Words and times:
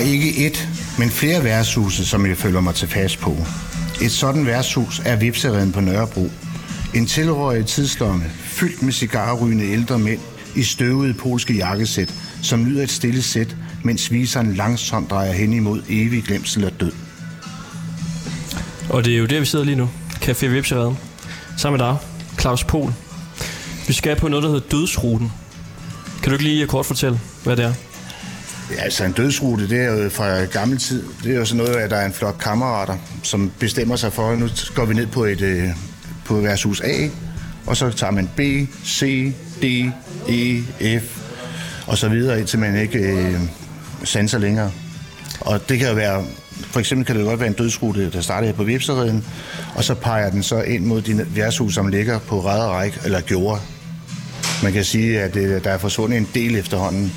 har 0.00 0.06
ikke 0.06 0.46
et, 0.46 0.68
men 0.98 1.10
flere 1.10 1.44
værtshuse, 1.44 2.06
som 2.06 2.26
jeg 2.26 2.36
føler 2.36 2.60
mig 2.60 2.74
tilfast 2.74 3.18
på. 3.18 3.36
Et 4.02 4.12
sådan 4.12 4.46
værtshus 4.46 5.02
er 5.04 5.16
Vipsereden 5.16 5.72
på 5.72 5.80
Nørrebro. 5.80 6.30
En 6.94 7.06
tilrøjet 7.06 7.66
tidslomme, 7.66 8.24
fyldt 8.44 8.82
med 8.82 8.92
cigarrygende 8.92 9.64
ældre 9.64 9.98
mænd 9.98 10.20
i 10.56 10.62
støvede 10.62 11.14
polske 11.14 11.54
jakkesæt, 11.54 12.14
som 12.42 12.64
nyder 12.64 12.82
et 12.82 12.90
stille 12.90 13.22
sæt, 13.22 13.56
mens 13.84 14.12
viseren 14.12 14.54
langsomt 14.54 15.10
drejer 15.10 15.32
hen 15.32 15.52
imod 15.52 15.82
evig 15.88 16.24
glemsel 16.24 16.64
og 16.64 16.80
død. 16.80 16.92
Og 18.88 19.04
det 19.04 19.14
er 19.14 19.18
jo 19.18 19.26
der, 19.26 19.40
vi 19.40 19.46
sidder 19.46 19.64
lige 19.64 19.76
nu. 19.76 19.90
Café 20.14 20.46
Vipsereden. 20.46 20.98
Sammen 21.58 21.80
med 21.80 21.86
dig, 21.86 21.96
Claus 22.40 22.64
Pol. 22.64 22.92
Vi 23.86 23.92
skal 23.92 24.16
på 24.16 24.28
noget, 24.28 24.42
der 24.42 24.50
hedder 24.50 24.68
Dødsruten. 24.70 25.32
Kan 26.22 26.30
du 26.30 26.32
ikke 26.32 26.44
lige 26.44 26.66
kort 26.66 26.86
fortælle, 26.86 27.20
hvad 27.44 27.56
det 27.56 27.64
er? 27.64 27.89
Ja, 28.70 28.82
altså 28.82 29.04
en 29.04 29.12
dødsrute, 29.12 29.68
det 29.68 29.80
er 29.80 30.02
jo 30.02 30.08
fra 30.08 30.44
gammel 30.44 30.78
tid. 30.78 31.04
Det 31.24 31.32
er 31.32 31.36
jo 31.36 31.44
sådan 31.44 31.64
noget, 31.64 31.76
at 31.76 31.90
der 31.90 31.96
er 31.96 32.06
en 32.06 32.12
flok 32.12 32.36
kammerater, 32.40 32.96
som 33.22 33.52
bestemmer 33.58 33.96
sig 33.96 34.12
for, 34.12 34.30
at 34.30 34.38
nu 34.38 34.48
går 34.74 34.84
vi 34.84 34.94
ned 34.94 35.06
på 35.06 35.24
et 35.24 35.40
øh, 35.40 35.68
på 36.24 36.34
værtshus 36.40 36.80
A, 36.80 37.08
og 37.66 37.76
så 37.76 37.90
tager 37.90 38.10
man 38.10 38.30
B, 38.36 38.40
C, 38.86 39.32
D, 39.62 39.64
E, 40.28 41.00
F, 41.00 41.18
og 41.86 41.98
så 41.98 42.08
videre, 42.08 42.38
indtil 42.38 42.58
man 42.58 42.76
ikke 42.76 42.98
øh, 42.98 43.40
sanser 44.04 44.38
længere. 44.38 44.70
Og 45.40 45.68
det 45.68 45.78
kan 45.78 45.88
jo 45.88 45.94
være, 45.94 46.24
for 46.50 46.80
eksempel 46.80 47.06
kan 47.06 47.16
det 47.16 47.24
godt 47.24 47.40
være 47.40 47.48
en 47.48 47.54
dødsrute, 47.54 48.10
der 48.10 48.20
starter 48.20 48.46
her 48.46 48.54
på 48.54 48.64
Vipsereden, 48.64 49.24
og 49.74 49.84
så 49.84 49.94
peger 49.94 50.30
den 50.30 50.42
så 50.42 50.62
ind 50.62 50.84
mod 50.84 51.02
de 51.02 51.26
værtshus, 51.34 51.74
som 51.74 51.88
ligger 51.88 52.18
på 52.18 52.40
række, 52.40 52.98
eller 53.04 53.20
gjorde. 53.20 53.60
Man 54.62 54.72
kan 54.72 54.84
sige, 54.84 55.20
at 55.20 55.36
øh, 55.36 55.64
der 55.64 55.70
er 55.70 55.78
forsvundet 55.78 56.18
en 56.18 56.28
del 56.34 56.56
efterhånden. 56.56 57.12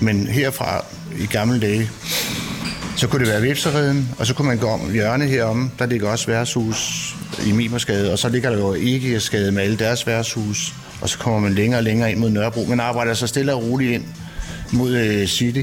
Men 0.00 0.26
herfra 0.26 0.84
i 1.18 1.26
gamle 1.26 1.60
dage, 1.60 1.90
så 2.96 3.06
kunne 3.06 3.24
det 3.24 3.32
være 3.32 3.42
Vipsereden, 3.42 4.08
og 4.18 4.26
så 4.26 4.34
kunne 4.34 4.48
man 4.48 4.58
gå 4.58 4.66
om 4.66 4.92
hjørnet 4.92 5.28
herom. 5.28 5.70
Der 5.78 5.86
ligger 5.86 6.08
også 6.10 6.26
værtshus 6.26 7.14
i 7.46 7.52
Mimersgade, 7.52 8.12
og 8.12 8.18
så 8.18 8.28
ligger 8.28 8.50
der 8.50 8.58
jo 8.58 8.74
Egersgade 8.74 9.52
med 9.52 9.62
alle 9.62 9.76
deres 9.76 10.06
værtshus. 10.06 10.74
Og 11.00 11.08
så 11.08 11.18
kommer 11.18 11.40
man 11.40 11.54
længere 11.54 11.80
og 11.80 11.84
længere 11.84 12.10
ind 12.10 12.18
mod 12.18 12.30
Nørrebro. 12.30 12.64
Man 12.64 12.80
arbejder 12.80 13.14
så 13.14 13.26
stille 13.26 13.54
og 13.54 13.62
roligt 13.62 13.92
ind 13.92 14.04
mod 14.72 14.96
øh, 14.96 15.26
City, 15.26 15.62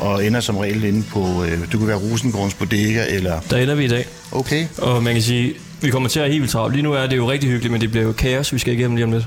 og 0.00 0.26
ender 0.26 0.40
som 0.40 0.56
regel 0.56 0.84
inde 0.84 1.02
på, 1.02 1.44
øh, 1.44 1.60
det 1.60 1.72
kunne 1.72 1.88
være 1.88 1.96
Rosengårdens 1.96 2.54
Bodega, 2.54 3.04
eller... 3.08 3.40
Der 3.50 3.56
ender 3.56 3.74
vi 3.74 3.84
i 3.84 3.88
dag. 3.88 4.06
Okay. 4.32 4.66
Og 4.78 5.02
man 5.02 5.14
kan 5.14 5.22
sige, 5.22 5.54
vi 5.80 5.90
kommer 5.90 6.08
til 6.08 6.20
at 6.20 6.24
have 6.24 6.32
helt 6.32 6.42
vildt 6.42 6.52
travlt. 6.52 6.74
Lige 6.74 6.82
nu 6.82 6.92
er 6.92 7.06
det 7.06 7.16
jo 7.16 7.30
rigtig 7.30 7.50
hyggeligt, 7.50 7.72
men 7.72 7.80
det 7.80 7.90
bliver 7.90 8.06
jo 8.06 8.12
kaos, 8.12 8.52
vi 8.52 8.58
skal 8.58 8.72
igennem 8.72 8.96
lige 8.96 9.04
om 9.04 9.12
lidt. 9.12 9.26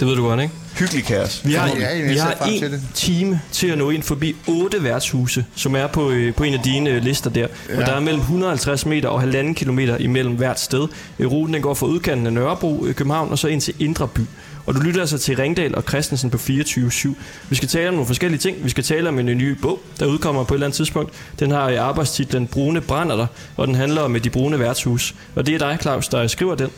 Det 0.00 0.08
ved 0.08 0.16
du 0.16 0.22
godt, 0.22 0.42
ikke? 0.42 0.54
Hyggelig 0.78 1.04
kaos. 1.04 1.42
Vi 1.44 1.52
har, 1.52 1.66
Ja, 1.68 2.02
vi 2.12 2.16
har 2.16 2.44
til 2.48 2.64
en 2.64 2.72
det. 2.72 2.82
time 2.94 3.40
til 3.52 3.66
at 3.66 3.78
nå 3.78 3.90
ind 3.90 4.02
forbi 4.02 4.36
otte 4.48 4.82
værtshuse, 4.84 5.44
som 5.56 5.76
er 5.76 5.86
på, 5.86 6.10
øh, 6.10 6.34
på 6.34 6.44
en 6.44 6.54
af 6.54 6.60
dine 6.64 6.90
øh, 6.90 7.02
lister 7.02 7.30
der. 7.30 7.46
Ja. 7.68 7.80
Og 7.80 7.86
der 7.86 7.92
er 7.92 8.00
mellem 8.00 8.20
150 8.20 8.86
meter 8.86 9.08
og 9.08 9.20
halvanden 9.20 9.54
kilometer 9.54 9.96
imellem 9.96 10.34
hvert 10.34 10.60
sted. 10.60 10.88
Øh, 11.18 11.30
Ruten 11.30 11.54
den 11.54 11.62
går 11.62 11.74
fra 11.74 11.86
udkanten 11.86 12.26
af 12.26 12.32
Nørrebro, 12.32 12.84
øh, 12.86 12.94
København, 12.94 13.30
og 13.30 13.38
så 13.38 13.48
ind 13.48 13.60
til 13.60 13.74
Indre 13.78 14.08
By. 14.08 14.20
Og 14.66 14.74
du 14.74 14.80
lytter 14.80 15.00
altså 15.00 15.18
til 15.18 15.36
Ringdal 15.36 15.74
og 15.74 15.82
Christensen 15.88 16.30
på 16.30 16.36
24-7. 16.38 17.08
Vi 17.48 17.56
skal 17.56 17.68
tale 17.68 17.88
om 17.88 17.94
nogle 17.94 18.06
forskellige 18.06 18.38
ting. 18.40 18.56
Vi 18.64 18.70
skal 18.70 18.84
tale 18.84 19.08
om 19.08 19.18
en 19.18 19.26
ny 19.26 19.50
bog, 19.50 19.80
der 20.00 20.06
udkommer 20.06 20.44
på 20.44 20.54
et 20.54 20.56
eller 20.56 20.66
andet 20.66 20.76
tidspunkt. 20.76 21.12
Den 21.40 21.50
har 21.50 21.68
øh, 21.70 21.78
arbejdstitlen 21.80 22.46
Brune 22.46 22.80
brænder 22.80 23.16
der, 23.16 23.26
og 23.56 23.66
den 23.66 23.74
handler 23.74 24.00
om 24.02 24.16
øh, 24.16 24.24
de 24.24 24.30
brune 24.30 24.58
værtshus. 24.58 25.14
Og 25.34 25.46
det 25.46 25.54
er 25.54 25.58
dig, 25.58 25.78
Claus, 25.82 26.08
der 26.08 26.26
skriver 26.26 26.54
den. 26.54 26.68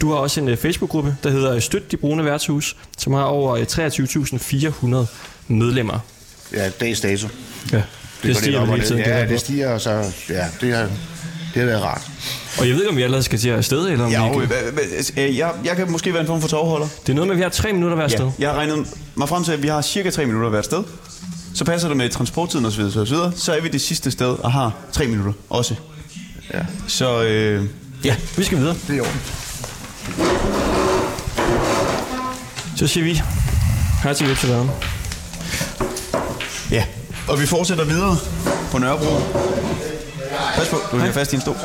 Du 0.00 0.08
har 0.10 0.16
også 0.16 0.40
en 0.40 0.48
øh, 0.48 0.56
Facebook-gruppe, 0.56 1.16
der 1.22 1.30
hedder 1.30 1.60
Støt 1.60 1.90
de 1.92 1.96
brune 1.96 2.24
værtshus, 2.24 2.76
som 2.98 3.12
har 3.12 3.22
over 3.22 3.56
øh, 3.56 3.62
23.400 5.06 5.06
medlemmer. 5.48 5.98
Ja, 6.52 6.68
dags 6.68 7.00
dato. 7.00 7.28
Ja, 7.72 7.76
det, 7.76 7.84
lidt 8.22 8.36
stiger 8.38 8.64
hele 8.64 8.84
tiden. 8.84 9.00
Ja, 9.00 9.20
det 9.20 9.28
det 9.28 9.40
stiger, 9.40 9.70
og 9.70 9.80
så... 9.80 9.90
Ja, 10.30 10.46
det 10.60 10.74
har, 10.74 10.82
det 11.54 11.62
har 11.62 11.64
været 11.64 11.82
rart. 11.82 12.02
Og 12.58 12.66
jeg 12.68 12.74
ved 12.74 12.82
ikke, 12.82 12.90
om 12.90 12.96
vi 12.96 13.02
allerede 13.02 13.22
skal 13.22 13.38
til 13.38 13.48
at 13.48 13.56
afsted, 13.56 13.88
eller 13.88 14.04
om 14.04 14.10
Ja, 14.10 14.36
vi 14.36 14.42
ikke... 14.42 15.28
øh, 15.28 15.36
jeg, 15.38 15.52
jeg 15.64 15.76
kan 15.76 15.90
måske 15.90 16.12
være 16.12 16.20
en 16.20 16.26
form 16.26 16.40
for 16.40 16.48
tovholder. 16.48 16.86
Det 17.06 17.08
er 17.12 17.14
noget 17.14 17.28
med, 17.28 17.34
at 17.34 17.38
vi 17.38 17.42
har 17.42 17.50
tre 17.50 17.72
minutter 17.72 17.96
hver 17.96 18.08
sted. 18.08 18.24
Ja, 18.24 18.30
jeg 18.38 18.50
har 18.50 18.56
regnet 18.56 18.86
mig 19.14 19.28
frem 19.28 19.44
til, 19.44 19.52
at 19.52 19.62
vi 19.62 19.68
har 19.68 19.82
cirka 19.82 20.10
3 20.10 20.26
minutter 20.26 20.48
hvert 20.50 20.64
sted. 20.64 20.82
Så 21.54 21.64
passer 21.64 21.88
det 21.88 21.96
med 21.96 22.10
transporttiden 22.10 22.66
osv. 22.66 22.90
Så, 22.90 23.04
videre. 23.04 23.32
så 23.36 23.52
er 23.52 23.60
vi 23.60 23.68
det 23.68 23.80
sidste 23.80 24.10
sted 24.10 24.26
og 24.26 24.52
har 24.52 24.72
3 24.92 25.06
minutter 25.06 25.32
også. 25.50 25.74
Ja. 26.54 26.60
Så 26.88 27.22
øh, 27.22 27.64
Ja, 28.04 28.16
vi 28.36 28.44
skal 28.44 28.58
videre. 28.58 28.74
Det 28.86 28.90
er 28.90 28.94
i 28.94 29.00
orden. 29.00 29.20
Så 32.76 32.86
siger 32.86 33.04
vi 33.04 33.22
hej 34.02 34.14
til 34.14 34.28
Vipseverden. 34.28 34.70
ja, 36.70 36.84
og 37.28 37.40
vi 37.40 37.46
fortsætter 37.46 37.84
videre 37.84 38.16
på 38.70 38.78
Nørrebro. 38.78 39.18
Pas 40.56 40.68
på, 40.68 40.76
du 40.92 40.96
er 40.96 41.12
fast 41.12 41.32
i 41.32 41.36
en 41.36 41.42
stol. 41.42 41.56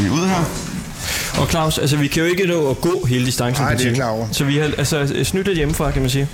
Vi 0.00 0.06
er 0.06 0.10
ude 0.10 0.28
her. 0.28 0.44
Og 1.40 1.48
Claus, 1.50 1.78
altså 1.78 1.96
vi 1.96 2.08
kan 2.08 2.22
jo 2.22 2.28
ikke 2.28 2.46
nå 2.46 2.70
at 2.70 2.80
gå 2.80 3.04
hele 3.04 3.26
distancen 3.26 3.64
Nej, 3.64 3.74
det 3.74 3.86
er 3.86 3.94
klar 3.94 4.10
over. 4.10 4.28
Så 4.32 4.44
vi 4.44 4.56
har 4.56 4.64
altså 4.78 5.24
snydt 5.24 5.46
lidt 5.46 5.58
hjemmefra, 5.58 5.90
kan 5.90 6.02
man 6.02 6.10
sige. 6.10 6.28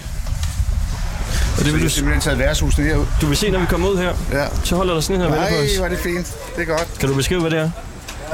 Og 1.58 1.58
det 1.58 1.66
Så 1.66 1.72
vil 1.72 1.82
du, 1.84 1.88
simpelthen 1.88 2.22
taget 2.22 2.38
værtshusene 2.38 2.84
herud. 2.86 3.04
du 3.20 3.26
vil 3.26 3.36
se, 3.36 3.50
når 3.50 3.58
vi 3.58 3.66
kommer 3.66 3.88
ud 3.88 3.96
her, 3.96 4.12
Ja. 4.32 4.44
så 4.64 4.76
holder 4.76 4.94
der 4.94 5.00
sådan 5.00 5.16
en 5.16 5.22
her 5.22 5.28
vente 5.30 5.48
på 5.48 5.54
Nej, 5.56 5.64
os. 5.64 5.76
hvor 5.76 5.84
er 5.84 5.88
det 5.88 5.98
fint. 5.98 6.26
Det 6.56 6.62
er 6.62 6.64
godt. 6.76 6.88
Kan 7.00 7.08
du 7.08 7.14
beskrive, 7.14 7.40
hvad 7.40 7.50
det 7.50 7.58
er? 7.58 7.70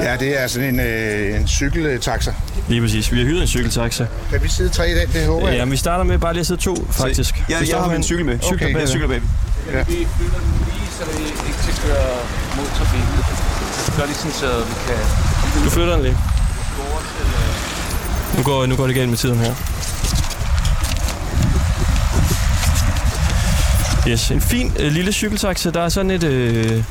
Ja, 0.01 0.15
det 0.19 0.41
er 0.41 0.47
sådan 0.47 0.69
en, 0.73 0.79
øh, 0.79 1.39
en 1.39 1.47
cykeltaxa. 1.47 2.33
Lige 2.67 2.81
præcis. 2.81 3.11
Vi 3.11 3.17
har 3.17 3.25
hyret 3.25 3.41
en 3.41 3.47
cykeltaxa. 3.47 4.05
Kan 4.31 4.43
vi 4.43 4.49
sidde 4.49 4.69
tre 4.69 4.91
i 4.91 4.95
den? 4.99 5.07
Det 5.13 5.25
håber 5.25 5.47
jeg. 5.47 5.57
Ja, 5.57 5.65
men 5.65 5.71
vi 5.71 5.77
starter 5.77 6.03
med 6.03 6.17
bare 6.17 6.33
lige 6.33 6.39
at 6.41 6.47
sidde 6.47 6.61
to, 6.61 6.87
faktisk. 6.91 7.35
Ja, 7.49 7.59
Vi 7.59 7.69
jeg 7.69 7.77
har 7.79 7.87
med 7.87 7.95
min 7.95 8.03
cykel 8.03 8.25
med. 8.25 8.39
Cykler 8.43 8.67
Okay. 8.67 8.79
Jeg 8.79 8.87
cykler 8.89 9.07
baby. 9.07 9.23
Vi 9.23 9.27
flytter 9.71 10.39
den 10.39 10.53
lige, 10.65 10.89
så 10.97 11.03
vi 11.17 11.23
ikke 11.47 11.59
skal 11.63 11.75
køre 11.85 12.07
mod 12.57 12.65
trafikken. 12.77 13.09
Gør 13.97 14.05
lige 14.05 14.15
sådan, 14.15 14.31
så 14.31 14.47
vi 14.69 14.73
kan 14.87 15.63
Du 15.65 15.69
flytter 15.69 15.93
den 15.93 16.01
lige. 16.03 16.17
gå 16.77 16.83
over 16.91 17.01
til... 17.01 17.25
øh, 18.31 18.37
Nu 18.37 18.43
går, 18.43 18.65
nu 18.65 18.75
går 18.75 18.85
det 18.87 18.95
galt 18.95 19.09
med 19.09 19.17
tiden 19.17 19.37
her. 19.39 19.53
Yes, 24.07 24.31
en 24.31 24.41
fin 24.41 24.73
øh, 24.79 24.91
lille 24.91 25.11
cykeltaxa. 25.13 25.69
Der 25.69 25.81
er 25.81 25.89
sådan 25.89 26.11
et... 26.11 26.23
Øh, 26.23 26.83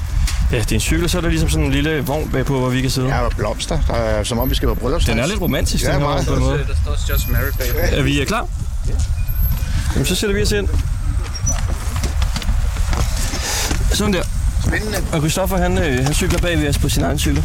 ja, 0.53 0.59
det 0.59 0.73
er 0.73 0.75
en 0.75 0.81
cykel, 0.81 1.05
og 1.05 1.11
så 1.11 1.19
er 1.19 1.23
der 1.23 1.29
ligesom 1.29 1.49
sådan 1.51 1.65
en 1.67 1.73
lille 1.73 2.01
vogn 2.01 2.31
bagpå, 2.31 2.59
hvor 2.59 2.69
vi 2.69 2.81
kan 2.81 2.91
sidde. 2.91 3.09
Jeg 3.09 3.17
har 3.17 3.29
blomster, 3.37 3.79
der 3.87 3.95
er, 3.95 4.25
som 4.25 4.39
om 4.39 4.51
vi 4.51 4.55
skal 4.55 4.69
på 4.69 4.75
bryllupsrejse. 4.75 5.13
Den 5.17 5.25
er 5.25 5.27
lidt 5.29 5.41
romantisk, 5.41 5.85
Ja, 5.85 5.93
den 5.93 6.01
her 6.01 6.07
vogn, 6.09 6.25
på 6.25 6.35
en 6.35 6.41
måde. 6.41 6.59
Der 6.59 6.65
står 6.83 6.93
også 6.93 7.05
Just 7.13 7.29
Married 7.31 7.53
bag. 7.59 7.99
Er 7.99 8.03
vi 8.03 8.21
øh, 8.21 8.27
klar? 8.27 8.47
Jamen, 9.95 10.07
så 10.07 10.15
sætter 10.15 10.37
vi 10.37 10.43
os 10.43 10.53
ind. 10.53 10.69
Sådan 13.93 14.13
der. 14.15 14.23
Spændende. 14.67 14.99
Og 15.13 15.19
Christoffer, 15.21 15.57
han, 15.57 15.79
øh, 15.79 16.05
han 16.05 16.15
cykler 16.15 16.39
bag 16.39 16.59
ved 16.59 16.69
os 16.69 16.79
på 16.79 16.89
sin 16.89 17.03
egen 17.03 17.19
cykel. 17.19 17.45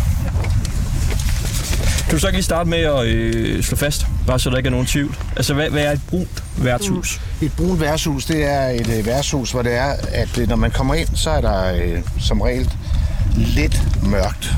Kan 2.16 2.20
du 2.20 2.22
så 2.22 2.28
ikke 2.28 2.38
lige 2.38 2.44
starte 2.44 2.70
med 2.70 2.78
at 2.78 3.06
øh, 3.06 3.64
slå 3.64 3.78
fast, 3.78 4.06
bare 4.28 4.40
så 4.40 4.50
der 4.50 4.58
ikke 4.58 4.68
er 4.68 4.72
nogen 4.72 4.86
tvivl? 4.86 5.18
Altså, 5.36 5.54
hvad, 5.54 5.70
hvad 5.70 5.84
er 5.84 5.92
et 5.92 6.02
brunt 6.10 6.44
værtshus? 6.58 7.22
Et 7.42 7.52
brunt 7.58 7.80
værtshus, 7.80 8.26
det 8.26 8.44
er 8.44 8.68
et 8.70 8.98
øh, 8.98 9.06
værtshus, 9.06 9.52
hvor 9.52 9.62
det 9.62 9.74
er, 9.74 9.96
at 10.12 10.38
øh, 10.38 10.50
når 10.50 10.56
man 10.56 10.72
kommer 10.72 10.94
ind, 10.94 11.08
så 11.16 11.30
er 11.30 11.42
der 11.42 11.74
øh, 11.74 12.02
som 12.20 12.42
regel 12.42 12.72
lidt 13.36 13.82
mørkt. 14.04 14.54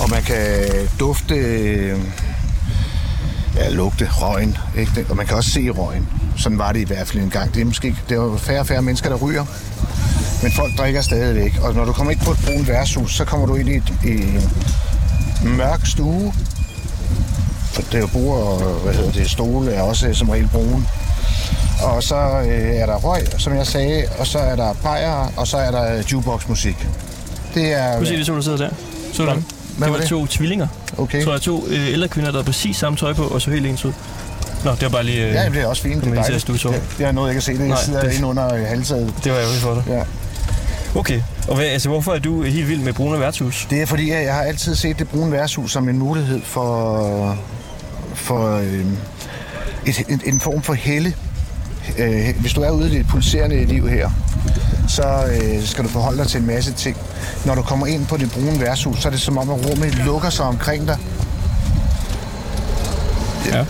Og 0.00 0.10
man 0.10 0.22
kan 0.22 0.68
dufte, 1.00 1.34
øh, 1.34 1.98
ja, 3.56 3.70
lugte 3.70 4.08
røgen, 4.12 4.56
ikke? 4.78 5.06
og 5.08 5.16
man 5.16 5.26
kan 5.26 5.36
også 5.36 5.50
se 5.50 5.70
røgen. 5.70 6.08
Sådan 6.36 6.58
var 6.58 6.72
det 6.72 6.80
i 6.80 6.84
hvert 6.84 7.08
fald 7.08 7.22
en 7.22 7.30
gang. 7.30 7.54
Det 7.54 7.60
er 7.60 7.64
måske 7.64 7.96
det 8.08 8.16
er 8.16 8.36
færre 8.36 8.60
og 8.60 8.66
færre 8.66 8.82
mennesker, 8.82 9.08
der 9.08 9.16
ryger. 9.16 9.44
Men 10.42 10.52
folk 10.52 10.78
drikker 10.78 11.00
stadigvæk. 11.00 11.58
Og 11.62 11.74
når 11.74 11.84
du 11.84 11.92
kommer 11.92 12.10
ind 12.12 12.20
på 12.20 12.30
et 12.30 12.38
brunt 12.46 12.68
værtshus, 12.68 13.16
så 13.16 13.24
kommer 13.24 13.46
du 13.46 13.54
ind 13.54 13.68
i, 13.68 13.76
et, 13.76 13.92
øh, 14.06 14.42
mørk 15.44 15.86
stue. 15.86 16.32
Det 17.76 17.94
er 17.94 17.98
jo 17.98 18.06
bord 18.06 18.38
og 18.40 18.62
hvad 18.84 18.94
hedder 18.94 19.12
det, 19.12 19.30
stole 19.30 19.72
er 19.72 19.82
også 19.82 20.08
øh, 20.08 20.14
som 20.14 20.28
regel 20.28 20.48
brune. 20.52 20.86
Og 21.82 22.02
så 22.02 22.16
øh, 22.16 22.74
er 22.76 22.86
der 22.86 22.96
røg, 22.96 23.22
som 23.38 23.56
jeg 23.56 23.66
sagde, 23.66 24.04
og 24.18 24.26
så 24.26 24.38
er 24.38 24.56
der 24.56 24.72
bajer, 24.82 25.32
og 25.36 25.46
så 25.46 25.56
er 25.56 25.70
der 25.70 25.96
øh, 25.96 26.12
jukebox-musik. 26.12 26.86
Det 27.54 27.72
er... 27.72 27.98
Du 28.00 28.04
se 28.06 28.16
de 28.16 28.24
to, 28.24 28.34
der 28.36 28.40
sidder 28.40 28.58
der? 28.58 28.68
Så 29.12 29.22
du 29.24 29.30
dem? 29.30 29.44
Hvad 29.76 29.86
Det 29.86 29.92
var 29.92 29.98
var 29.98 30.00
det? 30.00 30.08
to 30.08 30.26
tvillinger. 30.26 30.66
Okay. 30.98 31.24
Så 31.24 31.30
er 31.30 31.38
to 31.38 31.66
øh, 31.68 31.92
ældre 31.92 32.08
kvinder, 32.08 32.30
der 32.30 32.38
har 32.38 32.44
præcis 32.44 32.76
samme 32.76 32.96
tøj 32.98 33.12
på, 33.12 33.22
og 33.22 33.42
så 33.42 33.50
helt 33.50 33.66
ens 33.66 33.84
ud. 33.84 33.92
Nå, 34.64 34.70
det 34.70 34.82
var 34.82 34.88
bare 34.88 35.04
lige... 35.04 35.26
Øh, 35.28 35.34
Ja, 35.34 35.48
det 35.48 35.56
er 35.62 35.66
også 35.66 35.82
fint. 35.82 36.04
Det 36.04 36.08
er 36.08 36.12
at 36.12 36.18
dejligt. 36.18 36.42
stue 36.42 36.54
i 36.56 36.58
sover? 36.58 36.74
Det, 36.74 36.82
det 36.98 37.06
er 37.06 37.12
noget, 37.12 37.28
jeg 37.28 37.34
kan 37.34 37.42
se. 37.42 37.52
Det 37.52 37.58
jeg 37.58 37.68
Nej, 37.68 37.82
sidder 37.84 38.00
det- 38.02 38.12
inde 38.16 38.26
under 38.28 38.54
øh, 38.54 38.60
halvtaget. 38.66 39.14
det 39.24 39.32
var 39.32 39.38
ærgerligt 39.38 39.62
for 39.62 39.74
dig. 39.74 39.82
Ja. 39.88 40.02
Okay, 40.96 41.20
og 41.48 41.56
hvad, 41.56 41.64
altså, 41.64 41.88
hvorfor 41.88 42.12
er 42.12 42.18
du 42.18 42.42
helt 42.42 42.68
vild 42.68 42.80
med 42.80 42.92
brune 42.92 43.20
værtshus? 43.20 43.66
Det 43.70 43.82
er 43.82 43.86
fordi, 43.86 44.10
at 44.10 44.24
jeg 44.24 44.34
har 44.34 44.42
altid 44.42 44.74
set 44.74 44.98
det 44.98 45.08
brune 45.08 45.32
værtshus 45.32 45.72
som 45.72 45.88
en 45.88 45.98
mulighed 45.98 46.40
for, 46.42 47.38
for 48.14 48.56
øh, 48.56 48.86
et, 49.86 50.04
en, 50.08 50.20
en 50.24 50.40
form 50.40 50.62
for 50.62 50.74
helle. 50.74 51.14
Øh, 51.98 52.40
hvis 52.40 52.52
du 52.52 52.60
er 52.60 52.70
ude 52.70 52.94
i 52.94 52.98
det 52.98 53.06
pulserende 53.06 53.64
liv 53.64 53.88
her, 53.88 54.10
så 54.88 55.02
øh, 55.02 55.62
skal 55.62 55.84
du 55.84 55.88
forholde 55.88 56.18
dig 56.18 56.26
til 56.26 56.40
en 56.40 56.46
masse 56.46 56.72
ting. 56.72 56.96
Når 57.46 57.54
du 57.54 57.62
kommer 57.62 57.86
ind 57.86 58.06
på 58.06 58.16
det 58.16 58.30
brune 58.32 58.60
værtshus, 58.60 58.98
så 58.98 59.08
er 59.08 59.12
det 59.12 59.20
som 59.20 59.38
om, 59.38 59.50
at 59.50 59.70
rummet 59.70 59.94
lukker 59.94 60.30
sig 60.30 60.44
omkring 60.44 60.86
dig. 60.86 60.98
Ja. 63.46 63.64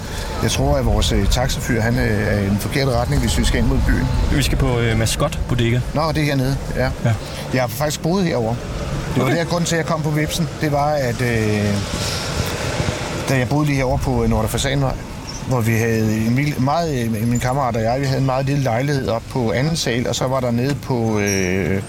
Jeg 0.45 0.53
tror, 0.53 0.77
at 0.77 0.87
vores 0.87 1.13
øh, 1.13 1.27
taxafyr 1.29 1.81
han, 1.81 1.99
øh, 1.99 2.27
er 2.29 2.39
i 2.39 2.45
den 2.49 2.59
forkerte 2.59 2.91
retning, 2.91 3.21
hvis 3.21 3.39
vi 3.39 3.45
skal 3.45 3.59
ind 3.61 3.67
mod 3.69 3.79
byen. 3.87 4.07
Vi 4.37 4.43
skal 4.43 4.59
på 4.59 4.79
øh, 4.79 4.99
Mascot 4.99 5.39
Bodega. 5.49 5.81
Nå, 5.95 6.13
det 6.13 6.19
er 6.21 6.25
hernede, 6.25 6.57
ja. 6.77 6.85
Ja. 7.05 7.13
Jeg 7.55 7.63
har 7.63 7.69
faktisk 7.69 8.03
boet 8.03 8.25
herovre. 8.25 8.57
Det 9.15 9.23
var 9.23 9.29
Okay. 9.29 9.37
der 9.37 9.45
grund 9.45 9.65
til, 9.65 9.75
at 9.75 9.79
jeg 9.79 9.87
kom 9.87 10.03
på 10.03 10.11
Vipsen. 10.11 10.49
Det 10.61 10.73
var, 10.73 10.87
at 10.91 11.21
øh, 11.21 11.75
da 13.29 13.39
jeg 13.39 13.49
boede 13.49 13.67
lige 13.67 13.77
herovre 13.77 13.99
på 13.99 14.27
Nordre 14.29 14.49
Fasanvej, 14.49 14.95
hvor 15.49 15.61
vi 15.61 15.73
havde 15.73 16.17
en 16.27 16.35
mil- 16.35 16.61
meget, 16.61 17.05
øh, 17.05 17.29
min 17.29 17.41
kammerat 17.41 17.77
og 17.77 17.83
jeg, 17.83 18.01
vi 18.01 18.07
havde 18.07 18.21
en 18.21 18.27
meget 18.27 18.47
lille 18.47 18.63
lejlighed 18.63 19.09
op 19.09 19.23
på 19.31 19.53
anden 19.53 19.77
sal, 19.77 20.09
og 20.09 20.15
så 20.15 20.27
var 20.27 20.41
der 20.41 20.51
nede 20.51 20.75
på 20.75 21.19
øh, 21.19 21.83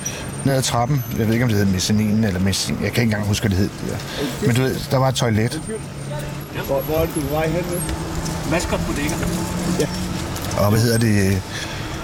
ned 0.45 0.53
ad 0.55 0.61
trappen, 0.61 1.03
jeg 1.19 1.25
ved 1.27 1.33
ikke, 1.33 1.43
om 1.45 1.49
det 1.49 1.57
hed 1.57 1.65
mezzaninen 1.65 2.23
eller 2.23 2.39
mezzaninen, 2.39 2.83
jeg 2.85 2.93
kan 2.93 3.01
ikke 3.03 3.11
engang 3.13 3.27
huske, 3.27 3.47
hvad 3.47 3.57
det 3.57 3.57
hed. 3.57 3.69
Det 3.81 3.97
der. 4.41 4.47
Men 4.47 4.55
du 4.55 4.61
ved, 4.61 4.75
der 4.91 4.97
var 4.97 5.07
et 5.09 5.15
toilet, 5.15 5.61
Hvor, 6.67 6.81
hvor 6.81 6.95
er 6.95 7.05
du 7.15 7.19
vej 7.31 7.47
hen 7.47 7.63
nu? 7.71 7.77
Mascot 8.51 8.79
Bodega. 8.87 9.15
og 10.57 10.69
hvad 10.71 10.79
hedder 10.81 10.97
det... 10.97 11.27
øh, 11.31 11.37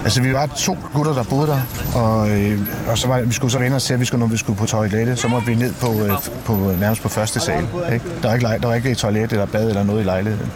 Altså, 0.03 0.21
vi 0.21 0.33
var 0.33 0.45
to 0.45 0.77
gutter, 0.93 1.13
der 1.13 1.23
boede 1.23 1.47
der, 1.47 1.59
og, 1.99 2.29
øh, 2.29 2.59
og 2.87 2.97
så 2.97 3.07
var, 3.07 3.21
vi 3.21 3.33
skulle 3.33 3.51
så 3.51 3.59
vende 3.59 3.75
os 3.75 3.83
til, 3.83 3.93
at 3.93 3.99
vi 3.99 4.05
skulle, 4.05 4.19
når 4.19 4.27
vi 4.27 4.37
skulle 4.37 4.59
på 4.59 4.65
toilettet, 4.65 5.19
så 5.19 5.27
måtte 5.27 5.47
vi 5.47 5.55
ned 5.55 5.73
på, 5.73 5.93
øh, 6.03 6.11
på 6.45 6.73
nærmest 6.79 7.01
på 7.01 7.09
første 7.09 7.39
sal. 7.39 7.63
Ikke? 7.93 8.05
Der, 8.23 8.27
var 8.27 8.33
ikke, 8.33 8.47
der 8.61 8.67
var 8.67 8.73
ikke 8.75 8.91
et 8.91 8.97
toilet 8.97 9.31
eller 9.31 9.45
bad 9.45 9.67
eller 9.69 9.83
noget 9.83 10.01
i 10.01 10.03
lejligheden. 10.03 10.51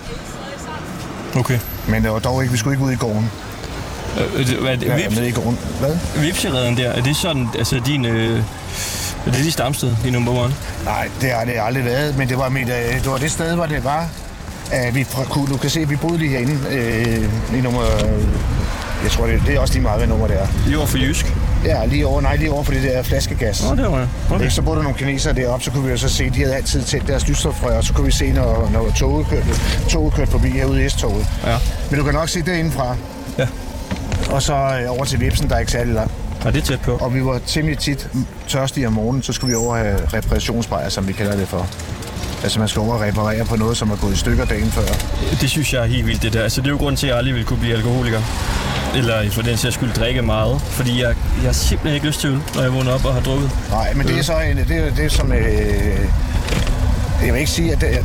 Okay. 1.38 1.60
Men 1.88 2.04
det 2.04 2.12
var 2.12 2.20
dog 2.20 2.42
ikke, 2.42 2.52
vi 2.52 2.58
skulle 2.58 2.74
ikke 2.74 2.86
ud 2.86 2.92
i 2.92 2.96
gården. 2.96 3.32
Øh, 4.38 4.48
det- 4.48 4.58
hvad 4.58 4.72
er 4.72 4.76
det? 4.76 4.86
Ja, 4.88 4.96
Vips, 4.96 5.16
ned 5.20 5.26
i 5.28 5.32
gården. 5.32 5.60
Hvad? 5.80 5.98
Vipsereden 6.22 6.78
der, 6.78 6.90
er 6.90 7.02
det 7.02 7.16
sådan, 7.16 7.48
altså 7.58 7.82
din... 7.86 8.06
Øh, 8.06 8.40
er 9.26 9.32
det 9.32 9.44
dit 9.44 9.54
stamsted, 9.54 9.96
din 10.04 10.14
number 10.14 10.32
one? 10.32 10.54
Nej, 10.86 11.10
det 11.22 11.32
har 11.32 11.46
det 11.46 11.54
aldrig 11.62 11.86
været, 11.86 12.18
men 12.18 12.30
det 12.30 12.38
var, 12.38 12.50
mit, 12.50 12.70
øh, 12.70 12.94
det, 12.96 13.06
var 13.12 13.18
det 13.18 13.32
sted, 13.32 13.56
hvor 13.56 13.66
det 13.66 13.84
var, 13.84 14.08
at 14.72 14.96
vi 14.96 15.04
fra, 15.04 15.24
kunne, 15.24 15.48
du 15.48 15.58
kan 15.58 15.70
se, 15.70 15.80
at 15.80 15.90
vi 15.90 15.96
boede 15.96 16.18
lige 16.18 16.30
herinde 16.30 16.60
øh, 16.72 17.58
i 17.58 17.62
nummer... 17.62 17.82
Jeg 19.04 19.12
tror, 19.12 19.26
det, 19.26 19.42
det 19.48 19.56
er 19.56 19.60
også 19.60 19.74
lige 19.74 19.84
meget, 19.84 19.98
hvad 19.98 20.08
nummer 20.08 20.28
det 20.28 20.42
er. 20.42 20.48
Lige 20.66 20.78
over 20.78 20.88
for 20.88 20.98
Jysk. 20.98 21.36
Ja, 21.66 21.86
lige 21.86 22.08
over, 22.08 22.22
nej, 22.22 22.36
lige 22.36 22.52
over 22.52 22.64
for 22.64 22.72
det 22.72 22.84
der 22.84 23.04
flaskegas. 23.04 23.64
Nå, 23.70 23.76
det 23.76 23.92
var 23.92 23.98
jeg. 23.98 24.08
Okay. 24.32 24.50
Så 24.50 24.62
boede 24.62 24.78
der 24.78 24.84
nogle 24.84 24.98
kinesere 24.98 25.34
deroppe, 25.34 25.66
så 25.66 25.72
kunne 25.72 25.84
vi 25.84 25.90
jo 25.90 25.98
så 25.98 26.10
se, 26.10 26.30
de 26.30 26.40
havde 26.40 26.56
altid 26.56 26.84
tændt 26.84 27.08
deres 27.08 27.28
lysstofrør, 27.28 27.78
og 27.78 27.84
så 27.84 27.94
kunne 27.94 28.06
vi 28.06 28.12
se, 28.12 28.32
når, 28.32 28.70
når 28.74 28.92
toget, 28.98 29.28
kørte, 29.28 29.46
toget 29.90 30.14
kørte 30.14 30.32
forbi 30.32 30.50
herude 30.50 30.86
i 30.86 30.90
S-toget. 30.90 31.28
Ja. 31.46 31.58
Men 31.90 32.00
du 32.00 32.06
kan 32.06 32.14
nok 32.14 32.30
se 32.30 32.42
det 32.42 32.58
indenfra. 32.58 32.96
Ja. 33.38 33.48
Og 34.32 34.42
så 34.42 34.54
øh, 34.54 34.92
over 34.92 35.06
til 35.06 35.20
Vipsen, 35.20 35.50
der 35.50 35.56
er 35.56 35.60
ikke 35.60 35.72
særlig 35.72 35.94
langt. 35.94 36.14
Ja, 36.46 36.52
det 36.52 36.58
er 36.58 36.66
tæt 36.66 36.82
på. 36.82 36.92
Og 36.92 37.14
vi 37.14 37.26
var 37.26 37.40
temmelig 37.48 37.80
tit 37.80 38.10
tørstige 38.48 38.88
om 38.88 38.94
morgenen, 38.94 39.24
så 39.24 39.34
skulle 39.34 39.52
vi 39.52 39.56
over 39.56 39.76
have 39.76 40.00
reparationsbrejer, 40.14 40.90
som 40.90 41.08
vi 41.08 41.14
kalder 41.14 41.36
det 41.36 41.48
for. 41.48 41.68
Altså 42.46 42.60
man 42.60 42.68
skal 42.68 42.80
over 42.80 42.94
og 42.94 43.02
reparere 43.02 43.46
på 43.46 43.56
noget, 43.56 43.78
som 43.78 43.92
er 43.92 43.96
gået 43.96 44.14
i 44.14 44.18
stykker 44.18 44.46
dagen 44.46 44.72
før. 44.72 44.82
Det 45.42 45.50
synes 45.50 45.74
jeg 45.74 45.82
er 45.82 45.86
helt 45.86 46.06
vildt, 46.08 46.22
det 46.22 46.34
der. 46.34 46.44
Altså, 46.44 46.62
det 46.62 46.68
er 46.68 46.72
jo 46.72 46.78
grund 46.78 46.98
til, 46.98 47.08
at 47.08 47.10
jeg 47.12 47.18
aldrig 47.18 47.36
vil 47.36 47.46
kunne 47.46 47.60
blive 47.60 47.76
alkoholiker. 47.76 48.22
Eller 48.96 49.32
for 49.32 49.42
den 49.42 49.58
sags 49.58 49.76
skyld 49.76 49.94
drikke 49.94 50.22
meget. 50.22 50.62
Fordi 50.62 51.02
jeg, 51.02 51.08
jeg 51.38 51.46
har 51.46 51.52
simpelthen 51.54 51.96
ikke 51.96 52.08
lyst 52.08 52.20
til 52.20 52.30
øl, 52.30 52.40
når 52.56 52.62
jeg 52.62 52.74
vågner 52.74 52.92
op 52.92 53.06
og 53.06 53.14
har 53.14 53.22
drukket. 53.22 53.52
Nej, 53.70 53.94
men 53.94 54.08
det 54.08 54.18
er 54.20 54.24
så 54.24 54.40
en, 54.40 54.58
det, 54.58 54.72
er, 54.72 54.96
det 54.96 55.06
er 55.06 55.10
som... 55.10 55.32
Øh, 55.32 56.00
jeg 57.26 57.34
vil 57.34 57.40
ikke 57.40 57.52
sige, 57.52 57.72
at 57.72 57.82
det, 57.82 57.90
er- 57.98 58.04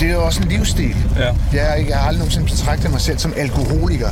det 0.00 0.08
er 0.08 0.12
jo 0.12 0.24
også 0.24 0.42
en 0.42 0.48
livsstil. 0.48 0.96
Ja. 1.18 1.32
Jeg, 1.52 1.78
ikke- 1.78 1.90
jeg 1.90 1.98
har 1.98 2.06
aldrig 2.08 2.18
nogensinde 2.18 2.46
betragtet 2.46 2.90
mig 2.90 3.00
selv 3.00 3.18
som 3.18 3.32
alkoholiker. 3.36 4.08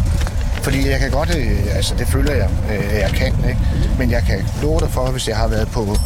Fordi 0.62 0.88
jeg 0.90 0.98
kan 1.00 1.10
godt, 1.10 1.36
øh, 1.36 1.58
altså 1.76 1.94
det 1.98 2.08
føler 2.08 2.32
jeg, 2.32 2.48
øh, 2.70 2.94
jeg 3.00 3.10
kan, 3.14 3.26
ikke? 3.48 3.58
Men 3.98 4.10
jeg 4.10 4.22
kan 4.26 4.48
love 4.62 4.80
dig 4.80 4.90
for, 4.90 5.10
hvis 5.10 5.28
jeg 5.28 5.36
har 5.36 5.48
været 5.48 5.68
på 5.68 5.96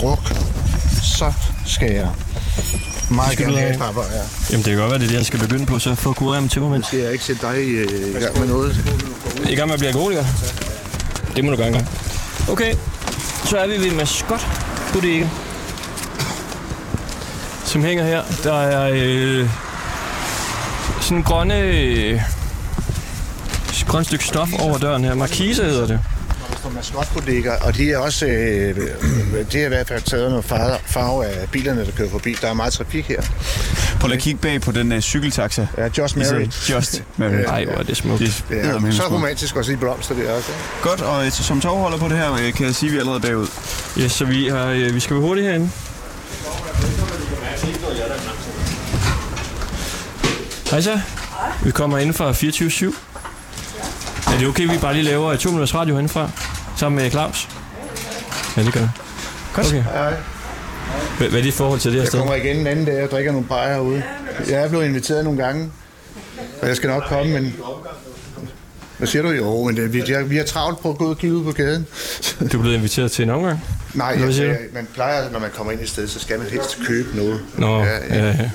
druk, 0.00 0.32
så 1.02 1.32
skal 1.70 1.92
jeg 1.92 2.08
meget 3.10 3.32
Skal 3.32 3.46
gerne 3.46 3.58
have 3.60 3.78
papper, 3.78 4.02
ja. 4.02 4.22
Jamen, 4.50 4.64
det 4.64 4.70
kan 4.72 4.76
godt 4.76 4.90
være, 4.90 4.98
det 4.98 5.04
er 5.04 5.08
det, 5.08 5.16
jeg 5.16 5.26
skal 5.26 5.40
begynde 5.40 5.66
på, 5.66 5.78
så 5.78 5.90
at 5.90 6.16
kurere 6.16 6.40
med 6.40 6.50
temperament. 6.50 6.86
Skal 6.86 6.98
jeg 6.98 7.12
ikke 7.12 7.24
sætte 7.24 7.46
dig 7.46 7.64
i, 7.64 7.68
øh, 7.68 8.16
i 8.16 8.20
gang 8.24 8.38
med 8.38 8.48
noget? 8.48 8.76
I 9.48 9.54
gang 9.54 9.68
med 9.68 9.74
at 9.74 9.78
blive 9.78 9.88
alkoholiker? 9.88 10.24
Det 11.36 11.44
må 11.44 11.50
du 11.50 11.56
gøre. 11.56 11.86
Okay, 12.48 12.74
så 13.44 13.58
er 13.58 13.66
vi 13.66 13.72
ved 13.72 13.90
Mascot 13.90 14.46
Bodega. 14.92 15.26
Som 17.64 17.84
hænger 17.84 18.04
her. 18.04 18.22
Der 18.44 18.60
er 18.60 18.90
øh, 18.94 19.50
sådan 21.00 21.16
en 21.16 21.22
grønne... 21.22 21.60
Øh, 21.60 22.20
grønt 23.86 24.06
stykke 24.06 24.24
stof 24.24 24.48
over 24.58 24.78
døren 24.78 25.04
her. 25.04 25.14
Markise 25.14 25.64
hedder 25.64 25.86
det. 25.86 26.00
Står 26.70 26.98
maskotbodekker, 26.98 27.52
og 27.60 27.76
de 27.76 27.92
er 27.92 27.98
også, 27.98 28.26
øh, 28.26 28.76
det 29.52 29.54
er 29.54 29.64
i 29.64 29.68
hvert 29.68 29.88
fald 29.88 30.02
taget 30.02 30.30
noget 30.30 30.44
farve, 30.44 30.76
farve 30.86 31.26
af 31.26 31.48
bilerne, 31.50 31.84
der 31.86 31.90
kører 31.96 32.10
forbi. 32.10 32.36
Der 32.40 32.48
er 32.48 32.54
meget 32.54 32.72
trafik 32.72 33.04
her. 33.08 33.22
Prøv 34.00 34.08
lige 34.08 34.16
at 34.16 34.22
kigge 34.22 34.40
bag 34.40 34.60
på 34.60 34.72
den 34.72 34.92
uh, 34.92 35.00
cykeltaxa. 35.00 35.66
Ja, 35.78 35.88
Just 35.98 36.16
Married. 36.16 36.48
Just 36.70 37.02
Married. 37.16 37.44
Ej, 37.44 37.64
hvor 37.64 37.74
er 37.74 37.82
det 37.82 37.96
smukt. 37.96 38.20
Det 38.20 38.44
er 38.50 38.54
Ja, 38.56 38.60
eddermame 38.62 38.92
så 38.92 39.02
romantisk 39.02 39.56
også 39.56 39.72
i 39.72 39.76
blomster 39.76 40.14
der 40.14 40.32
også. 40.32 40.48
ikke? 40.52 40.88
Godt, 40.88 41.00
og 41.00 41.26
øh, 41.26 41.32
som 41.32 41.60
tovholder 41.60 41.98
på 41.98 42.08
det 42.08 42.16
her, 42.16 42.32
øh, 42.32 42.52
kan 42.52 42.66
jeg 42.66 42.74
sige, 42.74 42.88
at 42.88 42.92
vi 42.92 42.96
er 42.96 43.00
allerede 43.00 43.20
bagud. 43.20 43.46
Yes, 43.98 44.12
så 44.12 44.24
vi, 44.24 44.48
har, 44.48 44.66
øh, 44.66 44.94
vi 44.94 45.00
skal 45.00 45.16
være 45.16 45.22
hurtigt 45.24 45.46
herinde. 45.46 45.70
Hej 50.70 50.80
så. 50.80 51.00
Vi 51.64 51.70
kommer 51.70 51.98
ind 51.98 52.12
fra 52.14 52.32
24-7. 52.32 52.94
Er 54.34 54.38
det 54.38 54.48
okay, 54.48 54.72
vi 54.72 54.78
bare 54.78 54.92
lige 54.94 55.02
laver 55.04 55.36
to 55.36 55.48
minutters 55.48 55.74
radio 55.74 55.94
herindefra? 55.94 56.30
Sammen 56.80 57.02
med 57.02 57.10
Claus? 57.10 57.48
Ja, 58.56 58.62
det 58.62 58.72
gør 58.72 58.80
jeg. 58.80 58.90
Godt. 59.54 59.66
Okay. 59.66 59.82
Hej. 59.82 60.14
Hvad, 61.18 61.28
er 61.32 61.42
dit 61.42 61.54
forhold 61.54 61.80
til 61.80 61.90
det 61.90 61.96
her 61.96 62.02
Jeg 62.02 62.08
sted? 62.08 62.18
kommer 62.18 62.34
igen 62.34 62.56
en 62.56 62.66
anden 62.66 62.84
dag 62.84 63.02
og 63.04 63.10
drikker 63.10 63.32
nogle 63.32 63.46
bajer 63.46 63.74
herude. 63.74 64.02
Jeg 64.48 64.62
er 64.64 64.68
blevet 64.68 64.84
inviteret 64.84 65.24
nogle 65.24 65.42
gange, 65.44 65.70
og 66.62 66.68
jeg 66.68 66.76
skal 66.76 66.88
nok 66.90 67.02
komme, 67.08 67.32
men... 67.32 67.54
Hvad 68.98 69.08
siger 69.08 69.22
du? 69.22 69.30
Jo, 69.30 69.64
men 69.64 69.76
det, 69.76 69.92
vi, 69.92 70.02
jeg, 70.08 70.30
vi 70.30 70.36
har 70.36 70.44
travlt 70.44 70.80
på 70.80 70.90
at 70.90 70.96
gå 70.98 71.04
ud 71.04 71.10
og 71.10 71.18
kigge 71.18 71.36
ud 71.36 71.44
på 71.44 71.52
gaden. 71.52 71.86
Du 72.52 72.58
er 72.58 72.62
blevet 72.62 72.76
inviteret 72.76 73.12
til 73.12 73.22
en 73.22 73.30
omgang? 73.30 73.64
Nej, 73.94 74.06
jeg, 74.20 74.38
jeg, 74.38 74.58
man 74.72 74.88
plejer, 74.94 75.30
når 75.30 75.38
man 75.38 75.50
kommer 75.54 75.72
ind 75.72 75.80
et 75.80 75.88
sted, 75.88 76.08
så 76.08 76.18
skal 76.20 76.38
man 76.38 76.46
helst 76.48 76.78
købe 76.86 77.16
noget. 77.16 77.40
Nå, 77.58 77.78
ja, 77.78 77.84
ja, 78.16 78.26
ja. 78.26 78.50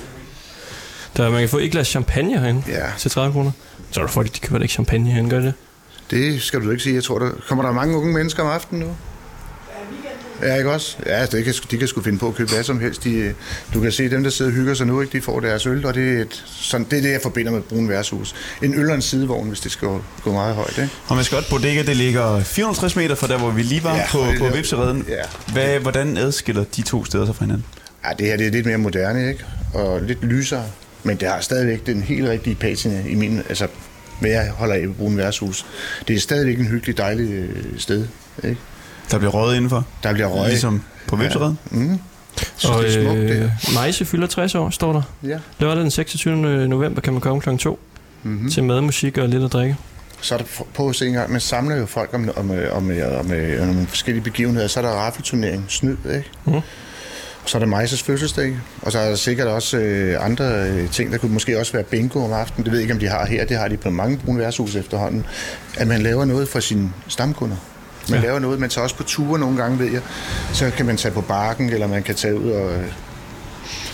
Der, 1.16 1.30
man 1.30 1.40
kan 1.40 1.48
få 1.48 1.58
et 1.58 1.70
glas 1.70 1.86
champagne 1.88 2.38
herinde 2.40 2.62
Ja. 2.68 2.86
til 2.98 3.10
30 3.10 3.32
kroner. 3.32 3.50
Så 3.90 4.00
er 4.00 4.04
der 4.04 4.12
folk, 4.12 4.34
de 4.34 4.40
køber 4.40 4.62
ikke 4.62 4.72
champagne 4.72 5.10
herinde, 5.10 5.30
gør 5.30 5.38
de 5.40 5.46
det? 5.46 5.54
Det 6.10 6.42
skal 6.42 6.60
du 6.60 6.70
ikke 6.70 6.82
sige. 6.82 6.94
Jeg 6.94 7.04
tror, 7.04 7.18
der 7.18 7.30
kommer 7.48 7.64
der 7.64 7.72
mange 7.72 7.96
unge 7.96 8.12
mennesker 8.12 8.42
om 8.42 8.48
aftenen 8.48 8.82
nu. 8.82 8.96
Ja, 10.42 10.54
ikke 10.54 10.70
også? 10.70 10.96
Ja, 11.06 11.26
det 11.26 11.44
kan, 11.44 11.54
de 11.70 11.76
kan 11.78 11.88
sgu 11.88 12.02
finde 12.02 12.18
på 12.18 12.28
at 12.28 12.34
købe 12.34 12.50
hvad 12.52 12.62
som 12.64 12.80
helst. 12.80 13.04
De, 13.04 13.34
du 13.74 13.80
kan 13.80 13.92
se, 13.92 14.10
dem, 14.10 14.22
der 14.22 14.30
sidder 14.30 14.50
og 14.50 14.54
hygger 14.54 14.74
sig 14.74 14.86
nu, 14.86 15.00
ikke, 15.00 15.18
de 15.18 15.22
får 15.22 15.40
deres 15.40 15.66
øl, 15.66 15.86
og 15.86 15.94
det 15.94 16.16
er, 16.18 16.22
et, 16.22 16.44
sådan, 16.46 16.86
det, 16.90 16.98
er 16.98 17.02
det, 17.02 17.10
jeg 17.12 17.20
forbinder 17.22 17.52
med 17.52 17.60
brun 17.60 17.88
værtshus. 17.88 18.34
En 18.62 18.74
øl 18.74 18.88
og 18.88 18.94
en 18.94 19.02
sidevogn, 19.02 19.48
hvis 19.48 19.60
det 19.60 19.72
skal 19.72 19.88
gå 20.22 20.32
meget 20.32 20.54
højt. 20.54 20.78
Ikke? 20.78 20.90
Og 21.08 21.16
Mascot 21.16 21.44
Bodega, 21.50 21.82
det 21.82 21.96
ligger 21.96 22.40
460 22.40 22.96
meter 22.96 23.14
fra 23.14 23.26
der, 23.26 23.38
hvor 23.38 23.50
vi 23.50 23.62
lige 23.62 23.84
var 23.84 23.96
Ja, 23.96 24.06
på, 24.10 24.18
det 24.18 24.38
på 24.38 24.48
Vipsereden. 24.56 25.04
ja. 25.08 25.52
Hvad, 25.52 25.78
hvordan 25.80 26.16
adskiller 26.16 26.64
de 26.76 26.82
to 26.82 27.04
steder 27.04 27.26
sig 27.26 27.36
fra 27.36 27.44
hinanden? 27.44 27.64
Ja, 28.04 28.10
det 28.18 28.26
her 28.26 28.36
det 28.36 28.46
er 28.46 28.50
lidt 28.50 28.66
mere 28.66 28.78
moderne, 28.78 29.28
ikke? 29.28 29.44
Og 29.74 30.00
lidt 30.02 30.24
lysere. 30.24 30.64
Men 31.02 31.16
det 31.16 31.28
har 31.28 31.40
stadigvæk 31.40 31.86
den 31.86 32.02
helt 32.02 32.28
rigtige 32.28 32.54
patina 32.54 33.02
i 33.08 33.14
min, 33.14 33.42
altså, 33.48 33.66
hvad 34.20 34.30
jeg 34.30 34.50
holder 34.50 34.74
af 34.74 34.80
ved 34.82 34.94
brun 34.94 35.16
værtshus. 35.16 35.66
Det 36.08 36.16
er 36.16 36.20
stadigvæk 36.20 36.58
en 36.58 36.66
hyggelig, 36.66 36.98
dejlig 36.98 37.30
øh, 37.30 37.48
sted, 37.78 38.06
ikke? 38.44 38.56
Der 39.10 39.18
bliver 39.18 39.30
røget 39.30 39.56
indenfor, 39.56 39.86
Der 40.02 40.12
bliver 40.12 40.28
røg. 40.28 40.48
ligesom 40.48 40.82
på 41.08 41.16
Vipsereden. 41.16 41.58
Mm. 41.70 41.98
Så 42.56 42.68
Og 42.72 42.82
det 42.82 42.96
er 42.96 43.02
smukt, 43.04 43.18
det 43.20 43.30
øh, 43.68 43.74
Majse 43.74 44.04
fylder 44.04 44.26
60 44.26 44.54
år, 44.54 44.70
står 44.70 44.92
der. 44.92 45.02
Ja. 45.22 45.38
Lørdag 45.58 45.82
den 45.82 45.90
26. 45.90 46.68
november 46.68 47.00
kan 47.00 47.12
man 47.12 47.22
komme 47.22 47.40
kl. 47.40 47.56
2 47.56 47.78
mm-hmm. 48.22 48.50
til 48.50 48.64
mad, 48.64 48.80
musik 48.80 49.18
og 49.18 49.28
lidt 49.28 49.44
at 49.44 49.52
drikke. 49.52 49.76
Så 50.20 50.34
er 50.34 50.38
der 50.38 50.44
på 50.74 50.88
at 50.88 50.96
se 50.96 51.06
en 51.06 51.12
gang, 51.12 51.32
man 51.32 51.40
samler 51.40 51.76
jo 51.76 51.86
folk 51.86 52.10
om, 52.14 52.30
om, 52.36 52.50
om, 52.50 52.58
om, 52.72 52.90
om, 52.90 53.30
om 53.60 53.66
nogle 53.66 53.86
forskellige 53.86 54.24
begivenheder. 54.24 54.66
Så 54.68 54.80
er 54.80 54.84
der 54.84 54.90
raffelturnering, 54.90 55.64
snyd, 55.68 55.96
ikke? 56.04 56.30
Mhm. 56.44 56.60
Så 57.46 57.58
er 57.58 57.58
der 57.58 57.66
Majses 57.66 58.02
fødselsdag, 58.02 58.56
og 58.82 58.92
så 58.92 58.98
er 58.98 59.08
der 59.08 59.16
sikkert 59.16 59.46
også 59.48 59.76
øh, 59.78 60.24
andre 60.24 60.44
øh, 60.68 60.90
ting. 60.90 61.12
Der 61.12 61.18
kunne 61.18 61.32
måske 61.32 61.58
også 61.60 61.72
være 61.72 61.82
bingo 61.82 62.24
om 62.24 62.32
aftenen. 62.32 62.64
Det 62.64 62.72
ved 62.72 62.78
jeg 62.78 62.82
ikke, 62.82 62.94
om 62.94 63.00
de 63.00 63.08
har 63.08 63.26
her. 63.26 63.44
Det 63.44 63.56
har 63.56 63.68
de 63.68 63.76
på 63.76 63.90
mange 63.90 64.18
brune 64.24 64.38
værtshus 64.38 64.74
efterhånden. 64.74 65.26
At 65.76 65.86
man 65.86 66.02
laver 66.02 66.24
noget 66.24 66.48
for 66.48 66.60
sine 66.60 66.92
stamkunder. 67.08 67.56
Man 68.10 68.20
Ja. 68.20 68.26
laver 68.26 68.38
noget, 68.38 68.60
man 68.60 68.70
tager 68.70 68.82
også 68.82 68.96
på 68.96 69.02
ture 69.02 69.38
nogle 69.38 69.56
gange, 69.56 69.78
ved 69.78 69.92
jeg. 69.92 70.00
Så 70.52 70.70
kan 70.76 70.86
man 70.86 70.96
tage 70.96 71.14
på 71.14 71.20
barken, 71.20 71.70
eller 71.70 71.86
man 71.86 72.02
kan 72.02 72.14
tage 72.14 72.40
ud 72.40 72.50
og, 72.50 72.72
øh, 72.72 72.78
ved 72.80 72.82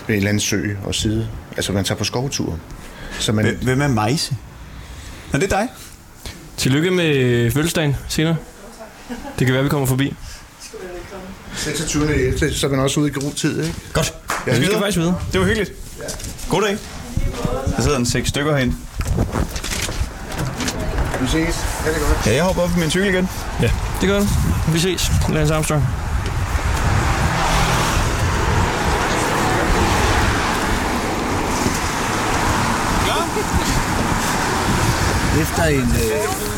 en 0.08 0.14
eller 0.14 0.28
anden 0.28 0.40
sø 0.40 0.62
og 0.84 0.94
sidde. 0.94 1.28
Altså, 1.56 1.72
man 1.72 1.84
tager 1.84 1.98
på 1.98 2.04
skovtur. 2.04 2.58
Så 3.18 3.32
man, 3.32 3.44
Hvem- 3.44 3.58
Hvem 3.62 3.80
er 3.80 3.88
Majse? 3.88 4.36
Er 5.32 5.38
det 5.38 5.50
dig? 5.50 5.68
Tillykke 6.56 6.90
med 6.90 7.50
fødselsdagen 7.50 7.96
senere. 8.08 8.36
Det 9.38 9.46
kan 9.46 9.54
være, 9.54 9.62
vi 9.62 9.68
kommer 9.68 9.86
forbi. 9.86 10.14
26. 11.56 12.14
11. 12.14 12.54
Så 12.54 12.66
er 12.66 12.70
man 12.70 12.80
også 12.80 13.00
ude 13.00 13.08
i 13.08 13.12
god 13.12 13.32
tid, 13.32 13.62
ikke? 13.62 13.74
Godt. 13.92 14.14
Jeg 14.46 14.60
vi 14.60 14.64
skal 14.64 14.78
faktisk 14.78 14.98
videre. 14.98 15.18
Det 15.32 15.40
var 15.40 15.46
hyggeligt. 15.46 15.72
Ja. 15.98 16.04
God 16.48 16.62
dag. 16.62 16.78
Der 17.76 17.82
sidder 17.82 17.96
en 17.96 18.06
seks 18.06 18.28
stykker 18.28 18.56
herinde. 18.56 18.74
Vi 21.20 21.26
ses. 21.26 21.36
Ja, 21.36 21.90
det 21.92 22.00
godt. 22.00 22.26
Ja, 22.26 22.34
jeg 22.34 22.42
hopper 22.44 22.62
op 22.62 22.70
på 22.70 22.78
min 22.78 22.90
cykel 22.90 23.08
igen. 23.14 23.28
Ja. 23.62 23.70
Det 24.00 24.08
gør 24.08 24.18
du. 24.18 24.26
Vi 24.72 24.78
ses. 24.78 25.10
Lance 25.32 25.54
Armstrong. 25.54 25.84
Efter 35.40 35.64
en 35.64 35.80
øh, 35.80 36.51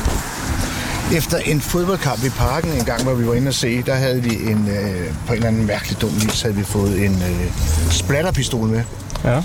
efter 1.12 1.38
en 1.38 1.60
fodboldkamp 1.60 2.24
i 2.24 2.28
parken 2.28 2.72
en 2.72 2.84
gang, 2.84 3.02
hvor 3.02 3.14
vi 3.14 3.26
var 3.26 3.34
inde 3.34 3.48
og 3.48 3.54
se, 3.54 3.82
der 3.82 3.94
havde 3.94 4.22
vi 4.22 4.34
en, 4.34 4.68
øh, 4.68 5.12
på 5.26 5.32
en 5.32 5.36
eller 5.36 5.48
anden 5.48 5.66
mærkelig 5.66 6.00
dum 6.00 6.10
vis, 6.14 6.42
havde 6.42 6.54
vi 6.54 6.64
fået 6.64 7.04
en 7.04 7.22
øh, 7.22 7.52
splatterpistol 7.90 8.68
med. 8.68 8.82
Ja. 9.24 9.40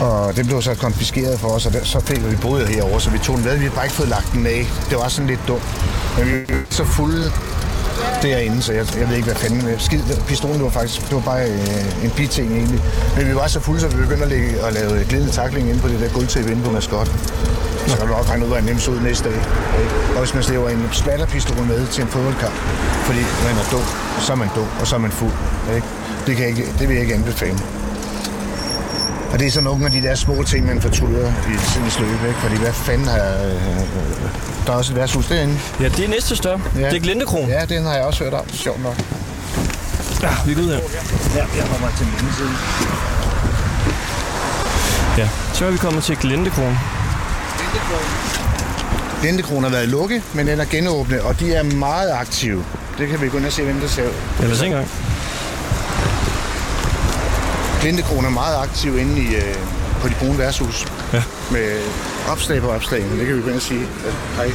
Og 0.00 0.36
den 0.36 0.46
blev 0.46 0.62
så 0.62 0.74
konfiskeret 0.74 1.40
for 1.40 1.48
os, 1.48 1.66
og 1.66 1.72
der, 1.72 1.84
så 1.84 2.00
fik 2.00 2.30
vi 2.30 2.36
boet 2.36 2.68
herover, 2.68 2.98
så 2.98 3.10
vi 3.10 3.18
tog 3.18 3.36
den 3.36 3.44
med. 3.44 3.52
Vi 3.52 3.58
havde 3.58 3.74
bare 3.74 3.84
ikke 3.84 3.96
fået 3.96 4.08
lagt 4.08 4.32
den 4.32 4.46
af. 4.46 4.66
Det 4.90 4.98
var 4.98 5.08
sådan 5.08 5.26
lidt 5.26 5.40
dumt. 5.48 5.62
Men 6.18 6.26
vi 6.26 6.32
var 6.48 6.62
så 6.70 6.84
fulde 6.84 7.32
derinde, 8.22 8.62
så 8.62 8.72
jeg, 8.72 8.86
jeg 8.98 9.08
ved 9.08 9.16
ikke, 9.16 9.26
hvad 9.26 9.36
fanden. 9.36 9.68
Øh, 9.68 9.80
skid, 9.80 10.00
pistolen 10.28 10.56
det 10.56 10.64
var 10.64 10.70
faktisk 10.70 11.00
det 11.08 11.14
var 11.14 11.20
bare 11.20 11.44
øh, 11.50 12.04
en 12.04 12.10
biting 12.10 12.52
egentlig. 12.52 12.80
Men 13.16 13.28
vi 13.28 13.34
var 13.34 13.46
så 13.46 13.60
fulde, 13.60 13.80
så 13.80 13.88
vi 13.88 13.96
begyndte 13.96 14.22
at, 14.22 14.28
lægge, 14.28 14.66
at 14.66 14.72
lave 14.72 15.04
glidende 15.04 15.32
takling 15.32 15.68
inde 15.68 15.80
på 15.80 15.88
det 15.88 16.00
der 16.00 16.08
guldtæppe 16.08 16.50
inde 16.52 16.62
på 16.62 16.70
maskot. 16.70 17.08
Så 17.86 17.96
kan 17.96 18.06
du 18.06 18.12
nok 18.12 18.28
regne 18.30 18.44
ud, 18.44 18.50
hvad 18.50 18.62
nemt 18.62 18.88
ud 18.88 19.00
næste 19.00 19.24
dag. 19.28 19.40
Og 20.14 20.18
hvis 20.18 20.34
man 20.34 20.42
slæver 20.42 20.68
en 20.68 20.88
splatterpistol 20.92 21.66
med 21.66 21.86
til 21.86 22.02
en 22.02 22.08
fodboldkamp, 22.08 22.54
fordi 23.08 23.22
man 23.46 23.54
er 23.62 23.66
dum, 23.72 23.86
så 24.20 24.32
er 24.32 24.36
man 24.36 24.48
dum, 24.56 24.68
og 24.80 24.86
så 24.86 24.94
er 24.96 25.00
man 25.00 25.10
fuld. 25.10 25.32
Ikke? 25.74 25.86
Det, 26.26 26.36
kan 26.36 26.42
jeg 26.48 26.50
ikke, 26.54 26.66
det 26.78 26.88
vil 26.88 26.94
jeg 26.94 27.02
ikke 27.02 27.14
anbefale. 27.14 27.58
Og 29.32 29.38
det 29.38 29.46
er 29.46 29.50
sådan 29.50 29.64
nogle 29.64 29.86
af 29.86 29.92
de 29.92 30.02
der 30.02 30.14
små 30.14 30.42
ting, 30.42 30.66
man 30.66 30.80
fortryder 30.80 31.28
i 31.28 31.54
tidens 31.72 32.00
løb, 32.00 32.28
ikke? 32.28 32.40
Fordi 32.40 32.56
hvad 32.56 32.72
fanden 32.72 33.08
har... 33.08 33.28
Øh, 33.44 33.52
øh, 33.52 34.24
øh 34.24 34.55
der 34.66 34.72
er 34.72 34.76
også 34.76 34.92
et 34.92 34.96
værtshus 34.96 35.26
derinde. 35.26 35.58
Ja, 35.80 35.88
det 35.88 36.04
er 36.04 36.08
næste 36.08 36.36
større. 36.36 36.60
Ja. 36.76 36.90
Det 36.90 36.96
er 36.96 37.00
Glendekron. 37.00 37.48
Ja, 37.48 37.64
den 37.64 37.84
har 37.84 37.94
jeg 37.94 38.04
også 38.04 38.24
hørt 38.24 38.34
om. 38.34 38.48
Sjovt 38.52 38.82
nok. 38.82 38.94
Ja, 40.22 40.28
vi 40.46 40.54
går 40.54 40.62
ud 40.62 40.68
her. 40.68 40.80
Ja, 41.34 41.44
jeg 41.56 41.66
kommer 41.70 41.88
til 41.96 42.06
ene 42.06 42.32
side. 42.36 42.48
Ja. 45.18 45.28
Så 45.52 45.66
er 45.66 45.70
vi 45.70 45.76
kommet 45.76 46.04
til 46.04 46.16
Glendekron. 46.16 46.78
Lindekron 49.22 49.62
har 49.62 49.70
været 49.70 49.88
lukket, 49.88 50.22
men 50.34 50.46
den 50.46 50.60
er 50.60 50.64
genåbnet, 50.64 51.20
og 51.20 51.40
de 51.40 51.54
er 51.54 51.62
meget 51.62 52.12
aktive. 52.12 52.64
Det 52.98 53.08
kan 53.08 53.20
vi 53.20 53.28
gå 53.28 53.38
ind 53.38 53.46
og 53.46 53.52
se, 53.52 53.62
hvem 53.62 53.80
der 53.80 53.88
ser. 53.88 54.02
Ja, 54.02 54.44
lad 54.44 54.52
os 54.52 54.58
se 54.58 54.66
engang. 54.66 54.88
Lindekron 57.82 58.24
er 58.24 58.30
meget 58.30 58.56
aktiv 58.62 58.98
inde 58.98 59.20
i, 59.20 59.34
øh, 59.34 59.54
på 60.00 60.08
de 60.08 60.14
brune 60.14 60.38
værtshus. 60.38 60.86
Ja. 61.12 61.22
Med 61.50 61.80
opslag 62.28 62.60
på 62.60 62.68
opslag, 62.70 63.02
men 63.02 63.18
det 63.18 63.26
kan 63.26 63.36
vi 63.36 63.42
gå 63.42 63.48
ind 63.48 63.56
og 63.56 63.62
sige. 63.62 63.86
Hej. 64.36 64.50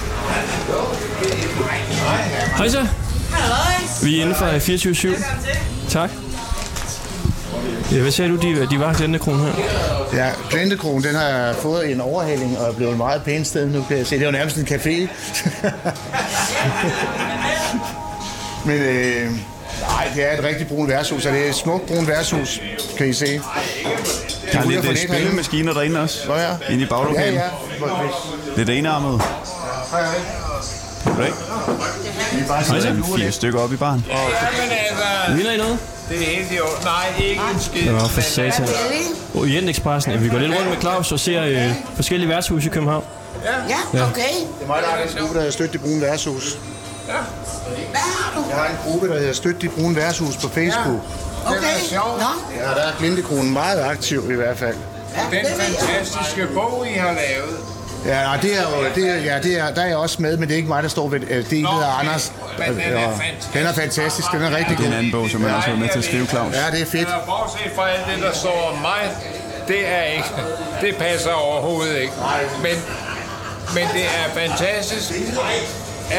Hej 2.57 2.67
så. 2.69 2.87
Vi 4.03 4.19
er 4.19 4.23
inde 4.25 4.35
fra 4.35 4.57
24-7. 4.57 5.89
Tak. 5.89 6.09
Ja, 7.91 8.01
hvad 8.01 8.11
sagde 8.11 8.31
du, 8.31 8.35
de, 8.35 8.67
de 8.71 8.79
var 8.79 8.93
Glendekron 8.93 9.39
her? 9.39 9.53
Ja, 10.13 10.29
Glendekron, 10.49 11.03
den 11.03 11.15
har 11.15 11.53
fået 11.53 11.91
en 11.91 12.01
overhaling 12.01 12.59
og 12.59 12.67
er 12.67 12.73
blevet 12.73 12.91
et 12.91 12.97
meget 12.97 13.23
pænt 13.23 13.47
sted 13.47 13.67
nu, 13.69 13.85
kan 13.87 13.97
jeg 13.97 14.07
se. 14.07 14.15
Det 14.15 14.21
er 14.21 14.25
jo 14.25 14.31
nærmest 14.31 14.57
en 14.57 14.67
café. 14.67 14.89
Men 18.65 18.81
øh, 18.81 19.31
nej, 19.81 20.07
det 20.15 20.31
er 20.31 20.37
et 20.37 20.43
rigtig 20.43 20.67
brun 20.67 20.87
værtshus, 20.87 21.25
og 21.25 21.33
det 21.33 21.45
er 21.45 21.49
et 21.49 21.55
smukt 21.55 21.85
brun 21.85 22.07
værtshus, 22.07 22.61
kan 22.97 23.09
I 23.09 23.13
se. 23.13 23.41
Der 24.51 24.59
er 24.59 24.65
lidt 24.81 24.99
spillemaskiner. 24.99 25.73
derinde 25.73 25.99
også. 26.01 26.27
Nå 26.27 26.35
ja. 26.35 26.49
Inde 26.69 26.83
i 26.83 26.87
baglokalet. 26.87 27.33
Ja, 27.33 27.41
ja. 27.43 27.49
Lidt 28.57 28.69
enarmet. 28.69 29.21
Hej, 29.91 30.01
hej. 30.01 30.15
Kan 31.03 31.15
du 31.15 31.21
ikke? 31.21 31.37
Vi 32.33 32.39
er 32.39 32.47
bare 32.47 32.63
Så 32.63 32.75
er 32.75 32.79
sidder 32.79 32.95
en 32.95 33.03
fire 33.17 33.31
stykker 33.31 33.59
op 33.59 33.73
i 33.73 33.75
baren. 33.75 34.05
Men 34.07 34.17
altså, 34.17 35.35
Vinder 35.35 35.51
I 35.51 35.57
noget? 35.57 35.77
det 36.09 36.21
er 36.21 36.35
helt 36.35 36.51
i 36.51 36.59
orden. 36.59 36.83
Nej, 36.83 37.13
ikke 37.23 37.41
en 37.53 37.59
skid. 37.59 37.91
Nå, 37.91 37.99
for 37.99 38.21
satan. 38.21 38.67
Orientekspressen. 39.35 40.11
Ja, 40.11 40.17
vi 40.17 40.29
går 40.29 40.37
lidt 40.37 40.51
rundt 40.57 40.69
med 40.69 40.77
Claus 40.81 41.11
og 41.11 41.19
ser 41.19 41.43
øh, 41.43 41.73
forskellige 41.95 42.29
værtshuse 42.29 42.67
i 42.67 42.69
København. 42.69 43.03
Ja, 43.43 44.03
okay. 44.03 44.21
Det 44.59 44.63
er 44.63 44.67
mig, 44.67 44.77
der 44.81 44.87
har 44.89 44.97
en 44.97 45.09
gruppe, 45.19 45.33
der 45.33 45.39
hedder 45.39 45.51
Støt 45.51 45.73
de 45.73 45.77
Brune 45.77 46.01
Værtshus. 46.01 46.57
Hvad 47.05 47.99
har 47.99 48.33
du? 48.35 48.45
Jeg 48.49 48.57
har 48.57 48.67
en 48.67 48.77
gruppe, 48.83 49.07
der 49.07 49.19
hedder 49.19 49.33
Støt 49.33 49.61
de 49.61 49.69
Brune 49.69 49.95
Værtshus 49.95 50.35
på 50.37 50.47
Facebook. 50.49 51.01
Okay. 51.45 51.79
sjovt. 51.89 52.19
Nå, 52.19 52.55
Ja, 52.55 52.63
der 52.69 52.87
er 52.87 52.91
Glindekronen 52.99 53.53
meget 53.53 53.79
aktiv 53.81 54.31
i 54.31 54.35
hvert 54.35 54.57
fald. 54.57 54.75
ja, 55.31 55.37
Den 55.37 55.45
fantastiske 55.45 56.47
bog, 56.53 56.85
I 56.95 56.97
har 56.97 57.11
lavet. 57.13 57.57
Ja, 58.05 58.31
og 58.35 58.41
det 58.41 58.57
er 58.57 58.61
jo, 58.61 58.85
det 58.95 59.09
er, 59.09 59.15
ja, 59.17 59.39
det 59.39 59.59
er, 59.59 59.73
der 59.73 59.81
er 59.81 59.85
jeg 59.87 59.97
også 59.97 60.21
med, 60.21 60.37
men 60.37 60.47
det 60.47 60.53
er 60.53 60.57
ikke 60.57 60.67
mig, 60.67 60.83
der 60.83 60.89
står 60.89 61.07
ved, 61.07 61.19
øh, 61.21 61.27
det 61.29 61.53
er 61.53 61.57
en, 61.57 61.63
der 61.63 61.71
hedder 61.71 61.87
okay. 61.93 61.99
Anders. 62.07 62.31
Men 62.59 62.67
den 62.67 62.79
er 62.81 63.09
fantastisk. 63.11 63.53
Den 63.53 63.65
er 63.65 63.73
fantastisk, 63.73 64.31
den 64.31 64.41
er 64.41 64.57
rigtig 64.57 64.77
Det 64.77 64.83
er 64.83 64.87
en 64.87 64.91
god. 64.91 64.97
anden 64.97 65.11
bog, 65.11 65.29
som 65.29 65.43
jeg 65.45 65.53
også 65.55 65.69
har 65.69 65.75
været 65.75 65.79
med 65.79 65.89
til 65.89 65.99
at 65.99 66.05
skrive, 66.05 66.25
Claus. 66.27 66.53
Ja, 66.53 66.65
det 66.71 66.81
er 66.81 66.85
fedt. 66.85 67.07
Bortset 67.25 67.71
fra 67.75 67.89
alt 67.89 68.05
det, 68.15 68.23
der 68.23 68.33
står 68.33 68.71
om 68.73 68.81
mig, 68.81 69.01
det 69.67 69.87
er 69.97 70.03
ikke, 70.03 70.29
det 70.81 70.95
passer 70.95 71.31
overhovedet 71.31 71.97
ikke. 72.01 72.13
Men, 72.63 72.75
men 73.75 73.85
det 73.93 74.05
er 74.19 74.25
fantastisk, 74.47 75.11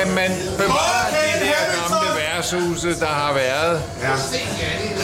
at 0.00 0.08
man 0.08 0.30
bevarer 0.58 1.06
de 1.10 1.44
der 1.46 1.60
gamle 1.76 2.08
værtshuse, 2.20 3.00
der 3.00 3.06
har 3.06 3.32
været. 3.32 3.82
Ja. 4.02 4.14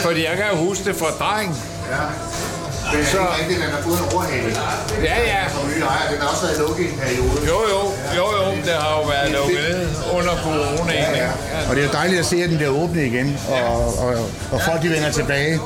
Fordi 0.05 0.25
jeg 0.25 0.35
kan 0.37 0.45
jo 0.51 0.55
huske 0.55 0.83
det 0.83 0.95
fra 0.95 1.09
dreng. 1.19 1.49
Men 2.93 3.05
så 3.05 3.19
er 3.19 3.47
det, 3.49 3.55
den 3.63 3.69
har 3.75 3.81
fået 3.81 3.99
en 3.99 4.05
overhaling. 4.13 4.57
Ja, 5.03 5.17
ja. 5.33 5.49
Som 5.49 5.69
nye 5.69 5.81
ejer, 5.81 6.11
den 6.11 6.21
har 6.21 6.27
også 6.27 6.45
været 6.45 6.59
lukket 6.59 6.83
i 6.85 6.87
en 6.91 6.97
periode. 6.99 7.39
Jo, 7.47 7.57
jo, 7.73 7.81
jo, 8.17 8.25
jo, 8.37 8.51
det 8.65 8.73
har 8.73 8.91
jo 8.99 9.03
været 9.13 9.31
lukket 9.31 9.89
under 10.17 10.35
coronaen. 10.43 11.13
ikke? 11.15 11.29
Og 11.69 11.75
det 11.75 11.83
er 11.83 11.87
jo 11.87 11.93
dejligt 11.93 12.19
at 12.19 12.25
se, 12.25 12.43
at 12.43 12.49
den 12.49 12.57
bliver 12.57 12.71
åbnet 12.71 13.03
igen, 13.03 13.39
og, 13.49 13.99
og, 13.99 14.13
og 14.51 14.61
folk 14.61 14.81
de 14.81 14.89
vender 14.89 15.11
tilbage. 15.11 15.59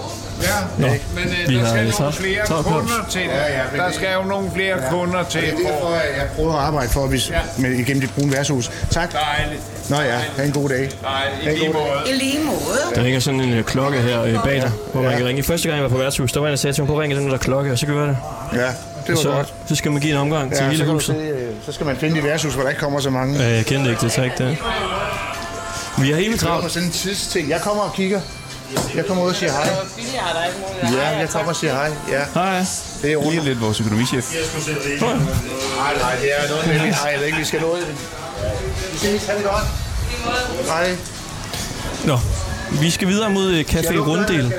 Ja, 0.43 0.50
Nå, 0.77 0.88
men 0.88 1.23
øh, 1.23 1.50
vi 1.50 1.55
der 1.55 1.59
har 1.65 1.67
skal 1.69 1.93
så- 1.93 2.00
nogle 2.00 2.13
flere 2.13 2.47
så 2.47 2.55
er 2.55 2.63
Claus. 2.63 2.73
kunder 2.81 3.05
til. 3.09 3.21
Ja, 3.21 3.51
ja, 3.57 3.63
men 3.71 3.79
Der 3.79 3.85
det- 3.85 3.95
skal 3.95 4.07
jo 4.13 4.23
nogle 4.23 4.51
flere 4.55 4.75
kunder 4.89 5.23
til. 5.23 5.41
Det 5.41 5.50
er 5.50 5.55
derfor, 5.57 5.79
for- 5.81 5.95
at 5.95 6.17
jeg 6.17 6.27
prøver 6.35 6.53
at 6.53 6.59
arbejde 6.59 6.89
for, 6.89 7.03
at 7.03 7.12
vi, 7.12 7.21
med, 7.57 7.71
igennem 7.71 8.01
det 8.01 8.09
brune 8.17 8.31
værtshus. 8.31 8.71
Tak. 8.91 9.09
Dejligt. 9.13 9.62
Nå 9.89 9.95
ja, 9.95 10.17
ha' 10.38 10.43
en 10.43 10.51
god 10.51 10.69
dag. 10.69 10.89
Nej, 11.01 11.23
i 11.43 11.50
en 11.50 11.55
lige 11.57 11.73
måde. 11.73 11.85
I 12.07 12.13
lige 12.17 12.39
måde. 12.45 12.95
Der 12.95 13.03
ringer 13.03 13.19
sådan 13.19 13.41
en 13.41 13.53
øh, 13.53 13.63
klokke 13.63 14.00
her 14.01 14.21
øh, 14.23 14.43
bag 14.43 14.55
dig, 14.62 14.71
hvor 14.93 15.01
man 15.01 15.17
kan 15.17 15.25
ringe. 15.25 15.43
Første 15.43 15.67
gang 15.67 15.75
jeg 15.75 15.83
var 15.83 15.89
på 15.89 15.97
værtshus, 15.97 16.31
der 16.31 16.39
var 16.39 16.47
en, 16.47 16.51
der 16.51 16.57
sagde 16.57 16.73
til 16.75 16.81
mig, 16.83 16.88
prøv 16.88 16.97
at 16.97 17.01
ringe 17.03 17.15
den 17.15 17.29
der 17.31 17.38
klokke, 17.38 17.71
og 17.71 17.77
så 17.79 17.85
gør 17.85 18.00
jeg 18.00 18.07
det. 18.07 18.17
Ja, 18.53 18.67
det 18.67 18.75
var 19.07 19.15
Så, 19.15 19.29
godt. 19.31 19.53
så 19.65 19.75
skal 19.75 19.91
man 19.91 20.01
give 20.01 20.13
en 20.13 20.19
omgang 20.19 20.51
til 20.51 20.57
Ja, 20.63 20.65
hele 20.65 20.77
så, 20.77 20.83
kan 20.83 20.88
du 20.88 20.93
huset. 20.93 21.15
se, 21.15 21.21
øh, 21.21 21.50
så 21.65 21.71
skal 21.71 21.85
man 21.85 21.97
finde 21.97 22.15
de 22.15 22.23
værtshus, 22.23 22.53
hvor 22.53 22.63
der 22.63 22.69
ikke 22.69 22.81
kommer 22.81 23.00
så 23.00 23.09
mange. 23.09 23.39
Ja, 23.43 23.50
jeg 23.55 23.65
kendte 23.65 23.89
ikke 23.89 24.01
det 24.01 24.12
træk 24.12 24.38
der. 24.38 24.55
Vi 26.01 26.09
har 26.12 26.17
helt 26.17 26.31
Det 26.33 26.39
kommer 26.41 26.57
travlt. 26.59 26.73
sådan 26.73 26.88
en 26.88 26.91
tidsting. 26.93 27.50
Jeg 27.50 27.62
kommer 27.62 27.83
og 27.83 27.93
kigger. 27.93 28.21
Jeg 28.95 29.05
kommer 29.05 29.23
ud 29.23 29.29
og 29.29 29.35
siger 29.35 29.51
hej. 29.51 29.69
Ja, 30.93 31.17
jeg 31.17 31.29
kommer 31.29 31.49
og 31.49 31.55
siger 31.55 31.73
hej. 31.73 31.91
Ja, 32.11 32.21
Hej. 32.33 32.65
det 33.01 33.11
er 33.11 33.17
under. 33.17 33.43
lidt 33.43 33.61
vores 33.61 33.79
økonomichef. 33.79 34.33
Nej, 34.33 35.93
nej, 35.99 36.15
det 36.21 36.29
er 36.37 36.49
noget 36.49 36.67
med, 36.67 36.79
nej, 36.79 37.09
jeg 37.11 37.19
ved 37.19 37.25
ikke, 37.25 37.37
vi 37.37 37.45
skal 37.45 37.61
nå 37.61 37.75
det. 37.75 37.87
Vi 38.91 38.97
ses, 38.97 39.25
ha' 39.25 39.35
det 39.35 39.43
godt. 39.43 39.63
Hej. 40.67 40.95
Nå, 42.05 42.19
vi 42.81 42.89
skal 42.91 43.07
videre 43.07 43.29
mod 43.29 43.51
øh, 43.51 43.65
Café 43.69 43.97
Runddel. 43.97 44.53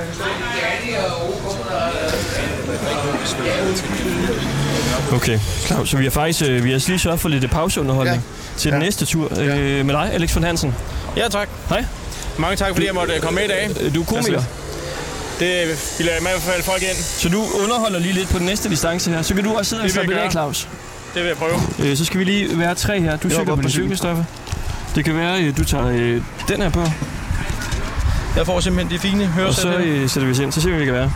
Okay, 5.13 5.39
Claus, 5.67 5.89
så 5.91 5.97
vi 5.97 6.05
har 6.05 6.11
faktisk 6.11 6.43
øh, 6.43 6.65
vi 6.65 6.71
har 6.73 6.85
lige 6.87 6.99
sørget 6.99 7.21
for 7.21 7.29
lidt 7.29 7.51
pauseunderholdning 7.51 8.17
Ja. 8.17 8.59
til 8.59 8.73
den 8.73 8.81
Ja. 8.81 8.85
næste 8.87 9.05
tur 9.07 9.29
øh, 9.39 9.87
med 9.87 9.95
dig, 9.95 10.11
Alex 10.13 10.35
von 10.35 10.45
Hansen. 10.45 10.75
Ja, 11.17 11.29
tak. 11.29 11.49
Hej, 11.69 11.85
Mange 12.39 12.57
tak, 12.57 12.69
fordi 12.73 12.87
jeg 12.87 12.95
måtte 12.95 13.21
komme 13.21 13.37
med 13.37 13.45
i 13.45 13.49
dag. 13.49 13.71
Øh, 13.81 13.95
du 13.95 14.01
er 14.01 14.05
komiker, 14.05 14.43
Det 15.41 15.69
vil 15.99 16.07
jeg 16.07 16.19
i 16.19 16.23
hvert 16.23 16.41
fald 16.43 16.63
folk 16.63 16.83
ind. 16.83 16.97
så 16.97 17.29
du 17.29 17.45
underholder 17.63 17.99
lige 17.99 18.13
lidt 18.15 18.29
på 18.29 18.39
den 18.39 18.47
næste 18.47 18.69
distance 18.69 19.11
her. 19.11 19.23
Så 19.23 19.35
kan 19.35 19.45
du 19.45 19.53
også 19.55 19.69
sidde 19.69 19.81
og 19.83 19.85
Det 19.85 19.93
slappe 19.93 20.15
af. 20.15 20.31
Claus. 20.31 20.69
Det 21.15 21.23
vil 21.23 21.29
jeg 21.29 21.37
prøve. 21.37 21.61
Øh, 21.79 21.97
så 21.97 22.05
skal 22.05 22.19
vi 22.21 22.25
lige 22.25 22.59
være 22.59 22.75
tre 22.75 23.01
her. 23.01 23.17
Du 23.17 23.31
cykler 23.31 23.45
på 23.45 23.57
på 23.57 23.63
din 23.63 23.71
cykel. 23.71 24.01
Det 24.95 25.05
kan 25.05 25.17
være, 25.17 25.43
øh, 25.43 25.57
du 25.57 25.65
tager 25.65 25.87
øh, 25.89 26.23
den 26.49 26.63
her 26.63 26.69
på, 26.71 26.83
Jeg 28.37 28.47
får 28.47 28.61
simpelthen 28.61 28.97
de 28.97 29.03
fine 29.03 29.25
og 29.47 29.55
så 29.55 29.69
høresæt. 29.69 29.87
øh, 29.87 30.09
sætter 30.11 30.27
vi 30.27 30.31
os 30.33 30.39
ind. 30.39 30.53
Så 30.53 30.61
ser 30.61 30.69
vi, 30.69 30.73
hvad 30.75 30.81
vi 30.81 30.85
kan 30.87 30.95
være. 30.95 31.13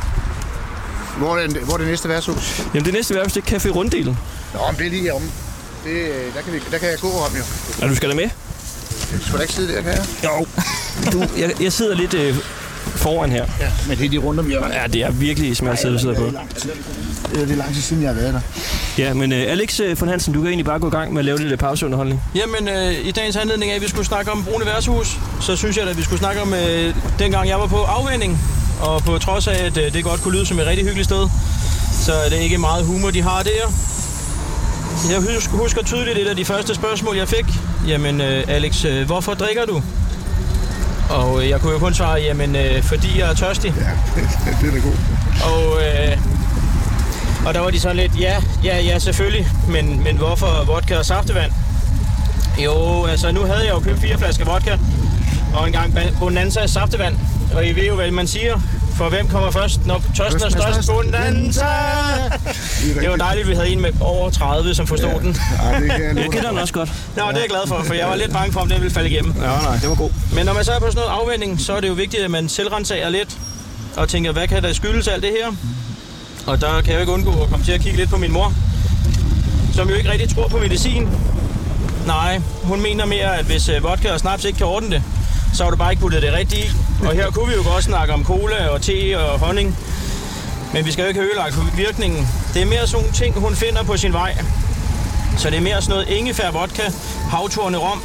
Hvor 1.18 1.36
er, 1.36 1.46
den, 1.46 1.56
hvor 1.64 1.74
er 1.74 1.78
det 1.78 1.86
næste 1.86 2.08
værtshus? 2.08 2.62
Jamen 2.74 2.84
det 2.84 2.94
næste 2.94 3.14
værelse, 3.14 3.40
det 3.40 3.52
er 3.52 3.58
Café 3.58 3.68
Runddelen. 3.70 4.18
Nå, 4.54 4.60
men 4.70 4.78
det 4.78 4.86
er 4.86 4.90
lige 4.90 5.14
om. 5.14 5.22
Det, 5.84 5.90
øh, 5.90 6.34
der, 6.34 6.40
kan 6.42 6.52
vi, 6.52 6.58
der 6.70 6.78
kan 6.78 6.88
jeg 6.88 6.98
gå 6.98 7.08
om, 7.10 7.36
jo. 7.36 7.42
Og 7.82 7.88
du 7.88 7.94
skal 7.96 8.08
da 8.10 8.14
med? 8.14 8.30
Jeg 9.12 9.20
skal 9.20 9.36
da 9.36 9.42
ikke 9.42 9.54
sidde 9.54 9.72
der, 9.74 9.82
kan 9.82 9.90
jeg? 9.92 10.04
Jo. 10.24 10.46
Du, 11.12 11.24
jeg, 11.38 11.62
jeg 11.62 11.72
sidder 11.72 11.94
lidt 11.94 12.14
øh, 12.14 12.34
foran 12.86 13.30
her. 13.30 13.44
Ja, 13.60 13.70
men 13.88 13.98
det 13.98 14.06
er 14.06 14.10
de 14.10 14.18
rundt 14.18 14.40
om 14.40 14.48
hjørnet. 14.48 14.74
Ja, 14.74 14.86
det 14.86 15.02
er 15.02 15.10
virkelig 15.10 15.56
smalt 15.56 15.80
sæde, 15.80 15.92
du 15.92 15.98
sidder 15.98 16.14
på. 16.14 16.24
Det 16.24 17.40
er 17.42 17.46
det 17.46 17.52
er 17.52 17.56
lang 17.56 17.74
tid 17.74 17.82
siden, 17.82 18.02
jeg 18.02 18.10
har 18.10 18.20
været 18.20 18.34
der. 18.34 18.40
Ja, 18.98 19.14
men 19.14 19.32
øh, 19.32 19.52
Alex 19.52 19.80
øh, 19.80 20.00
von 20.00 20.08
Hansen, 20.08 20.34
du 20.34 20.40
kan 20.40 20.48
egentlig 20.48 20.66
bare 20.66 20.78
gå 20.78 20.86
i 20.88 20.90
gang 20.90 21.12
med 21.12 21.18
at 21.18 21.24
lave 21.24 21.38
lidt 21.38 21.52
øh, 21.52 21.58
pauseunderholdning. 21.58 22.22
Jamen, 22.34 22.68
øh, 22.68 22.92
i 23.06 23.10
dagens 23.10 23.36
anledning 23.36 23.70
af, 23.72 23.76
at 23.76 23.82
vi 23.82 23.88
skulle 23.88 24.06
snakke 24.06 24.30
om 24.32 24.44
brune 24.44 24.66
værtshus, 24.66 25.18
så 25.40 25.56
synes 25.56 25.76
jeg, 25.76 25.88
at 25.88 25.96
vi 25.96 26.02
skulle 26.02 26.18
snakke 26.18 26.42
om 26.42 26.54
øh, 26.54 26.94
dengang 27.18 27.48
jeg 27.48 27.58
var 27.58 27.66
på 27.66 27.76
afvænding. 27.82 28.38
Og 28.80 29.02
på 29.02 29.18
trods 29.18 29.46
af, 29.46 29.64
at 29.64 29.76
øh, 29.76 29.92
det 29.92 30.04
godt 30.04 30.22
kunne 30.22 30.34
lyde 30.34 30.46
som 30.46 30.58
et 30.58 30.66
rigtig 30.66 30.84
hyggeligt 30.84 31.08
sted, 31.08 31.28
så 32.04 32.12
er 32.12 32.28
det 32.28 32.38
ikke 32.40 32.58
meget 32.58 32.84
humor, 32.84 33.10
de 33.10 33.22
har 33.22 33.42
der. 33.42 33.72
Jeg 35.10 35.20
husker, 35.20 35.52
husker 35.52 35.82
tydeligt 35.82 36.18
et 36.18 36.26
af 36.26 36.36
de 36.36 36.44
første 36.44 36.74
spørgsmål, 36.74 37.16
jeg 37.16 37.28
fik. 37.28 37.44
Jamen, 37.88 38.20
øh, 38.20 38.44
Alex, 38.48 38.84
øh, 38.84 39.06
hvorfor 39.06 39.34
drikker 39.34 39.64
du? 39.64 39.82
Og 41.10 41.42
øh, 41.42 41.48
jeg 41.48 41.60
kunne 41.60 41.72
jo 41.72 41.78
kun 41.78 41.94
svare, 41.94 42.20
jamen, 42.20 42.56
øh, 42.56 42.82
fordi 42.82 43.18
jeg 43.20 43.30
er 43.30 43.34
tørstig. 43.34 43.74
Ja, 43.76 43.90
det 44.60 44.68
er 44.68 44.72
da 44.72 44.78
god. 44.80 44.96
Og, 45.44 45.82
øh, 45.82 46.18
Og 47.46 47.54
der 47.54 47.60
var 47.60 47.70
de 47.70 47.80
sådan 47.80 47.96
lidt, 47.96 48.20
ja, 48.20 48.42
ja, 48.64 48.80
ja, 48.80 48.98
selvfølgelig, 48.98 49.48
men, 49.68 50.04
men 50.04 50.16
hvorfor 50.16 50.64
vodka 50.66 50.96
og 50.98 51.04
saftevand? 51.06 51.52
Jo, 52.64 53.04
altså 53.04 53.32
nu 53.32 53.40
havde 53.40 53.64
jeg 53.64 53.70
jo 53.70 53.80
købt 53.80 54.00
fire 54.00 54.18
flasker 54.18 54.44
vodka, 54.44 54.76
og 55.54 55.66
en 55.66 55.72
gang 55.72 55.94
Bonanza 56.20 56.66
saftevand. 56.66 57.16
Og 57.54 57.66
I 57.66 57.72
ved 57.72 57.86
jo, 57.86 57.94
hvad 57.94 58.10
man 58.10 58.26
siger. 58.26 58.60
For 58.98 59.08
hvem 59.08 59.28
kommer 59.28 59.50
først, 59.50 59.86
når 59.86 60.02
tørsten 60.16 60.42
er 60.42 60.48
størst? 60.48 60.88
Bonanza! 60.88 61.64
Det 63.00 63.10
var 63.10 63.16
dejligt, 63.16 63.44
at 63.44 63.50
vi 63.50 63.54
havde 63.54 63.68
en 63.68 63.80
med 63.80 63.90
over 64.00 64.30
30, 64.30 64.74
som 64.74 64.86
forstod 64.86 65.20
den. 65.20 65.36
Ej, 65.62 65.80
det 65.80 65.90
kan 65.90 66.18
jeg 66.18 66.30
kender 66.32 66.48
den 66.48 66.58
også 66.58 66.74
godt. 66.74 66.92
Nå, 67.16 67.22
det 67.28 67.36
er 67.36 67.40
jeg 67.40 67.48
glad 67.48 67.66
for, 67.66 67.82
for 67.82 67.94
jeg 67.94 68.08
var 68.08 68.16
lidt 68.16 68.32
bange 68.32 68.52
for, 68.52 68.60
om 68.60 68.68
den 68.68 68.80
ville 68.80 68.94
falde 68.94 69.10
igennem. 69.10 69.34
Ja, 69.36 69.46
nej, 69.46 69.76
det 69.76 69.88
var 69.88 69.94
god. 69.94 70.10
Men 70.34 70.46
når 70.46 70.52
man 70.52 70.64
så 70.64 70.72
er 70.72 70.78
på 70.78 70.86
sådan 70.86 70.96
noget 70.96 71.20
afvænding, 71.20 71.60
så 71.60 71.72
er 71.72 71.80
det 71.80 71.88
jo 71.88 71.92
vigtigt, 71.92 72.22
at 72.22 72.30
man 72.30 72.48
selvrensager 72.48 73.08
lidt. 73.08 73.38
Og 73.96 74.08
tænker, 74.08 74.32
hvad 74.32 74.48
kan 74.48 74.62
der 74.62 74.72
skyldes 74.72 75.08
alt 75.08 75.22
det 75.22 75.30
her? 75.42 75.52
Og 76.46 76.60
der 76.60 76.80
kan 76.80 76.86
jeg 76.86 76.94
jo 76.94 77.00
ikke 77.00 77.12
undgå 77.12 77.42
at 77.42 77.48
komme 77.50 77.64
til 77.64 77.72
at 77.72 77.80
kigge 77.80 77.98
lidt 77.98 78.10
på 78.10 78.16
min 78.16 78.32
mor. 78.32 78.52
Som 79.74 79.88
jo 79.88 79.94
ikke 79.94 80.12
rigtig 80.12 80.34
tror 80.34 80.48
på 80.48 80.58
medicin. 80.58 81.08
Nej, 82.06 82.40
hun 82.62 82.82
mener 82.82 83.06
mere, 83.06 83.38
at 83.38 83.44
hvis 83.44 83.68
øh, 83.68 83.82
vodka 83.82 84.12
og 84.12 84.20
snaps 84.20 84.44
ikke 84.44 84.56
kan 84.56 84.66
ordne 84.66 84.90
det, 84.90 85.02
så 85.58 85.64
har 85.64 85.70
du 85.70 85.76
bare 85.76 85.92
ikke 85.92 86.00
puttet 86.00 86.22
det 86.22 86.32
rigtigt 86.32 86.64
i. 86.64 86.70
Og 87.06 87.12
her 87.14 87.30
kunne 87.30 87.48
vi 87.48 87.54
jo 87.54 87.62
godt 87.62 87.84
snakke 87.84 88.14
om 88.14 88.24
cola 88.24 88.68
og 88.68 88.82
te 88.82 89.18
og 89.18 89.38
honning. 89.38 89.78
Men 90.72 90.84
vi 90.86 90.92
skal 90.92 91.02
jo 91.02 91.08
ikke 91.08 91.20
have 91.20 91.30
ødelagt 91.30 91.76
virkningen. 91.76 92.28
Det 92.54 92.62
er 92.62 92.66
mere 92.66 92.86
sådan 92.86 93.02
nogle 93.02 93.16
ting, 93.16 93.34
hun 93.38 93.56
finder 93.56 93.82
på 93.82 93.96
sin 93.96 94.12
vej. 94.12 94.36
Så 95.38 95.50
det 95.50 95.56
er 95.56 95.60
mere 95.60 95.82
sådan 95.82 95.94
noget 95.94 96.08
ingefær 96.08 96.50
vodka, 96.50 96.82
havtorne 97.30 97.78
rom 97.78 98.02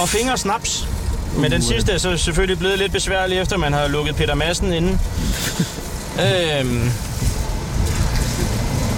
og 0.00 0.08
fingersnaps. 0.08 0.88
Men 1.38 1.50
den 1.50 1.62
sidste 1.62 1.92
er 1.92 1.98
så 1.98 2.16
selvfølgelig 2.16 2.58
blevet 2.58 2.78
lidt 2.78 2.92
besværlig, 2.92 3.38
efter 3.38 3.56
man 3.56 3.72
har 3.72 3.88
lukket 3.88 4.16
Peter 4.16 4.34
Madsen 4.34 4.72
inden. 4.72 5.00
øhm. 6.60 6.90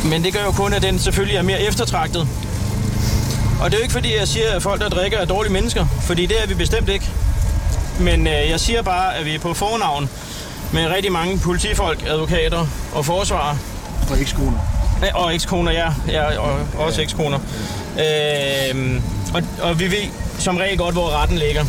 Men 0.05 0.25
det 0.25 0.33
gør 0.33 0.45
jo 0.45 0.53
kun, 0.53 0.73
at 0.73 0.83
den 0.83 0.99
selvfølgelig 0.99 1.37
er 1.37 1.43
mere 1.43 1.63
eftertragtet. 1.63 2.29
Og 3.61 3.71
det 3.71 3.75
er 3.75 3.79
jo 3.79 3.83
ikke 3.83 3.93
fordi, 3.93 4.17
jeg 4.19 4.29
siger, 4.29 4.51
at 4.51 4.63
folk, 4.63 4.81
der 4.81 4.89
drikker, 4.89 5.19
er 5.19 5.25
dårlige 5.25 5.53
mennesker. 5.53 5.87
Fordi 6.03 6.27
det 6.27 6.43
er 6.43 6.47
vi 6.47 6.55
bestemt 6.55 6.89
ikke. 6.89 7.11
Men 8.01 8.27
øh, 8.27 8.51
jeg 8.51 8.61
siger 8.61 8.83
bare, 8.83 9.17
at 9.17 9.25
vi 9.25 9.35
er 9.35 9.39
på 9.39 9.55
fornavn 9.55 10.11
med 10.73 10.87
rigtig 10.87 11.13
mange 11.13 11.39
politifolk, 11.39 12.05
advokater 12.07 12.67
og 12.93 13.07
forsvarer. 13.07 13.57
Og 14.11 14.21
ekskoner. 14.21 14.59
Ja, 15.03 15.17
og 15.17 15.35
ekskoner, 15.35 15.73
ja. 15.73 15.93
ja 16.09 16.39
og 16.39 16.59
også 16.75 17.03
ekskoner. 17.03 17.39
Øhm, 17.99 19.03
og, 19.35 19.43
og 19.63 19.81
vi 19.81 19.91
ved 19.91 20.05
som 20.39 20.57
regel 20.57 20.79
godt, 20.79 20.95
hvor 20.95 21.11
retten 21.11 21.39
ligger. 21.39 21.65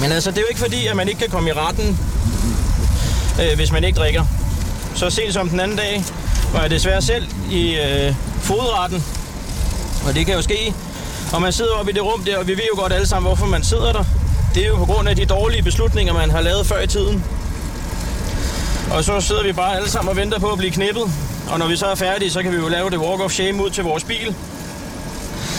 Men 0.00 0.12
altså, 0.12 0.30
det 0.30 0.38
er 0.38 0.42
jo 0.42 0.48
ikke 0.48 0.60
fordi, 0.60 0.86
at 0.86 0.96
man 0.96 1.08
ikke 1.08 1.20
kan 1.20 1.30
komme 1.30 1.50
i 1.50 1.52
retten, 1.52 1.98
øh, 3.42 3.56
hvis 3.56 3.72
man 3.72 3.84
ikke 3.84 3.98
drikker. 3.98 4.24
Så 4.94 5.10
sent 5.10 5.32
som 5.32 5.48
den 5.48 5.60
anden 5.60 5.76
dag 5.76 6.04
var 6.52 6.60
jeg 6.60 6.70
desværre 6.70 7.02
selv 7.02 7.28
i 7.50 7.76
øh, 7.76 8.14
fodretten. 8.40 9.04
Og 10.06 10.14
det 10.14 10.26
kan 10.26 10.34
jo 10.34 10.42
ske. 10.42 10.74
Og 11.32 11.42
man 11.42 11.52
sidder 11.52 11.72
oppe 11.72 11.90
i 11.90 11.94
det 11.94 12.02
rum 12.02 12.24
der, 12.24 12.38
og 12.38 12.46
vi 12.46 12.52
ved 12.52 12.64
jo 12.74 12.80
godt 12.80 12.92
alle 12.92 13.06
sammen, 13.06 13.28
hvorfor 13.28 13.46
man 13.46 13.64
sidder 13.64 13.92
der. 13.92 14.04
Det 14.54 14.64
er 14.64 14.68
jo 14.68 14.76
på 14.76 14.84
grund 14.84 15.08
af 15.08 15.16
de 15.16 15.26
dårlige 15.26 15.62
beslutninger, 15.62 16.12
man 16.12 16.30
har 16.30 16.40
lavet 16.40 16.66
før 16.66 16.80
i 16.80 16.86
tiden. 16.86 17.24
Og 18.90 19.04
så 19.04 19.20
sidder 19.20 19.42
vi 19.42 19.52
bare 19.52 19.76
alle 19.76 19.90
sammen 19.90 20.10
og 20.10 20.16
venter 20.16 20.38
på 20.38 20.48
at 20.48 20.58
blive 20.58 20.70
knippet. 20.70 21.02
Og 21.50 21.58
når 21.58 21.66
vi 21.66 21.76
så 21.76 21.86
er 21.86 21.94
færdige, 21.94 22.30
så 22.30 22.42
kan 22.42 22.52
vi 22.52 22.56
jo 22.56 22.68
lave 22.68 22.90
det 22.90 22.98
walk 22.98 23.20
of 23.20 23.32
shame 23.32 23.64
ud 23.64 23.70
til 23.70 23.84
vores 23.84 24.04
bil. 24.04 24.34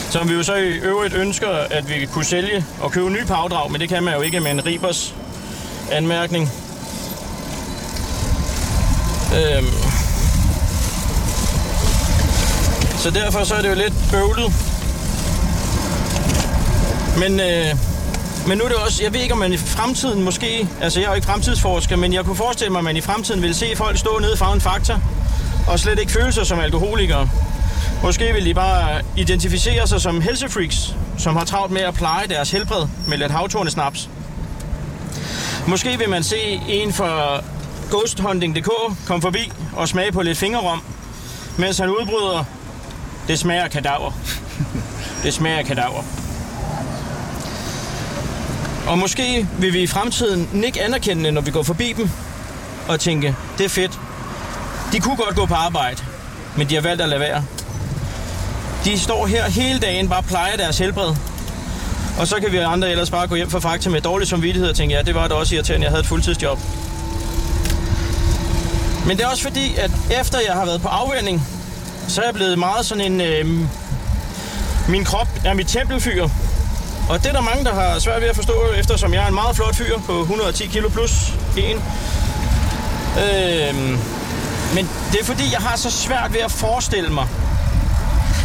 Som 0.09 0.29
vi 0.29 0.33
jo 0.33 0.43
så 0.43 0.55
i 0.55 0.67
øvrigt 0.67 1.13
ønsker, 1.13 1.47
at 1.49 1.89
vi 1.89 2.05
kunne 2.05 2.25
sælge 2.25 2.65
og 2.81 2.91
købe 2.91 3.09
ny 3.09 3.25
pavdrag, 3.25 3.71
men 3.71 3.81
det 3.81 3.89
kan 3.89 4.03
man 4.03 4.13
jo 4.13 4.21
ikke 4.21 4.39
med 4.39 4.51
en 4.51 4.65
Ribers 4.65 5.15
anmærkning. 5.91 6.51
Øhm. 9.35 9.67
Så 12.97 13.09
derfor 13.09 13.43
så 13.43 13.55
er 13.55 13.61
det 13.61 13.69
jo 13.69 13.75
lidt 13.75 13.93
bøvlet. 14.11 14.53
Men, 17.17 17.39
øh, 17.39 17.92
men 18.47 18.57
nu 18.57 18.63
er 18.63 18.67
det 18.67 18.77
også, 18.77 19.03
jeg 19.03 19.13
ved 19.13 19.19
ikke 19.19 19.33
om 19.33 19.39
man 19.39 19.53
i 19.53 19.57
fremtiden 19.57 20.23
måske, 20.23 20.67
altså 20.81 20.99
jeg 20.99 21.05
er 21.05 21.11
jo 21.11 21.15
ikke 21.15 21.27
fremtidsforsker, 21.27 21.95
men 21.95 22.13
jeg 22.13 22.25
kunne 22.25 22.35
forestille 22.35 22.71
mig, 22.71 22.79
at 22.79 22.83
man 22.83 22.97
i 22.97 23.01
fremtiden 23.01 23.41
ville 23.41 23.53
se 23.53 23.75
folk 23.75 23.97
stå 23.97 24.19
nede 24.19 24.37
foran 24.37 24.61
faktor, 24.61 25.01
og 25.67 25.79
slet 25.79 25.99
ikke 25.99 26.11
føle 26.11 26.31
sig 26.31 26.45
som 26.45 26.59
alkoholikere. 26.59 27.29
Måske 28.03 28.33
vil 28.33 28.45
de 28.45 28.53
bare 28.53 29.01
identificere 29.17 29.87
sig 29.87 30.01
som 30.01 30.21
helsefreaks, 30.21 30.95
som 31.17 31.35
har 31.35 31.45
travlt 31.45 31.71
med 31.71 31.81
at 31.81 31.93
pleje 31.93 32.27
deres 32.27 32.51
helbred 32.51 32.87
med 33.07 33.17
lidt 33.17 33.31
havtornesnaps. 33.31 34.09
Måske 35.67 35.97
vil 35.97 36.09
man 36.09 36.23
se 36.23 36.61
en 36.67 36.93
fra 36.93 37.43
ghosthunting.dk 37.91 38.69
komme 39.07 39.21
forbi 39.21 39.51
og 39.73 39.87
smage 39.87 40.11
på 40.11 40.21
lidt 40.21 40.37
fingerrom, 40.37 40.81
mens 41.57 41.77
han 41.77 41.89
udbryder, 41.89 42.43
det 43.27 43.39
smager 43.39 43.67
kadaver. 43.67 44.11
Det 45.23 45.33
smager 45.33 45.63
kadaver. 45.63 46.22
Og 48.87 48.97
måske 48.97 49.47
vil 49.59 49.73
vi 49.73 49.79
i 49.79 49.87
fremtiden 49.87 50.63
ikke 50.63 50.83
anerkende 50.83 51.31
når 51.31 51.41
vi 51.41 51.51
går 51.51 51.63
forbi 51.63 51.93
dem, 51.97 52.09
og 52.87 52.99
tænke, 52.99 53.35
det 53.57 53.65
er 53.65 53.69
fedt. 53.69 53.99
De 54.91 54.99
kunne 54.99 55.15
godt 55.15 55.35
gå 55.35 55.45
på 55.45 55.53
arbejde, 55.53 56.03
men 56.57 56.69
de 56.69 56.75
har 56.75 56.81
valgt 56.81 57.01
at 57.01 57.09
lade 57.09 57.19
være. 57.19 57.43
De 58.85 58.99
står 58.99 59.27
her 59.27 59.49
hele 59.49 59.79
dagen, 59.79 60.09
bare 60.09 60.23
plejer 60.23 60.57
deres 60.57 60.77
helbred. 60.77 61.15
Og 62.19 62.27
så 62.27 62.35
kan 62.35 62.51
vi 62.51 62.57
andre 62.57 62.91
ellers 62.91 63.09
bare 63.09 63.27
gå 63.27 63.35
hjem 63.35 63.49
fra 63.49 63.59
Fakta 63.59 63.89
med 63.89 64.01
dårlig 64.01 64.27
samvittighed 64.27 64.69
og 64.69 64.75
tænke, 64.75 64.95
ja, 64.95 65.01
det 65.01 65.15
var 65.15 65.27
da 65.27 65.33
også 65.33 65.55
irriterende, 65.55 65.83
jeg 65.83 65.91
havde 65.91 66.01
et 66.01 66.07
fuldtidsjob. 66.07 66.59
Men 69.07 69.17
det 69.17 69.23
er 69.23 69.27
også 69.27 69.43
fordi, 69.43 69.75
at 69.77 69.91
efter 70.21 70.39
jeg 70.47 70.53
har 70.53 70.65
været 70.65 70.81
på 70.81 70.87
afvænding, 70.87 71.47
så 72.07 72.21
er 72.21 72.25
jeg 72.25 72.33
blevet 72.33 72.59
meget 72.59 72.85
sådan 72.85 73.11
en... 73.11 73.21
Øh, 73.21 73.45
min 74.89 75.05
krop 75.05 75.27
er 75.45 75.53
mit 75.53 75.67
tempelfyr. 75.67 76.27
Og 77.09 77.23
det 77.23 77.29
er 77.29 77.33
der 77.33 77.41
mange, 77.41 77.65
der 77.65 77.73
har 77.73 77.99
svært 77.99 78.21
ved 78.21 78.29
at 78.29 78.35
forstå, 78.35 78.53
eftersom 78.77 79.13
jeg 79.13 79.23
er 79.23 79.27
en 79.27 79.33
meget 79.33 79.55
flot 79.55 79.75
fyr 79.75 79.99
på 79.99 80.21
110 80.21 80.65
kilo 80.67 80.89
plus 80.89 81.33
1. 81.57 81.81
Øhm, 83.17 83.99
men 84.75 84.89
det 85.11 85.19
er 85.19 85.25
fordi, 85.25 85.43
jeg 85.51 85.59
har 85.59 85.77
så 85.77 85.91
svært 85.91 86.33
ved 86.33 86.39
at 86.39 86.51
forestille 86.51 87.09
mig, 87.09 87.27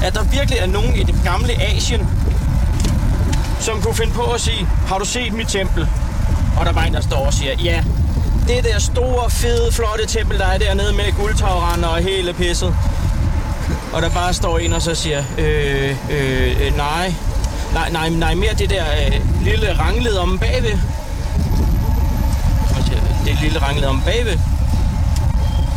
at 0.05 0.15
der 0.15 0.23
virkelig 0.23 0.59
er 0.59 0.67
nogen 0.67 0.95
i 0.95 1.03
det 1.03 1.15
gamle 1.25 1.63
Asien, 1.63 2.09
som 3.61 3.83
kunne 3.83 3.95
finde 3.95 4.13
på 4.13 4.23
at 4.23 4.41
sige, 4.41 4.69
har 4.87 4.99
du 4.99 5.05
set 5.05 5.33
mit 5.33 5.49
tempel? 5.49 5.89
Og 6.59 6.65
der 6.65 6.71
er 6.71 6.75
bare 6.75 6.87
en, 6.87 6.95
der 6.95 7.01
står 7.01 7.27
og 7.27 7.35
siger, 7.35 7.55
ja, 7.55 7.85
det 8.49 8.65
der 8.65 8.79
store, 8.79 9.31
fede, 9.31 9.73
flotte 9.73 10.07
tempel, 10.07 10.39
der 10.39 10.47
er 10.47 10.59
dernede 10.59 10.93
med 10.93 11.13
guldtagrender 11.17 11.89
og 11.89 11.99
hele 11.99 12.33
pisset. 12.33 12.77
Og 13.93 14.03
der 14.03 14.11
bare 14.11 14.35
står 14.35 14.59
en 14.59 14.73
og 14.73 14.83
så 14.83 14.95
siger, 14.95 15.25
øh, 15.39 15.97
øh, 16.11 16.67
øh 16.67 16.77
nej, 16.77 17.15
nej, 17.75 17.91
nej, 17.91 18.09
nej, 18.09 18.35
mere 18.35 18.55
det 18.55 18.71
der 18.71 18.85
øh, 19.07 19.45
lille 19.45 19.79
rangled 19.79 20.17
om 20.17 20.39
bagved. 20.39 20.79
Det 23.25 23.41
lille 23.43 23.59
rangled 23.59 23.85
om 23.85 24.03
bagved. 24.03 24.39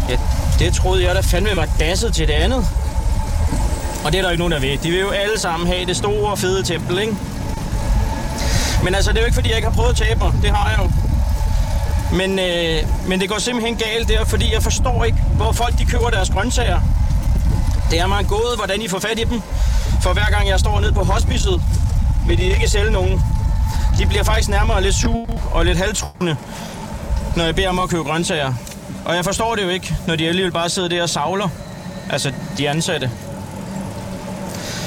Ja, 0.10 0.18
det 0.60 0.74
troede 0.74 1.08
jeg 1.08 1.16
da 1.16 1.22
fandme 1.22 1.56
var 1.56 1.68
dasset 1.80 2.14
til 2.14 2.28
det 2.28 2.34
andet. 2.34 2.68
Og 4.06 4.12
det 4.12 4.18
er 4.18 4.22
der 4.22 4.30
ikke 4.30 4.40
nogen, 4.40 4.52
der 4.52 4.60
ved. 4.60 4.78
De 4.78 4.92
vil 4.92 5.00
jo 5.00 5.10
alle 5.10 5.40
sammen 5.40 5.68
have 5.68 5.86
det 5.86 5.98
store, 5.98 6.38
fede 6.38 6.64
tempel, 6.64 7.00
ikke? 7.00 7.16
Men 8.84 8.96
altså, 8.96 9.12
det 9.12 9.18
er 9.18 9.22
jo 9.22 9.26
ikke, 9.26 9.36
fordi 9.36 9.50
jeg 9.50 9.58
ikke 9.58 9.68
har 9.68 9.76
prøvet 9.76 9.90
at 9.90 9.96
tabe 9.96 10.20
mig. 10.20 10.34
Det 10.42 10.50
har 10.50 10.70
jeg 10.70 10.80
jo. 10.80 10.92
Men, 12.18 12.40
øh, 12.40 13.08
men 13.08 13.20
det 13.20 13.30
går 13.30 13.38
simpelthen 13.38 13.76
galt 13.76 14.08
der, 14.08 14.26
fordi 14.26 14.54
jeg 14.54 14.64
forstår 14.64 15.04
ikke, 15.04 15.18
hvor 15.36 15.52
folk 15.52 15.78
de 15.78 15.86
køber 15.86 16.10
deres 16.10 16.30
grøntsager. 16.30 16.82
Det 17.92 18.00
er 18.00 18.08
mig 18.08 18.28
gåde, 18.28 18.56
hvordan 18.56 18.82
I 18.82 18.88
får 18.88 19.00
fat 19.00 19.20
i 19.20 19.24
dem. 19.24 19.42
For 20.02 20.14
hver 20.14 20.26
gang 20.26 20.48
jeg 20.50 20.60
står 20.60 20.80
ned 20.80 20.92
på 20.92 21.04
hospicet, 21.04 21.62
vil 22.28 22.38
de 22.38 22.44
ikke 22.44 22.68
sælge 22.68 22.92
nogen. 22.92 23.22
De 24.00 24.06
bliver 24.06 24.24
faktisk 24.24 24.50
nærmere 24.50 24.84
lidt 24.84 24.96
sure 24.96 25.28
og 25.52 25.66
lidt 25.66 25.78
halvtruende, 25.78 26.36
når 27.36 27.44
jeg 27.44 27.56
beder 27.56 27.70
om 27.70 27.80
at 27.80 27.90
købe 27.90 28.04
grøntsager. 28.04 28.54
Og 29.06 29.16
jeg 29.16 29.26
forstår 29.26 29.56
det 29.56 29.64
jo 29.64 29.70
ikke, 29.70 29.96
når 30.08 30.16
de 30.16 30.28
alligevel 30.28 30.52
bare 30.52 30.70
sidder 30.70 30.90
der 30.90 31.02
og 31.02 31.10
savler. 31.10 31.50
Altså, 32.10 32.32
de 32.58 32.70
ansatte. 32.70 33.12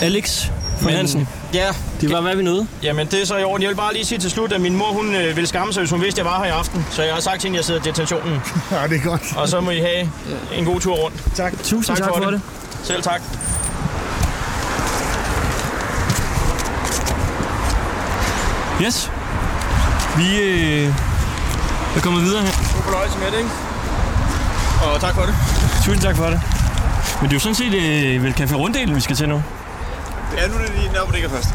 Alex 0.02 0.46
Men, 0.82 0.94
Hansen, 0.94 1.28
Ja, 1.54 1.68
det 2.00 2.12
var, 2.12 2.20
hvad 2.20 2.36
vi 2.36 2.42
nåede. 2.42 2.66
Jamen, 2.82 3.06
det 3.06 3.22
er 3.22 3.26
så 3.26 3.36
i 3.36 3.44
orden. 3.44 3.62
Jeg 3.62 3.68
vil 3.68 3.76
bare 3.76 3.92
lige 3.92 4.04
sige 4.04 4.18
til 4.18 4.30
slut, 4.30 4.52
at 4.52 4.60
min 4.60 4.76
mor, 4.76 4.92
hun 4.92 5.14
øh, 5.14 5.36
ville 5.36 5.46
skamme 5.46 5.72
sig, 5.72 5.80
hvis 5.80 5.90
hun 5.90 6.02
vidste, 6.02 6.20
at 6.20 6.24
jeg 6.26 6.32
var 6.32 6.38
her 6.38 6.46
i 6.46 6.50
aften. 6.58 6.86
Så 6.90 7.02
jeg 7.02 7.14
har 7.14 7.20
sagt 7.20 7.40
til 7.40 7.48
hende, 7.48 7.58
at 7.58 7.58
jeg 7.58 7.64
sidder 7.64 7.80
i 7.80 7.84
detentionen. 7.84 8.40
Ja, 8.70 8.86
det 8.88 8.96
er 8.96 9.02
godt. 9.02 9.36
Og 9.36 9.48
så 9.48 9.60
må 9.60 9.70
I 9.70 9.78
have 9.78 10.10
en 10.54 10.64
god 10.64 10.80
tur 10.80 10.94
rundt. 10.94 11.22
Tak. 11.34 11.52
Tusind 11.62 11.84
tak, 11.84 11.96
tak 11.96 12.08
for, 12.08 12.22
for 12.22 12.30
det. 12.30 12.32
det. 12.32 12.86
Selv 12.86 13.02
tak. 13.02 13.22
Yes. 18.82 19.10
Vi 20.16 20.40
øh, 20.40 20.94
er 21.96 22.00
kommet 22.00 22.22
videre 22.22 22.42
her. 22.42 22.52
God 22.74 22.82
fornøjelse 22.82 23.18
med 23.18 23.26
det, 23.26 23.38
ikke? 23.38 23.50
Og 24.82 25.00
tak 25.00 25.14
for 25.14 25.22
det. 25.22 25.34
Tusind 25.84 26.02
tak 26.02 26.16
for 26.16 26.24
det. 26.24 26.40
Men 27.20 27.30
det 27.30 27.30
er 27.30 27.36
jo 27.36 27.40
sådan 27.40 27.54
set 27.54 27.74
øh, 27.74 28.22
vel 28.22 28.34
Café 28.40 28.54
Runddelen, 28.54 28.94
vi 28.96 29.00
skal 29.00 29.16
til 29.16 29.28
nu. 29.28 29.42
Ja, 30.36 30.48
nu 30.48 30.54
er 30.54 30.58
det 30.58 30.70
lige 30.78 30.92
nær, 30.92 31.00
hvor 31.00 31.06
det 31.06 31.16
ikke 31.16 31.26
er 31.26 31.32
først. 31.32 31.48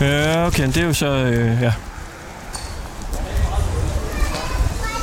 Ja, 0.00 0.46
okay, 0.46 0.66
det 0.66 0.76
er 0.76 0.86
jo 0.86 0.94
så, 0.94 1.06
øh, 1.06 1.62
ja. 1.62 1.72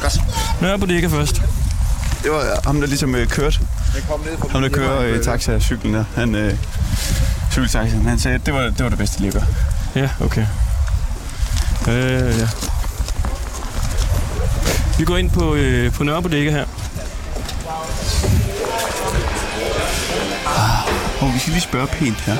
Godt. 0.01 0.13
Nørre 0.61 0.79
på 0.79 0.85
det 0.85 0.95
ikke 0.95 1.09
først. 1.09 1.41
Det 2.23 2.31
var 2.31 2.59
ham, 2.65 2.79
der 2.79 2.87
ligesom 2.87 3.15
øh, 3.15 3.27
kørte 3.27 3.59
kom 4.09 4.19
ned 4.19 4.37
på 4.37 4.47
Ham, 4.51 4.61
der 4.61 4.69
kører 4.69 5.01
øh, 5.01 5.23
taxa-cyklen 5.23 5.93
der, 5.93 6.03
han, 6.15 6.35
øh, 6.35 6.53
cykeltaxaen, 7.51 8.05
han 8.05 8.19
sagde, 8.19 8.35
at 8.35 8.45
det 8.45 8.53
var, 8.53 8.61
det 8.61 8.83
var 8.83 8.89
det 8.89 8.97
bedste 8.97 9.19
lige 9.19 9.27
at 9.27 9.33
gøre. 9.33 9.45
Ja, 9.95 10.09
okay. 10.25 10.45
Øh, 11.87 12.39
ja. 12.39 12.47
Vi 14.97 15.05
går 15.05 15.17
ind 15.17 15.31
på, 15.31 15.55
øh, 15.55 15.93
på 15.93 16.03
Nørrebodega 16.03 16.51
her. 16.51 16.65
Oh, 21.21 21.33
vi 21.33 21.39
skal 21.39 21.51
lige 21.51 21.61
spørge 21.61 21.87
pænt 21.87 22.21
her. 22.21 22.35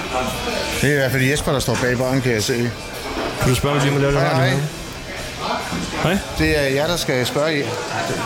Det 0.81 0.89
er 0.89 0.93
i 0.93 0.95
hvert 0.97 1.11
fald 1.11 1.23
Jesper, 1.23 1.51
der 1.51 1.59
står 1.59 1.77
bag 1.81 1.97
baren, 1.97 2.21
kan 2.21 2.31
jeg 2.31 2.43
se. 2.43 2.71
Kan 3.41 3.49
du 3.49 3.55
spørge, 3.55 3.79
hvis 3.79 3.91
I 3.91 3.93
må 3.93 3.99
lave 3.99 4.11
det 4.13 4.21
Hej, 4.21 4.49
her? 4.49 4.55
hej. 4.55 4.59
Hej. 6.03 6.17
Det 6.39 6.57
er 6.57 6.61
jer, 6.67 6.87
der 6.87 6.97
skal 6.97 7.25
spørge 7.25 7.63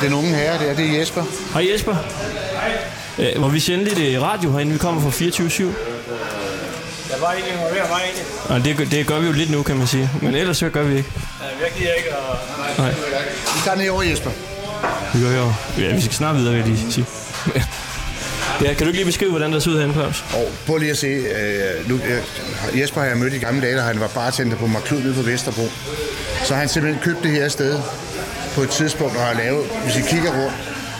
den 0.01 0.13
unge 0.13 0.29
herre 0.29 0.65
der. 0.65 0.73
Det 0.75 0.85
er 0.95 0.99
Jesper. 0.99 1.23
Hej 1.53 1.67
Jesper. 1.73 1.95
Øh, 3.19 3.41
må 3.41 3.47
vi 3.49 3.59
sende 3.59 3.83
lidt 3.83 3.99
øh, 3.99 4.21
radio 4.21 4.51
herinde? 4.51 4.71
Vi 4.71 4.77
kommer 4.77 5.01
fra 5.01 5.09
24-7. 5.09 5.90
Jeg 7.11 7.21
var 7.21 7.31
egentlig 7.31 7.53
involveret 7.53 7.89
mig 7.89 7.99
egentlig. 8.05 8.25
Og 8.49 8.65
det, 8.65 8.77
gør- 8.77 8.85
det 8.85 9.07
gør 9.07 9.19
vi 9.19 9.25
jo 9.27 9.31
lidt 9.33 9.51
nu, 9.51 9.63
kan 9.63 9.77
man 9.77 9.87
sige. 9.87 10.09
Men 10.21 10.35
ellers 10.35 10.57
så 10.57 10.69
gør 10.69 10.83
vi 10.83 10.97
ikke. 10.97 11.09
Ja, 11.41 11.45
jeg 11.65 11.71
gider 11.77 11.93
ikke 11.93 12.09
at... 12.09 12.77
Nej, 12.77 12.89
Vi 13.55 13.59
tager 13.65 13.77
ned 13.77 13.89
over, 13.89 14.01
Jesper. 14.03 14.31
vi 15.13 15.23
gør 15.23 15.31
jo. 15.37 15.53
Ja, 15.77 15.95
vi 15.95 16.01
skal 16.01 16.13
snart 16.13 16.35
videre, 16.35 16.53
vil 16.53 16.59
jeg 16.59 16.69
lige 16.69 16.91
sige. 16.91 17.05
Ja, 18.61 18.67
kan 18.67 18.77
du 18.77 18.85
ikke 18.85 18.97
lige 18.97 19.05
beskrive, 19.05 19.29
hvordan 19.31 19.53
der 19.53 19.59
ser 19.59 19.71
ud 19.71 19.75
herinde, 19.75 19.93
Claus? 19.93 20.23
Og 20.33 20.47
prøv 20.67 20.77
lige 20.77 20.91
at 20.91 20.97
se. 20.97 21.07
Øh, 21.07 21.89
nu, 21.89 21.95
øh, 21.95 22.79
Jesper 22.79 23.01
har 23.01 23.07
jeg 23.07 23.17
mødt 23.17 23.33
i 23.33 23.37
gamle 23.37 23.61
dage, 23.61 23.75
da 23.77 23.81
han 23.81 23.99
var 23.99 24.07
bartender 24.07 24.57
på 24.57 24.67
Marklud 24.67 24.99
nede 25.01 25.13
på 25.13 25.21
Vesterbro. 25.21 25.67
Så 26.43 26.53
har 26.53 26.59
han 26.59 26.69
simpelthen 26.69 27.03
købt 27.03 27.23
det 27.23 27.31
her 27.31 27.49
sted 27.49 27.79
på 28.55 28.61
et 28.61 28.69
tidspunkt, 28.69 29.17
og 29.17 29.23
har 29.25 29.33
lavet, 29.33 29.65
hvis 29.83 29.95
I 29.95 30.01
kigger 30.09 30.31
rundt, 30.31 30.53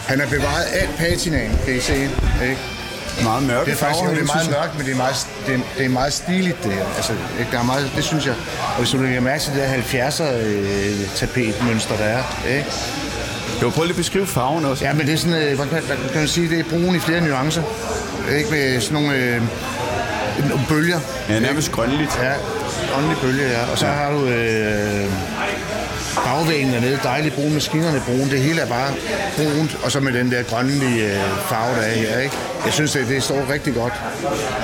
han 0.07 0.19
har 0.19 0.27
bevaret 0.27 0.65
alt 0.73 0.89
patinaen, 0.97 1.57
kan 1.65 1.75
I 1.75 1.79
se. 1.79 1.93
Ikke? 2.43 2.57
Meget 3.23 3.43
mørke 3.43 3.65
Det 3.65 3.71
er 3.71 3.75
faktisk 3.75 3.99
farver, 3.99 4.13
det 4.13 4.21
er 4.21 4.33
meget 4.35 4.49
mørkt, 4.49 4.77
men 4.77 4.85
det 4.85 4.91
er 4.91 4.97
meget, 4.97 5.27
det 5.47 5.53
er, 5.55 5.59
det 5.77 5.85
er 5.85 5.89
meget 5.89 6.13
stiligt, 6.13 6.63
det 6.63 6.71
her. 6.73 6.85
Altså? 6.95 7.13
Der 7.51 7.59
er 7.59 7.63
meget, 7.63 7.91
det 7.95 8.03
synes 8.03 8.25
jeg. 8.25 8.35
Og 8.73 8.77
hvis 8.77 8.89
du 8.91 8.97
lægger 8.97 9.21
mærke 9.21 9.43
til 9.43 9.53
det 9.53 9.61
der 9.61 10.09
70'er 10.09 10.23
øh, 10.23 11.09
tapetmønster, 11.15 11.97
der 11.97 12.03
er. 12.03 12.23
Ikke? 12.49 12.65
Jo, 13.61 13.69
prøv 13.69 13.83
lige 13.83 13.93
at 13.93 13.97
beskrive 13.97 14.27
farven 14.27 14.65
også. 14.65 14.85
Ja, 14.85 14.93
men 14.93 15.07
det 15.07 15.13
er 15.13 15.17
sådan, 15.17 15.35
øh, 15.35 15.55
hvad 15.55 15.67
kan, 15.67 16.19
man 16.19 16.27
sige, 16.27 16.49
det 16.49 16.59
er 16.59 16.63
brun 16.69 16.95
i 16.95 16.99
flere 16.99 17.21
nuancer. 17.21 17.63
Ikke 18.37 18.51
med 18.51 18.81
sådan 18.81 19.03
nogle, 19.03 19.17
øh, 19.17 19.41
bølger. 20.69 20.99
Ja, 21.29 21.39
nærmest 21.39 21.71
grønligt. 21.71 22.19
Ja, 22.23 22.33
åndelig 22.97 23.17
bølge, 23.21 23.49
ja. 23.49 23.71
Og 23.71 23.77
så 23.77 23.85
har 23.85 24.11
du 24.11 24.25
øh, 24.25 25.05
bagvæggen 26.15 26.73
dernede, 26.73 26.99
dejligt 27.03 27.35
brun, 27.35 27.53
maskinerne 27.53 28.01
brun. 28.05 28.29
Det 28.29 28.39
hele 28.39 28.61
er 28.61 28.67
bare 28.67 28.93
brunt, 29.37 29.77
og 29.83 29.91
så 29.91 29.99
med 29.99 30.13
den 30.13 30.31
der 30.31 30.43
grønlige 30.43 31.05
øh, 31.05 31.19
farve, 31.49 31.75
der 31.75 31.81
er 31.81 31.95
her, 31.95 32.19
ikke? 32.19 32.35
Jeg 32.65 32.73
synes, 32.73 32.91
det, 32.91 33.07
det 33.07 33.23
står 33.23 33.49
rigtig 33.49 33.73
godt. 33.73 33.93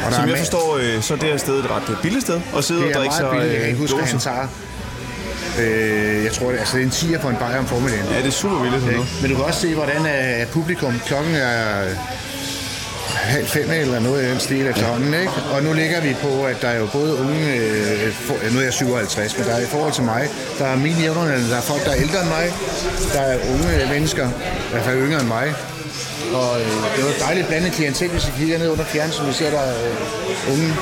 Og 0.05 0.11
der 0.11 0.11
Som 0.11 0.23
er 0.23 0.27
jeg 0.27 0.37
forstår, 0.37 0.77
øh, 0.77 1.01
så 1.01 1.13
er 1.13 1.17
det 1.17 1.29
her 1.29 1.37
sted 1.37 1.59
et 1.59 1.71
ret 1.71 1.89
øh, 1.89 2.01
billigt 2.01 2.23
sted 2.23 2.41
at 2.57 2.63
sidde 2.63 2.79
det 2.79 2.85
og 2.87 2.91
er 2.91 2.99
drikke 2.99 3.15
meget 3.21 3.31
sig 3.31 3.31
billigt. 3.31 3.51
Jeg 3.53 3.59
kan 3.59 3.63
øh, 3.63 3.67
ikke 3.67 3.79
huske, 3.79 4.01
at 4.01 4.09
han 4.09 4.19
tager... 4.19 4.47
Øh, 5.59 6.23
jeg 6.23 6.31
tror, 6.31 6.51
det, 6.51 6.57
altså, 6.59 6.77
det 6.77 6.83
er 6.83 6.85
en 6.85 7.15
10'er 7.15 7.21
på 7.21 7.29
en 7.29 7.35
bajer 7.35 7.59
om 7.59 7.65
formiddagen. 7.65 8.05
Ja, 8.11 8.17
det 8.17 8.27
er 8.27 8.31
super 8.31 8.61
billigt 8.61 8.83
Ikke? 8.83 8.95
noget. 8.95 9.09
Men 9.21 9.31
du 9.31 9.35
kan 9.35 9.45
også 9.45 9.61
se, 9.61 9.75
hvordan 9.75 10.05
er 10.05 10.45
publikum. 10.45 11.01
Klokken 11.05 11.35
er 11.35 11.83
øh, 11.85 11.91
halv 13.27 13.47
fem 13.47 13.71
eller 13.71 13.99
noget 13.99 14.23
i 14.23 14.29
den 14.29 14.39
stil 14.39 14.67
efterhånden, 14.67 15.13
ikke? 15.13 15.31
Og 15.53 15.63
nu 15.63 15.73
ligger 15.73 16.01
vi 16.01 16.15
på, 16.21 16.45
at 16.45 16.61
der 16.61 16.67
er 16.67 16.79
jo 16.79 16.87
både 16.93 17.19
unge, 17.19 17.55
øh, 17.55 18.13
for, 18.13 18.35
nu 18.53 18.59
er 18.59 18.63
jeg 18.63 18.73
57, 18.73 19.37
men 19.37 19.47
der 19.47 19.53
er 19.55 19.61
i 19.61 19.65
forhold 19.65 19.93
til 19.93 20.03
mig, 20.03 20.29
der 20.59 20.65
er 20.65 20.75
mine 20.75 20.99
jævnerne, 21.01 21.49
der 21.49 21.57
er 21.57 21.61
folk, 21.61 21.85
der 21.85 21.91
er 21.91 21.99
ældre 22.05 22.19
end 22.21 22.29
mig, 22.29 22.53
der 23.13 23.21
er 23.21 23.37
unge 23.53 23.93
mennesker, 23.93 24.29
i 24.67 24.71
hvert 24.71 24.83
fald 24.83 24.97
yngre 24.97 25.19
end 25.19 25.27
mig. 25.27 25.53
Og 26.33 26.59
øh, 26.59 26.65
det 26.65 26.99
er 26.99 27.03
jo 27.03 27.09
et 27.09 27.19
dejligt 27.19 27.47
blandet 27.47 27.71
klientel, 27.71 28.09
hvis 28.09 28.27
vi 28.27 28.31
kigger 28.37 28.57
ned 28.57 28.69
under 28.69 28.85
fjernsynet, 28.85 29.27
vi 29.27 29.33
ser 29.33 29.49
der 29.49 29.67
øh, 29.69 30.53
unge 30.53 30.73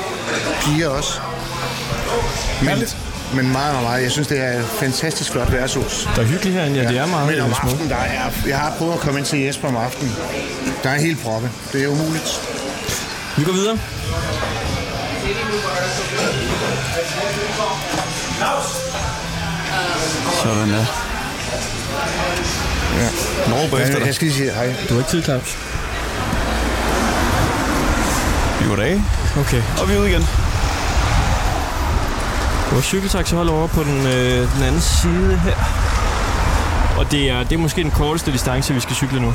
piger 0.62 0.88
også. 0.88 1.20
Men, 2.62 3.05
men 3.36 3.52
meget, 3.52 3.72
meget, 3.72 3.82
meget. 3.86 4.02
Jeg 4.02 4.10
synes, 4.10 4.28
det 4.28 4.38
er 4.44 4.58
et 4.60 4.66
fantastisk 4.80 5.32
flot 5.32 5.52
værtshus. 5.52 6.08
Der 6.16 6.22
er 6.22 6.26
hyggeligt 6.26 6.56
herinde, 6.56 6.80
ja, 6.80 6.88
det 6.88 6.98
er 6.98 7.06
meget 7.06 7.26
Men 7.26 7.40
om 7.40 7.50
aftenen, 7.62 7.88
der 7.90 7.96
er, 7.96 8.30
jeg 8.46 8.58
har 8.58 8.74
prøvet 8.78 8.92
at 8.92 8.98
komme 9.00 9.18
ind 9.18 9.26
til 9.26 9.38
Jesper 9.38 9.68
om 9.68 9.76
aftenen. 9.76 10.14
Der 10.82 10.90
er 10.90 10.98
helt 10.98 11.22
proppe. 11.22 11.50
Det 11.72 11.84
er 11.84 11.88
umuligt. 11.88 12.40
Vi 13.36 13.44
går 13.44 13.52
videre. 13.52 13.78
Sådan 20.42 20.70
der. 20.70 20.84
Ja. 22.98 23.08
Nå, 23.50 23.56
på 23.70 23.76
efter 23.76 23.88
Jeg, 23.92 23.96
dig. 24.00 24.06
jeg 24.06 24.14
skal 24.14 24.26
lige 24.26 24.36
sige 24.36 24.52
hej. 24.52 24.74
Du 24.88 24.94
har 24.94 24.98
ikke 25.00 25.10
tid, 25.10 25.22
Claus. 25.22 25.58
Vi 28.60 28.68
går 28.68 28.82
af, 28.82 29.00
Okay. 29.40 29.62
og 29.80 29.88
vi 29.88 29.94
er 29.94 29.98
ude 29.98 30.10
igen. 30.10 30.26
Vores 32.76 32.86
cykeltaxi 32.86 33.34
holder 33.34 33.52
over 33.52 33.66
på 33.66 33.82
den, 33.82 34.06
øh, 34.06 34.54
den 34.54 34.62
anden 34.62 34.80
side 34.80 35.38
her. 35.38 35.56
Og 36.98 37.10
det 37.10 37.30
er, 37.30 37.42
det 37.42 37.52
er 37.52 37.58
måske 37.58 37.82
den 37.82 37.90
korteste 37.90 38.32
distance, 38.32 38.74
vi 38.74 38.80
skal 38.80 38.96
cykle 38.96 39.20
nu. 39.20 39.34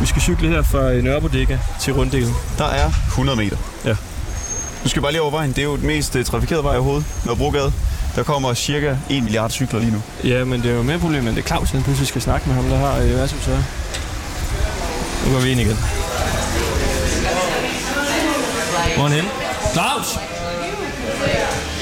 Vi 0.00 0.06
skal 0.06 0.22
cykle 0.22 0.48
her 0.48 0.62
fra 0.62 0.92
øh, 0.92 1.04
Nørrebodega 1.04 1.58
til 1.80 1.92
runddelen. 1.92 2.34
Der 2.58 2.64
er 2.64 2.90
100 3.08 3.36
meter. 3.38 3.56
Ja. 3.84 3.94
Nu 4.82 4.88
skal 4.88 5.00
vi 5.00 5.02
bare 5.02 5.12
lige 5.12 5.22
over 5.22 5.30
vejen. 5.30 5.50
Det 5.50 5.58
er 5.58 5.62
jo 5.62 5.76
den 5.76 5.86
mest 5.86 6.16
uh, 6.16 6.24
trafikerede 6.24 6.64
vej 6.64 6.74
overhovedet. 6.74 7.04
Nørrebrogade. 7.24 7.72
Der 8.16 8.22
kommer 8.22 8.54
cirka 8.54 8.96
1 9.10 9.22
milliard 9.22 9.50
cykler 9.50 9.80
lige 9.80 9.92
nu. 9.92 10.02
Ja, 10.24 10.44
men 10.44 10.62
det 10.62 10.70
er 10.70 10.74
jo 10.74 10.82
mere 10.82 10.98
problem, 10.98 11.24
men 11.24 11.34
det 11.34 11.42
er 11.42 11.46
Claus, 11.46 11.70
han 11.70 11.82
pludselig 11.82 12.08
skal 12.08 12.22
snakke 12.22 12.48
med 12.48 12.56
ham, 12.56 12.64
der 12.64 12.76
har 12.76 12.98
øh, 12.98 13.14
værtshus 13.14 13.44
her. 13.44 13.62
Nu 15.26 15.34
går 15.34 15.40
vi 15.40 15.50
ind 15.50 15.60
igen. 15.60 15.78
Hvor 18.96 19.04
er 19.04 19.08
han 19.08 19.12
henne? 19.12 19.28
Claus! 19.72 20.18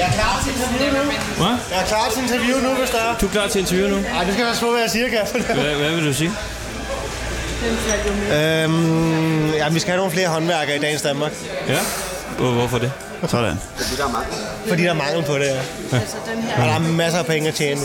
Jeg 0.01 0.09
er 0.09 0.13
klar 0.13 0.35
til 0.45 0.53
interview 0.57 0.91
nu. 0.99 1.11
Hvad? 1.37 1.57
Jeg 1.73 1.81
er 1.83 1.87
klar 1.87 2.07
til 2.15 2.23
interview 2.23 2.57
nu, 2.69 2.71
hvis 2.81 2.91
der 2.91 2.99
er. 2.99 3.19
Du 3.21 3.27
er 3.27 3.31
klar 3.31 3.47
til 3.49 3.61
interview 3.61 3.89
nu? 3.89 3.97
Ej, 4.17 4.25
det 4.25 4.33
skal 4.35 4.45
være 4.47 4.55
små, 4.57 4.71
hvad 4.71 4.81
jeg 4.81 4.91
siger, 4.91 5.09
kan 5.09 5.19
Hvad, 5.55 5.75
hvad 5.75 5.91
vil 5.91 6.07
du 6.07 6.15
sige? 6.15 6.31
øhm, 8.33 9.51
ja, 9.51 9.69
vi 9.69 9.79
skal 9.79 9.91
have 9.91 9.97
nogle 9.97 10.13
flere 10.13 10.29
håndværkere 10.29 10.77
i 10.77 10.79
dagens 10.79 11.03
Danmark. 11.03 11.33
Ja? 11.69 11.79
Hvor, 12.39 12.51
hvorfor 12.51 12.79
det? 12.79 12.93
Sådan. 13.29 13.59
Fordi 14.69 14.83
der 14.83 14.91
er 14.91 14.95
mangel 14.95 15.23
på 15.25 15.35
det, 15.35 15.45
ja. 15.45 15.59
Og 16.63 16.69
der 16.69 16.75
er 16.75 16.79
masser 16.79 17.19
af 17.19 17.27
penge 17.27 17.49
at 17.49 17.55
tjene. 17.55 17.81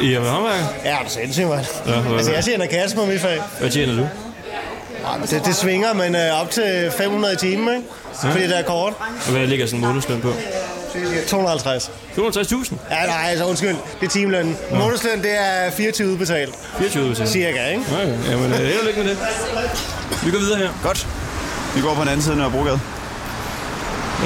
I 0.00 0.14
er 0.14 0.20
med 0.20 0.28
håndværker? 0.28 0.64
Ja, 0.84 0.90
det 0.90 1.06
er 1.06 1.08
sindssygt, 1.08 1.48
mand. 1.48 1.66
Ja, 1.86 2.14
Altså, 2.16 2.32
jeg 2.32 2.44
tjener 2.44 2.66
kasse 2.66 2.96
på 2.96 3.04
mit 3.04 3.20
fag. 3.20 3.40
Hvad 3.60 3.70
tjener 3.70 3.96
du? 3.96 4.08
Det, 5.30 5.44
det 5.44 5.56
svinger, 5.56 5.92
men 5.94 6.14
øh, 6.14 6.40
op 6.40 6.50
til 6.50 6.92
500 6.98 7.34
i 7.34 7.36
timen, 7.36 7.76
ikke? 7.76 7.88
Fordi 8.20 8.44
det 8.44 8.58
er 8.58 8.62
kort. 8.62 8.92
Og 9.26 9.30
hvad 9.32 9.46
ligger 9.46 9.66
sådan 9.66 9.80
en 9.80 9.86
månedsløn 9.86 10.20
på? 10.20 10.32
250. 11.28 11.90
260.000? 12.18 12.74
Ja, 12.90 13.06
nej, 13.06 13.26
altså 13.30 13.44
undskyld. 13.46 13.76
Det 14.00 14.06
er 14.06 14.10
timelønnen. 14.10 14.56
Månedsløn, 14.72 15.22
det 15.22 15.30
er 15.40 15.70
24 15.70 16.08
udbetalt. 16.12 16.54
24 16.78 17.04
ud 17.04 17.14
til. 17.14 17.28
Cirka, 17.28 17.66
ikke? 17.68 17.82
Okay, 17.92 18.30
jamen, 18.30 18.52
øh, 18.52 18.58
held 18.58 18.78
og 18.78 18.84
lykke 18.86 19.00
med 19.02 19.08
det. 19.10 19.18
Vi 20.24 20.30
går 20.30 20.38
videre 20.38 20.58
her. 20.58 20.68
Godt. 20.82 21.06
Vi 21.74 21.80
går 21.80 21.94
på 21.94 22.00
den 22.00 22.08
anden 22.08 22.22
side 22.22 22.32
af 22.32 22.38
Nørrebrogade. 22.38 22.80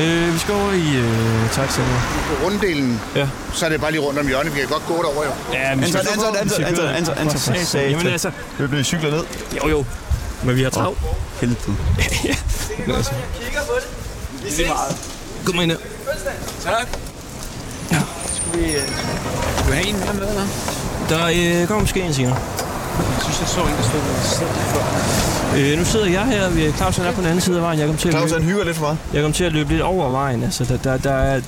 Øh, 0.01 0.35
vi 0.35 0.39
skal 0.39 0.55
over 0.55 0.73
i 0.73 0.97
øh, 0.97 1.51
taxaen. 1.53 1.89
På 2.29 2.45
runddelen, 2.47 3.01
Ja. 3.17 3.29
så 3.55 3.67
er 3.67 3.71
det 3.71 3.81
bare 3.81 3.91
lige 3.91 4.01
rundt 4.01 4.19
om 4.19 4.27
hjørnet. 4.29 4.55
Vi 4.55 4.61
kan 4.61 4.69
godt 4.69 4.87
gå 4.87 4.95
derover, 5.03 5.25
jo. 5.25 5.31
Ja, 5.53 5.75
men 5.75 5.85
Anton, 5.85 6.01
Anton, 6.13 6.37
Anton, 6.37 6.65
Anton, 6.65 6.87
Anton, 6.89 7.15
Anton, 7.19 7.39
satan. 7.39 7.91
Jamen 7.91 8.07
altså, 8.07 8.31
Vi 8.59 8.67
bliver 8.67 8.83
cyklet 8.85 9.13
ned. 9.13 9.23
jo 9.65 9.69
jo. 9.69 9.85
Men 10.45 10.57
vi 10.57 10.63
har 10.63 10.71
travlt. 10.71 10.99
Helvede. 11.41 11.59
Men 12.87 12.97
altså. 12.97 13.11
Kom 15.47 15.61
ind 15.61 15.71
her. 15.71 15.79
Skal 18.37 18.61
vi 18.61 18.65
have 19.73 19.87
en 19.89 19.97
mere 19.99 20.15
med, 20.15 20.29
eller? 20.29 20.47
Der 21.09 21.27
øh, 21.63 21.67
kommer 21.67 21.81
måske 21.81 22.03
en 22.03 22.15
senere. 22.15 22.37
Jeg 22.37 23.23
synes, 23.23 23.41
jeg 23.41 23.49
så 23.49 23.61
en, 23.61 23.67
der 23.69 23.83
stod 23.83 24.01
med 24.01 24.23
selv 24.23 24.49
før. 24.49 24.83
Øh, 25.73 25.79
nu 25.79 25.85
sidder 25.85 26.07
jeg 26.07 26.25
her, 26.27 26.51
vi- 26.51 26.73
Claus 26.73 26.97
han 26.97 27.07
er 27.07 27.13
på 27.13 27.21
den 27.21 27.27
anden 27.29 27.41
side 27.41 27.57
af 27.57 27.63
vejen. 27.63 27.79
Jeg 27.79 27.87
kom 27.89 27.97
til 27.97 28.09
at 28.09 28.15
Claus, 28.15 28.31
løbe, 28.31 28.43
han 28.43 28.51
hygger 28.51 28.65
lidt 28.65 28.77
for 28.77 28.85
meget. 28.85 28.99
jeg 29.13 29.23
kom 29.23 29.33
til 29.33 29.45
at 29.45 29.53
løbe 29.53 29.71
lidt 29.71 29.83
over 29.83 30.11
vejen. 30.11 30.43
Altså, 30.43 30.65
der, 30.65 30.77
der, 30.77 30.97
der 30.97 31.13
er, 31.13 31.41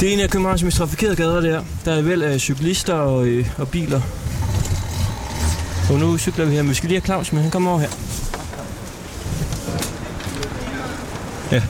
det 0.00 0.08
er 0.08 0.12
en 0.12 0.20
af 0.20 0.30
Københavns 0.30 0.62
mest 0.62 0.76
trafikerede 0.76 1.16
gader 1.16 1.40
der. 1.40 1.62
Der 1.84 1.92
er 1.94 2.02
vel 2.02 2.22
af 2.22 2.40
cyklister 2.40 2.94
og, 2.94 3.26
øh, 3.26 3.46
og 3.58 3.68
biler. 3.68 4.00
Og 5.90 5.98
nu 5.98 6.18
cykler 6.18 6.44
vi 6.44 6.54
her, 6.54 6.62
men 6.62 6.70
vi 6.70 6.74
skal 6.74 6.88
lige 6.88 7.00
have 7.00 7.06
Claus, 7.06 7.32
men 7.32 7.42
han 7.42 7.50
kommer 7.50 7.70
over 7.70 7.80
her. 7.80 7.88
Ja, 11.52 11.62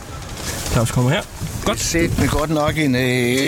Claus 0.73 0.91
kommer 0.91 1.11
her. 1.11 1.23
Godt. 1.65 1.81
Set 1.81 2.19
med 2.19 2.29
godt 2.29 2.51
nok 2.51 2.79
en 2.79 2.95
øh, 2.95 3.39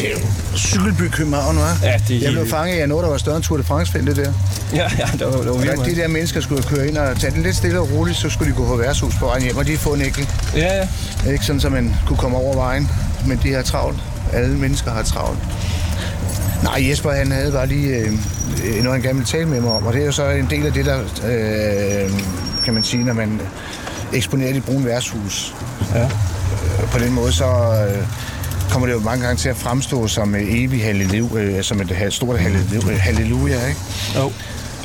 cykelby 0.57 1.09
København, 1.09 1.57
hva'? 1.57 1.85
Ja, 1.87 2.01
det 2.09 2.17
er 2.17 2.21
Jeg 2.23 2.33
blev 2.33 2.49
fanget 2.49 2.79
af 2.79 2.89
noget, 2.89 3.05
der 3.05 3.11
var 3.11 3.19
større 3.19 3.37
end 3.37 3.45
Tour 3.45 3.59
de 3.59 3.65
France-feltet 3.65 4.17
der. 4.17 4.33
Ja, 4.73 4.91
ja, 4.99 5.09
der 5.19 5.25
var, 5.37 5.43
der 5.43 5.51
var 5.51 5.59
vildt 5.59 5.97
de 5.97 5.97
der 6.03 6.09
mennesker 6.09 6.41
skulle 6.41 6.63
køre 6.63 6.89
ind 6.89 6.97
og 6.99 7.21
tage 7.21 7.33
den 7.35 7.43
lidt 7.43 7.57
stille 7.57 7.81
og 7.81 7.91
roligt, 7.93 8.17
så 8.19 8.31
skulle 8.31 8.53
de 8.53 8.57
gå 8.57 8.67
på 8.67 8.77
værtshus 8.77 9.15
på 9.19 9.25
vejen 9.27 9.43
hjem, 9.43 9.57
og 9.57 9.67
de 9.67 9.77
få 9.77 9.95
en 9.95 10.03
enkelt. 10.03 10.29
Ja, 10.55 10.87
ja. 11.27 11.31
Ikke 11.33 11.45
sådan, 11.45 11.61
så 11.61 11.69
man 11.69 11.95
kunne 12.07 12.17
komme 12.17 12.37
over 12.37 12.55
vejen. 12.55 12.89
Men 13.27 13.41
de 13.43 13.53
har 13.53 13.63
travlt. 13.63 13.99
Alle 14.33 14.57
mennesker 14.57 14.91
har 14.91 15.03
travlt. 15.03 15.39
Nej, 16.63 16.89
Jesper 16.89 17.11
han 17.11 17.33
havde 17.33 17.53
bare 17.53 17.67
lige 17.67 17.97
øh, 17.97 18.13
noget, 18.65 18.93
han 18.93 19.03
gerne 19.03 19.15
ville 19.15 19.27
tale 19.27 19.47
med 19.47 19.61
mig 19.61 19.73
om. 19.73 19.87
Og 19.87 19.93
det 19.93 20.03
er 20.03 20.07
jo 20.07 20.13
så 20.13 20.29
en 20.29 20.47
del 20.51 20.67
af 20.67 20.73
det, 20.73 20.85
der, 20.87 20.99
øh, 21.01 22.11
kan 22.65 22.75
man 22.75 22.85
sige, 22.85 23.05
når 23.05 23.13
man 23.13 23.41
eksponeret 24.13 24.57
i 24.57 24.61
brun 24.61 24.85
værtshus. 24.85 25.55
Ja. 25.95 26.09
På 26.93 26.99
den 26.99 27.13
måde 27.13 27.33
så 27.33 27.45
øh, 27.47 28.07
kommer 28.71 28.87
det 28.89 28.95
jo 28.95 29.01
mange 29.01 29.25
gange 29.25 29.37
til 29.37 29.49
at 29.49 29.57
fremstå 29.57 30.09
som 30.09 30.35
et 30.35 30.63
evigt 30.65 30.85
halleluja, 30.85 31.43
øh, 31.43 31.65
som 31.65 31.81
et 31.81 32.07
stort 32.11 32.39
halleluja, 32.41 32.97
halleluja 32.97 33.67
ikke? 33.67 33.81
Jo. 34.17 34.33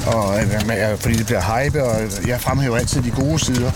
Og, 0.08 0.38
øh, 0.40 0.44
øh, 0.92 0.98
fordi 1.00 1.16
det 1.16 1.26
bliver 1.26 1.42
hype, 1.64 1.84
og 1.84 1.96
jeg 2.28 2.42
fremhæver 2.42 2.78
altid 2.78 3.02
de 3.02 3.10
gode 3.12 3.40
sider. 3.40 3.72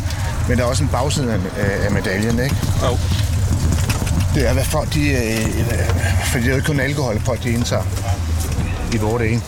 Men 0.48 0.58
der 0.58 0.64
er 0.64 0.68
også 0.68 0.84
en 0.84 0.90
bagside 0.90 1.34
af, 1.34 1.86
af- 1.86 1.92
medaljen, 1.92 2.40
ikke? 2.40 2.56
Jo. 2.84 2.98
Det 4.36 4.50
er, 4.50 4.54
hvad 4.54 4.64
folk 4.64 4.94
de... 4.94 5.10
Øh, 5.10 5.46
øh, 5.46 5.80
fordi 6.32 6.44
det 6.44 6.46
er 6.46 6.50
jo 6.50 6.56
ikke 6.56 6.68
kun 6.68 6.80
alkohol, 6.80 7.22
folk 7.26 7.44
de 7.44 7.50
indtager 7.52 7.84
i 8.94 8.98
vores 8.98 9.24
ikke? 9.24 9.42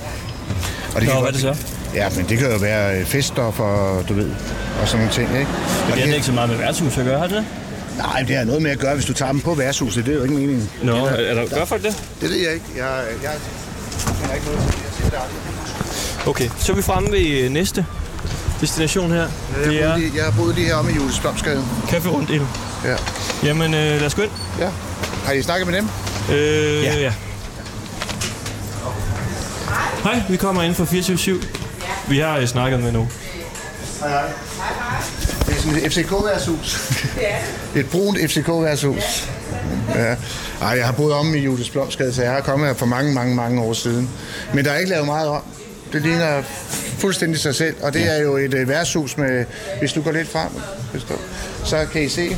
Og 0.96 1.02
Nå, 1.04 1.12
kan 1.12 1.20
hvad 1.20 1.28
er 1.28 1.32
det 1.32 1.42
så? 1.42 1.56
Ja, 1.96 2.08
men 2.18 2.26
det 2.30 2.38
kan 2.38 2.52
jo 2.52 2.58
være 2.58 3.00
øh, 3.00 3.06
feststoffer, 3.06 4.04
du 4.10 4.14
ved, 4.14 4.30
og 4.82 4.88
sådan 4.88 4.98
nogle 5.00 5.14
ting, 5.14 5.40
ikke? 5.40 5.52
Men 5.90 5.98
det 5.98 6.08
har 6.08 6.14
ikke 6.14 6.26
så 6.26 6.32
meget 6.32 6.50
med 6.50 6.58
værtshus 6.58 6.98
at 6.98 7.06
gøre, 7.06 7.20
har 7.20 7.28
det 7.28 7.36
det? 7.36 7.46
Nej, 8.02 8.24
det 8.28 8.36
har 8.38 8.44
noget 8.44 8.62
med 8.62 8.72
at 8.72 8.80
gøre, 8.80 8.96
hvis 8.96 9.06
du 9.06 9.14
tager 9.14 9.32
dem 9.32 9.42
på 9.42 9.54
værtshuset. 9.54 10.06
Det 10.06 10.12
er 10.12 10.16
jo 10.18 10.24
ikke 10.24 10.36
meningen. 10.36 10.70
Nå, 10.84 11.06
er 11.06 11.34
der, 11.34 11.48
gør 11.56 11.66
folk 11.66 11.84
det? 11.84 12.04
Det 12.22 12.30
ved 12.30 12.38
jeg 12.38 12.54
ikke. 12.54 12.66
Jeg, 12.78 12.84
jeg, 12.86 13.24
jeg, 13.24 13.32
jeg 14.22 14.28
har 14.28 14.34
ikke 14.34 14.46
noget 14.46 14.62
til 14.98 15.06
det. 15.06 15.14
Jeg. 15.14 16.28
Okay, 16.28 16.50
så 16.60 16.72
er 16.72 16.76
vi 16.76 16.82
fremme 16.82 17.12
ved 17.12 17.28
øh, 17.28 17.52
næste 17.52 17.86
destination 18.62 19.12
her. 19.12 19.18
Jeg, 19.18 19.30
Det 19.66 19.84
har 19.84 19.90
er 19.94 19.98
lige- 19.98 20.12
jeg 20.16 20.24
har 20.24 20.32
boet 20.32 20.56
lige 20.56 20.68
her 20.68 20.76
om 20.76 20.90
i 20.90 20.94
Jules. 20.94 21.16
Café 21.18 22.10
Rundt 22.10 22.30
Ild. 22.30 22.42
Ja. 22.86 22.96
Jamen, 23.44 23.74
øh, 23.74 23.80
lad 24.00 24.06
os 24.06 24.14
gå 24.16 24.22
ind. 24.22 24.32
ja. 24.60 24.70
Har 25.26 25.34
I 25.34 25.42
snakket 25.42 25.68
med 25.68 25.76
dem? 25.78 25.88
Øh, 26.32 26.84
ja. 26.84 27.00
ja. 27.00 27.14
Hej, 30.04 30.22
vi 30.30 30.38
kommer 30.38 30.62
ind 30.64 30.76
fra 30.76 30.86
24 30.86 31.42
Vi 32.08 32.18
har 32.20 32.38
øh, 32.38 32.48
snakket 32.48 32.80
med 32.80 32.92
nu. 32.92 33.08
Hej, 34.00 34.10
hej. 34.10 34.22
Det 35.62 35.68
er 35.68 35.72
sådan 35.72 35.86
et 35.86 35.94
FCK-værtshus. 35.94 36.92
et 37.76 37.90
brunt 37.90 38.18
FCK-værtshus. 38.20 39.30
Ja. 39.96 40.16
Ej, 40.62 40.70
jeg 40.78 40.86
har 40.86 40.92
boet 40.92 41.14
om 41.14 41.36
i 41.36 41.38
Jules 41.38 41.70
Blomskade, 41.70 42.14
så 42.14 42.22
jeg 42.22 42.32
har 42.32 42.42
kommet 42.42 42.68
her 42.68 42.76
for 42.76 42.86
mange, 42.86 43.14
mange, 43.14 43.36
mange 43.36 43.62
år 43.62 43.74
siden. 43.74 44.10
Men 44.54 44.66
der 44.66 44.72
er 44.72 44.78
ikke 44.78 44.90
lavet 44.90 45.06
meget 45.06 45.28
om. 45.28 45.42
Det 45.94 46.02
ligner 46.02 46.42
fuldstændig 46.98 47.40
sig 47.40 47.56
selv, 47.56 47.76
og 47.82 47.94
det 47.94 48.12
er 48.12 48.22
jo 48.22 48.38
et 48.38 48.54
øh, 48.54 48.68
værtshus 48.68 49.18
med, 49.18 49.46
hvis 49.80 49.94
du 49.94 50.02
går 50.02 50.12
lidt 50.12 50.30
frem, 50.30 50.50
hvis 50.92 51.04
du, 51.04 51.14
så 51.66 51.86
kan 51.94 52.04
I 52.04 52.10
se, 52.10 52.38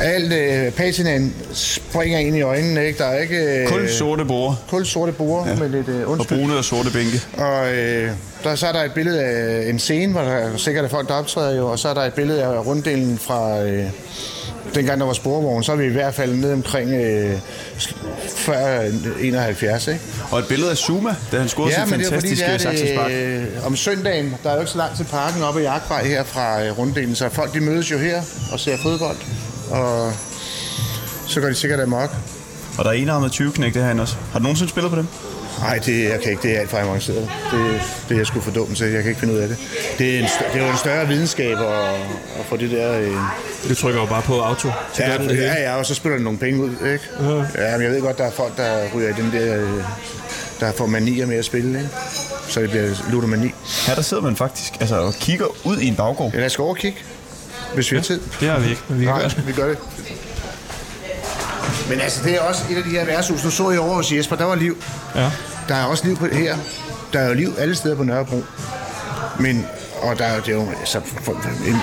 alt 0.00 0.32
øh, 0.32 0.72
patinaen 0.72 1.34
springer 1.52 2.18
ind 2.18 2.36
i 2.36 2.40
øjnene, 2.42 2.86
ikke? 2.86 2.98
Der 2.98 3.04
er 3.04 3.18
ikke... 3.20 3.36
Øh, 3.62 3.68
Kun 3.68 3.88
sorte 3.88 4.24
borde 4.24 4.56
Kul 4.70 4.86
sorte 4.86 5.12
borde 5.12 5.48
ja. 5.50 5.56
med 5.56 5.68
lidt 5.68 5.88
øh, 5.88 6.00
og 6.02 6.08
undskyld. 6.08 6.38
brune 6.38 6.56
og 6.56 6.64
sorte 6.64 6.90
bænke. 6.92 7.20
Og 7.38 7.72
øh, 7.74 8.10
der, 8.44 8.54
så 8.54 8.66
er 8.66 8.72
der 8.72 8.82
et 8.82 8.92
billede 8.92 9.20
af 9.24 9.70
en 9.70 9.78
scene, 9.78 10.12
hvor 10.12 10.20
der 10.22 10.56
sikkert 10.56 10.84
er 10.84 10.88
folk, 10.88 11.08
der 11.08 11.14
optræder 11.14 11.56
jo, 11.56 11.66
og 11.70 11.78
så 11.78 11.88
er 11.88 11.94
der 11.94 12.00
et 12.02 12.14
billede 12.14 12.42
af 12.42 12.66
runddelen 12.66 13.18
fra 13.18 13.62
øh, 13.62 13.84
dengang 14.74 15.00
der 15.00 15.06
var 15.06 15.12
sporvogn, 15.12 15.62
så 15.62 15.72
er 15.72 15.76
vi 15.76 15.84
i 15.84 15.88
hvert 15.88 16.14
fald 16.14 16.34
ned 16.34 16.52
omkring 16.52 16.90
øh, 16.94 17.30
før 18.36 18.90
71, 19.20 19.88
ikke? 19.88 20.00
Og 20.30 20.38
et 20.38 20.44
billede 20.48 20.70
af 20.70 20.76
Zuma, 20.76 21.14
da 21.32 21.38
han 21.38 21.48
scorede 21.48 21.72
Ja, 21.76 21.80
er 21.82 21.86
fordi, 21.86 22.04
fantastiske 22.04 22.46
det 22.46 22.54
er 22.54 22.58
saksespark. 22.58 23.10
øh, 23.12 23.44
om 23.66 23.76
søndagen, 23.76 24.34
der 24.44 24.50
er 24.50 24.54
jo 24.54 24.60
ikke 24.60 24.72
så 24.72 24.78
langt 24.78 24.96
til 24.96 25.04
parken 25.04 25.42
oppe 25.42 25.60
i 25.60 25.62
Jagtvej 25.64 26.04
her 26.04 26.24
fra 26.24 26.64
øh, 26.64 26.78
runddelen, 26.78 27.14
så 27.14 27.28
folk 27.28 27.54
de 27.54 27.60
mødes 27.60 27.90
jo 27.90 27.98
her 27.98 28.22
og 28.52 28.60
ser 28.60 28.76
fodbold, 28.82 29.16
og 29.70 30.12
så 31.26 31.40
går 31.40 31.48
de 31.48 31.54
sikkert 31.54 31.80
amok. 31.80 32.10
Og 32.78 32.84
der 32.84 32.90
er 32.90 32.94
enarmet 32.94 33.32
20 33.32 33.52
knæk 33.52 33.74
det 33.74 33.82
herinde 33.82 34.02
også. 34.02 34.16
Har 34.32 34.38
du 34.38 34.42
nogensinde 34.42 34.70
spillet 34.70 34.90
på 34.90 34.96
dem? 34.96 35.06
Nej, 35.60 35.78
det, 35.86 36.04
jeg 36.04 36.20
kan 36.20 36.30
ikke. 36.30 36.42
Det 36.42 36.56
er 36.56 36.60
alt 36.60 36.70
for 36.70 36.76
avanceret. 36.78 37.28
Det, 37.52 37.80
det 38.08 38.14
er 38.14 38.18
jeg 38.18 38.26
sgu 38.26 38.40
for 38.40 38.50
dumt 38.50 38.76
til. 38.76 38.86
Jeg 38.86 39.02
kan 39.02 39.08
ikke 39.08 39.20
finde 39.20 39.34
ud 39.34 39.38
af 39.38 39.48
det. 39.48 39.56
Det 39.98 40.14
er, 40.14 40.18
en, 40.18 40.24
det 40.52 40.60
er 40.60 40.66
jo 40.66 40.70
en 40.72 40.78
større 40.78 41.08
videnskab 41.08 41.58
at, 41.58 41.94
at 42.38 42.46
få 42.48 42.56
det 42.56 42.70
der... 42.70 42.98
Øh, 42.98 43.14
Du 43.68 43.74
trykker 43.74 44.00
jo 44.00 44.06
bare 44.06 44.22
på 44.22 44.40
auto. 44.40 44.68
Så 44.94 45.02
ja, 45.02 45.08
gør 45.10 45.16
den 45.18 45.28
det 45.28 45.36
hele. 45.36 45.48
ja, 45.48 45.60
ja, 45.62 45.76
og 45.76 45.86
så 45.86 45.94
spiller 45.94 46.16
den 46.16 46.24
nogle 46.24 46.38
penge 46.38 46.62
ud, 46.64 46.70
ikke? 46.70 47.04
Ja, 47.58 47.72
men 47.76 47.82
jeg 47.82 47.90
ved 47.90 48.00
godt, 48.00 48.18
der 48.18 48.24
er 48.24 48.30
folk, 48.30 48.56
der 48.56 48.88
ryger 48.94 49.08
i 49.08 49.12
den 49.22 49.32
der... 49.32 49.56
Øh, 49.56 49.82
der 50.60 50.72
får 50.72 50.86
manier 50.86 51.26
med 51.26 51.36
at 51.36 51.44
spille, 51.44 51.78
ikke? 51.78 51.90
Så 52.48 52.60
det 52.60 52.70
bliver 52.70 52.88
ludomani. 53.10 53.50
Her 53.86 53.94
der 53.94 54.02
sidder 54.02 54.22
man 54.22 54.36
faktisk 54.36 54.72
altså, 54.80 54.96
og 54.96 55.14
kigger 55.14 55.46
ud 55.64 55.78
i 55.78 55.86
en 55.88 55.94
baggård. 55.96 56.32
Ja, 56.32 56.38
lad 56.38 56.46
os 56.46 56.56
gå 56.56 56.62
over 56.62 56.72
og 56.72 56.78
kigge, 56.78 56.98
hvis 57.74 57.92
vi 57.92 57.96
har 57.96 58.02
tid. 58.04 58.20
Det 58.40 58.48
har 58.48 58.58
vi 58.58 58.68
ikke, 58.70 58.82
men 58.88 59.00
vi 59.00 59.04
Nej, 59.04 59.22
det. 59.22 59.46
vi 59.46 59.52
gør 59.52 59.68
det. 59.68 59.78
Men 61.88 62.00
altså, 62.00 62.20
det 62.24 62.34
er 62.34 62.40
også 62.40 62.62
et 62.70 62.76
af 62.76 62.82
de 62.82 62.90
her 62.90 63.04
værtshus. 63.04 63.44
Nu 63.44 63.50
så 63.50 63.70
jeg 63.70 63.80
over 63.80 63.94
hos 63.94 64.12
Jesper, 64.12 64.36
der 64.36 64.44
var 64.44 64.54
liv. 64.54 64.82
Ja. 65.14 65.30
Der 65.68 65.74
er 65.74 65.84
også 65.84 66.04
liv 66.06 66.16
på 66.16 66.26
her. 66.32 66.56
Der 67.12 67.20
er 67.20 67.28
jo 67.28 67.34
liv 67.34 67.54
alle 67.58 67.74
steder 67.74 67.96
på 67.96 68.02
Nørrebro. 68.02 68.44
Men, 69.38 69.66
og 70.02 70.18
der 70.18 70.24
er 70.24 70.34
jo, 70.34 70.40
det, 70.40 70.48
er 70.48 70.52
jo 70.52 70.66
altså, 70.80 71.00
for, 71.22 71.32
det, 71.32 71.76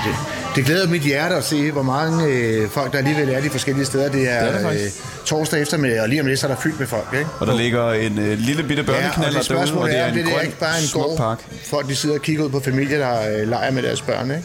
det 0.55 0.65
glæder 0.65 0.87
mit 0.87 1.01
hjerte 1.01 1.35
at 1.35 1.43
se, 1.43 1.71
hvor 1.71 1.81
mange 1.81 2.25
øh, 2.25 2.69
folk, 2.69 2.91
der 2.91 2.97
alligevel 2.97 3.29
er 3.29 3.41
de 3.41 3.49
forskellige 3.49 3.85
steder. 3.85 4.09
Det 4.11 4.31
er, 4.31 4.45
Det 4.45 4.55
er 4.55 4.59
der 4.61 4.69
øh, 4.71 4.77
torsdag 5.25 5.61
eftermiddag, 5.61 6.01
og 6.01 6.09
lige 6.09 6.21
om 6.21 6.27
lidt, 6.27 6.39
så 6.39 6.47
er 6.47 6.51
der 6.51 6.61
fyldt 6.61 6.79
med 6.79 6.87
folk, 6.87 7.07
ikke? 7.13 7.25
Og 7.39 7.47
der 7.47 7.57
ligger 7.57 7.91
en 7.91 8.19
øh, 8.19 8.37
lille 8.39 8.63
bitte 8.63 8.83
Ja, 8.83 8.91
og 8.91 8.95
børneknaller 9.01 9.39
det 9.39 9.49
derude, 9.49 9.61
og 9.61 9.67
spørgsmål 9.67 9.89
det 9.89 9.97
er, 9.97 10.01
er 10.03 10.07
en 10.07 10.13
det 10.17 10.25
er 10.27 10.31
grøn, 10.31 10.45
ikke 10.45 10.57
bare 10.59 10.77
en 10.81 10.87
smuk 10.87 11.03
gård. 11.03 11.17
park. 11.17 11.39
Folk, 11.65 11.87
de 11.87 11.95
sidder 11.95 12.15
og 12.15 12.21
kigger 12.21 12.43
ud 12.43 12.49
på 12.49 12.59
familier, 12.59 12.97
der 12.97 13.39
øh, 13.41 13.49
leger 13.49 13.71
med 13.71 13.83
deres 13.83 14.01
børn, 14.01 14.31
ikke? 14.31 14.43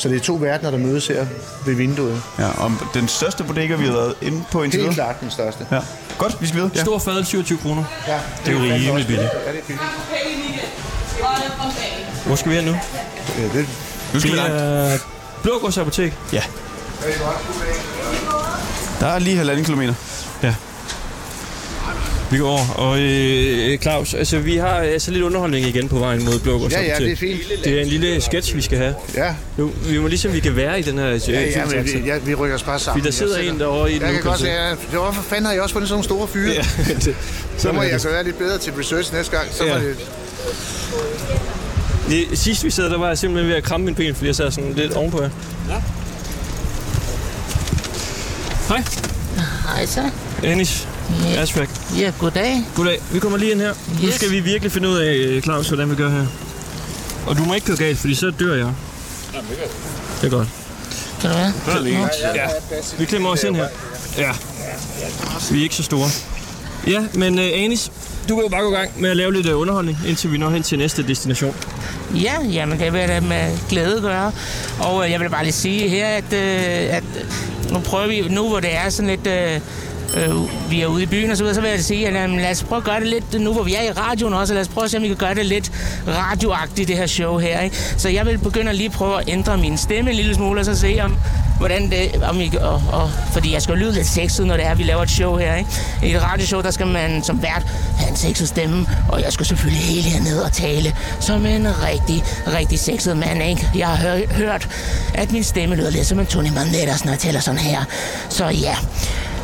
Så 0.00 0.08
det 0.08 0.16
er 0.16 0.20
to 0.20 0.34
verdener, 0.40 0.70
der 0.70 0.78
mødes 0.78 1.06
her 1.06 1.26
ved 1.66 1.74
vinduet. 1.74 2.22
Ja, 2.38 2.48
og 2.62 2.72
den 2.94 3.08
største 3.08 3.44
bodega, 3.44 3.74
vi 3.74 3.84
har 3.86 3.92
været 3.92 4.14
inde 4.22 4.44
på 4.52 4.62
indtil 4.62 4.80
Helt 4.82 4.94
klart 4.94 5.20
den 5.20 5.30
største. 5.30 5.66
Ja. 5.70 5.80
Godt, 6.18 6.36
vi 6.40 6.46
skal 6.46 6.56
videre. 6.56 6.70
Ja. 6.74 6.80
Stor 6.82 6.98
fadel, 6.98 7.26
27 7.26 7.58
kroner. 7.58 7.84
Ja, 8.08 8.18
Det 8.46 8.48
er 8.48 8.52
jo 8.52 8.74
rimelig 8.74 9.06
billigt. 9.06 9.28
Ja, 9.46 9.52
det 9.52 9.58
er 9.60 9.64
billigt. 9.66 9.86
Hvor 12.26 12.36
skal 12.36 12.50
vi 12.50 12.56
hen 12.56 12.64
nu? 12.64 12.70
Ja, 13.38 13.42
det, 13.58 13.68
Nu 14.14 14.20
skal 14.20 14.30
Det 14.30 14.32
vi 14.32 14.36
langt. 14.36 14.54
er 14.54 14.98
Blågårds 15.42 15.78
Apotek. 15.78 16.14
Ja. 16.32 16.42
Der 19.00 19.06
er 19.06 19.18
lige 19.18 19.36
halvanden 19.36 19.64
kilometer. 19.64 19.94
Ja. 20.42 20.54
Vi 22.30 22.38
går 22.38 22.48
over. 22.48 22.68
Og 22.76 23.00
øh, 23.00 23.78
Claus, 23.78 24.14
altså 24.14 24.38
vi 24.38 24.56
har 24.56 24.68
altså 24.68 25.10
lidt 25.10 25.22
underholdning 25.22 25.66
igen 25.66 25.88
på 25.88 25.98
vejen 25.98 26.24
mod 26.24 26.38
Blågårds 26.38 26.72
Ja, 26.72 26.82
ja, 26.82 26.94
det 26.98 27.12
er 27.12 27.16
fint. 27.16 27.40
Det 27.64 27.78
er 27.78 27.80
en 27.82 27.88
lille 27.88 28.20
sketch, 28.20 28.56
vi 28.56 28.62
skal 28.62 28.78
have. 28.78 28.94
ja, 29.14 29.34
Nu, 29.56 29.70
vi 29.88 29.98
må 29.98 30.06
ligesom, 30.08 30.32
vi 30.32 30.40
kan 30.40 30.56
være 30.56 30.78
i 30.78 30.82
den 30.82 30.98
her 30.98 31.06
øh, 31.14 31.20
ja, 31.28 31.40
ja, 31.50 31.64
men 31.66 31.84
vi, 31.84 31.90
ja, 32.06 32.18
vi 32.18 32.34
rykker 32.34 32.56
os 32.56 32.62
bare 32.62 32.78
sammen. 32.78 33.00
Fordi 33.02 33.10
der 33.12 33.16
sidder 33.18 33.38
Jeg 33.38 33.48
en 33.48 33.60
derovre 33.60 33.90
i 33.92 33.94
den 33.94 34.02
Jeg 34.02 34.12
kan 34.14 34.22
godt 34.22 34.38
se, 34.40 34.46
ja, 34.46 34.74
hvorfor 34.92 35.22
fanden 35.22 35.46
har 35.46 35.52
I 35.52 35.58
også 35.58 35.72
fundet 35.72 35.88
sådan 35.88 35.94
nogle 35.94 36.04
store 36.04 36.28
fyre? 36.28 36.52
Ja, 36.52 36.62
det, 37.04 37.14
Så 37.58 37.72
må 37.72 37.82
jeg 37.82 37.92
det. 37.92 38.00
så 38.00 38.08
være 38.08 38.24
lidt 38.24 38.38
bedre 38.38 38.58
til 38.58 38.72
research 38.72 39.14
næste 39.14 39.36
gang. 39.36 39.48
Så 39.52 39.64
Ja. 39.64 39.78
må 39.78 39.84
det, 39.84 39.96
Det, 42.08 42.38
sidst 42.38 42.64
vi 42.64 42.70
sad, 42.70 42.90
der 42.90 42.98
var 42.98 43.08
jeg 43.08 43.18
simpelthen 43.18 43.48
ved 43.48 43.56
at 43.56 43.64
kramme 43.64 43.86
min 43.86 43.94
ben, 43.94 44.14
fordi 44.14 44.26
jeg 44.26 44.34
sad 44.36 44.50
sådan 44.50 44.72
lidt 44.76 44.92
ovenpå 44.92 45.22
jer. 45.22 45.30
Ja. 45.68 45.74
Hej, 48.68 48.82
Hej 49.76 49.86
så. 49.86 50.10
Anis. 50.44 50.88
Ja. 51.34 51.40
Ashback. 51.42 51.70
Ja, 51.98 52.12
goddag. 52.18 52.64
Goddag. 52.76 53.00
Vi 53.12 53.18
kommer 53.18 53.38
lige 53.38 53.50
ind 53.52 53.60
her. 53.60 53.74
Nu 54.02 54.08
Yes. 54.08 54.14
skal 54.14 54.30
vi 54.30 54.40
virkelig 54.40 54.72
finde 54.72 54.88
ud 54.88 54.96
af, 54.98 55.14
øh, 55.14 55.42
Claus, 55.42 55.68
hvordan 55.68 55.90
vi 55.90 55.94
gør 55.96 56.10
her. 56.10 56.26
Og 57.26 57.36
du 57.38 57.44
må 57.44 57.54
ikke 57.54 57.66
køre 57.66 57.76
galt, 57.76 57.98
fordi 57.98 58.14
så 58.14 58.30
dør 58.40 58.54
jeg. 58.54 58.68
Det 60.20 60.26
er 60.26 60.30
godt. 60.30 60.48
Kan 61.20 61.30
du 61.30 61.36
være? 61.36 61.52
Ja. 62.34 62.48
Vi 62.98 63.04
klemmer 63.04 63.28
os 63.30 63.44
ind 63.44 63.56
her. 63.56 63.66
Ja. 64.18 64.30
Vi 65.50 65.58
er 65.58 65.62
ikke 65.62 65.74
så 65.74 65.82
store. 65.82 66.08
Ja, 66.86 67.00
men 67.14 67.38
uh, 67.38 67.44
Anis, 67.44 67.92
du 68.28 68.34
kan 68.34 68.42
jo 68.42 68.48
bare 68.48 68.62
gå 68.62 68.70
i 68.72 68.74
gang 68.74 68.90
med 69.00 69.10
at 69.10 69.16
lave 69.16 69.32
lidt 69.32 69.46
uh, 69.46 69.60
underholdning, 69.60 69.98
indtil 70.06 70.32
vi 70.32 70.38
når 70.38 70.50
hen 70.50 70.62
til 70.62 70.78
næste 70.78 71.02
destination. 71.08 71.54
Ja, 72.14 72.32
jamen 72.52 72.78
det 72.80 72.92
vil 72.92 72.98
jeg 73.00 73.08
da 73.08 73.20
med 73.20 73.58
glæde 73.68 74.00
gøre. 74.00 74.32
Og 74.80 75.04
øh, 75.04 75.10
jeg 75.10 75.20
vil 75.20 75.28
bare 75.30 75.42
lige 75.44 75.52
sige 75.52 75.88
her, 75.88 76.06
at, 76.08 76.32
øh, 76.32 76.96
at 76.96 77.04
nu 77.72 77.78
prøver 77.78 78.06
vi, 78.08 78.28
nu 78.28 78.48
hvor 78.48 78.60
det 78.60 78.74
er 78.76 78.90
sådan 78.90 79.08
lidt... 79.08 79.26
Øh, 79.26 79.60
øh, 80.14 80.70
vi 80.70 80.80
er 80.80 80.86
ude 80.86 81.02
i 81.02 81.06
byen 81.06 81.30
og 81.30 81.36
så 81.36 81.42
videre, 81.42 81.54
så 81.54 81.60
vil 81.60 81.70
jeg 81.70 81.84
sige, 81.84 82.08
at 82.08 82.14
jamen, 82.14 82.40
lad 82.40 82.50
os 82.50 82.62
prøve 82.62 82.76
at 82.76 82.84
gøre 82.84 83.00
det 83.00 83.08
lidt, 83.08 83.34
øh, 83.34 83.40
nu 83.40 83.52
hvor 83.52 83.62
vi 83.62 83.74
er 83.74 83.82
i 83.82 83.92
radioen 83.92 84.34
også, 84.34 84.54
lad 84.54 84.60
os 84.62 84.68
prøve 84.68 84.84
at 84.84 84.90
se, 84.90 84.96
om 84.96 85.02
vi 85.02 85.08
kan 85.08 85.16
gøre 85.16 85.34
det 85.34 85.46
lidt 85.46 85.72
radioagtigt, 86.08 86.88
det 86.88 86.96
her 86.96 87.06
show 87.06 87.38
her. 87.38 87.60
Ikke? 87.60 87.76
Så 87.96 88.08
jeg 88.08 88.26
vil 88.26 88.38
begynde 88.38 88.70
at 88.70 88.76
lige 88.76 88.90
prøve 88.90 89.20
at 89.20 89.28
ændre 89.28 89.56
min 89.58 89.78
stemme 89.78 90.10
en 90.10 90.16
lille 90.16 90.34
smule, 90.34 90.60
og 90.60 90.64
så 90.64 90.76
se 90.76 90.98
om, 91.02 91.16
hvordan 91.58 91.90
det, 91.90 92.22
om 92.22 92.40
I, 92.40 92.50
og, 92.60 92.82
og, 92.92 93.10
fordi 93.32 93.52
jeg 93.52 93.62
skal 93.62 93.78
lyde 93.78 93.92
lidt 93.92 94.06
sexet, 94.06 94.46
når 94.46 94.56
det 94.56 94.66
er, 94.66 94.70
at 94.70 94.78
vi 94.78 94.82
laver 94.82 95.02
et 95.02 95.10
show 95.10 95.36
her. 95.36 95.54
Ikke? 95.54 95.70
I 96.02 96.14
et 96.14 96.22
radioshow, 96.22 96.62
der 96.62 96.70
skal 96.70 96.86
man 96.86 97.22
som 97.24 97.42
vært 97.42 97.66
have 97.98 98.10
en 98.10 98.16
sexet 98.16 98.48
stemme, 98.48 98.86
og 99.08 99.22
jeg 99.22 99.32
skal 99.32 99.46
selvfølgelig 99.46 99.82
helt 99.82 100.06
herned 100.06 100.38
og 100.38 100.52
tale 100.52 100.96
som 101.20 101.46
en 101.46 101.66
rigtig, 101.66 102.24
rigtig 102.46 102.78
sexet 102.78 103.16
mand. 103.16 103.42
Ikke? 103.42 103.70
Jeg 103.74 103.88
har 103.88 103.96
hør, 103.96 104.26
hørt, 104.34 104.68
at 105.14 105.32
min 105.32 105.44
stemme 105.44 105.76
lyder 105.76 105.90
lidt 105.90 106.06
som 106.06 106.20
en 106.20 106.26
Tony 106.26 106.48
Manettas, 106.48 107.04
når 107.04 107.12
jeg 107.12 107.18
taler 107.18 107.40
sådan 107.40 107.60
her. 107.60 107.84
Så 108.28 108.44
ja, 108.46 108.76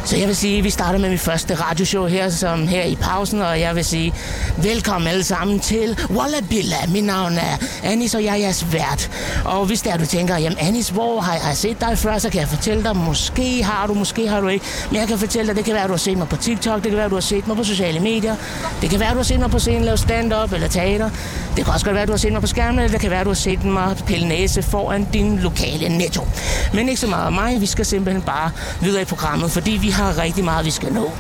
så 0.07 0.17
jeg 0.17 0.29
vil 0.29 0.37
sige, 0.37 0.59
at 0.59 0.65
vi 0.65 0.71
starter 0.71 0.99
med 0.99 1.11
mit 1.11 1.21
første 1.21 1.55
radioshow 1.55 2.07
her, 2.07 2.31
som 2.31 2.69
her 2.69 2.83
i 2.83 2.95
pausen, 2.95 3.43
og 3.43 3.61
jeg 3.61 3.77
vil 3.77 3.85
sige, 3.85 4.15
velkommen 4.57 5.09
alle 5.09 5.25
sammen 5.25 5.61
til 5.61 5.99
Wallabilla. 6.11 6.77
Mit 6.89 7.05
navn 7.05 7.33
er 7.33 7.57
Anis, 7.83 8.15
og 8.15 8.25
jeg 8.25 8.33
er 8.33 8.37
jeres 8.37 8.73
vært. 8.73 9.11
Og 9.45 9.67
hvis 9.67 9.83
der 9.83 9.97
du 9.97 10.07
tænker, 10.07 10.37
jamen 10.37 10.59
Anis, 10.59 10.89
hvor 10.89 11.21
har 11.21 11.49
jeg 11.49 11.57
set 11.57 11.81
dig 11.81 11.99
før, 11.99 12.19
så 12.19 12.31
kan 12.31 12.41
jeg 12.41 12.49
fortælle 12.49 12.83
dig, 12.85 12.97
måske 12.97 13.65
har 13.65 13.87
du, 13.87 13.95
måske 13.95 14.29
har 14.29 14.41
du 14.41 14.49
ikke. 14.49 14.65
Men 14.91 15.01
jeg 15.01 15.09
kan 15.09 15.19
fortælle 15.19 15.49
dig, 15.49 15.57
det 15.57 15.65
kan 15.65 15.75
være, 15.75 15.83
at 15.83 15.89
du 15.89 15.93
har 15.93 15.99
set 15.99 16.19
mig 16.19 16.29
på 16.29 16.37
TikTok, 16.37 16.83
det 16.83 16.91
kan 16.91 16.97
være, 16.97 17.05
at 17.05 17.11
du 17.11 17.17
har 17.17 17.21
set 17.21 17.47
mig 17.47 17.57
på 17.57 17.65
sociale 17.65 18.01
medier, 18.01 18.37
det 18.83 18.91
kan 18.91 19.01
være, 19.01 19.09
at 19.09 19.15
du 19.15 19.19
har 19.19 19.25
set 19.25 19.41
mig 19.41 19.51
på 19.51 19.59
scenen 19.59 19.85
lave 19.85 19.97
stand-up 19.97 20.53
eller 20.53 20.69
teater. 20.69 21.11
Det 21.57 21.65
kan 21.65 21.75
også 21.75 21.87
godt 21.87 21.95
være, 21.95 22.03
at 22.03 22.09
du 22.09 22.13
har 22.13 22.19
set 22.19 22.33
mig 22.33 22.41
på 22.41 22.47
skærmen, 22.47 22.79
eller 22.79 22.93
det 22.93 23.01
kan 23.01 23.11
være, 23.11 23.21
at 23.21 23.27
du 23.27 23.31
har 23.31 23.35
set 23.35 23.65
mig 23.65 23.97
pille 24.07 24.29
næse 24.29 24.63
foran 24.63 25.07
din 25.13 25.39
lokale 25.39 25.89
netto. 25.89 26.29
Men 26.75 26.89
ikke 26.89 27.01
så 27.01 27.07
meget 27.07 27.27
af 27.27 27.33
mig, 27.33 27.61
vi 27.61 27.67
skal 27.67 27.87
simpelthen 27.87 28.23
bare 28.23 28.51
videre 28.81 29.03
i 29.03 29.05
programmet, 29.05 29.51
fordi 29.51 29.71
vi 29.71 29.96
har 29.97 30.19
rigtig 30.19 30.45
meget, 30.45 30.67
vi 30.67 30.71
skal 30.71 30.93
nå. 30.93 31.13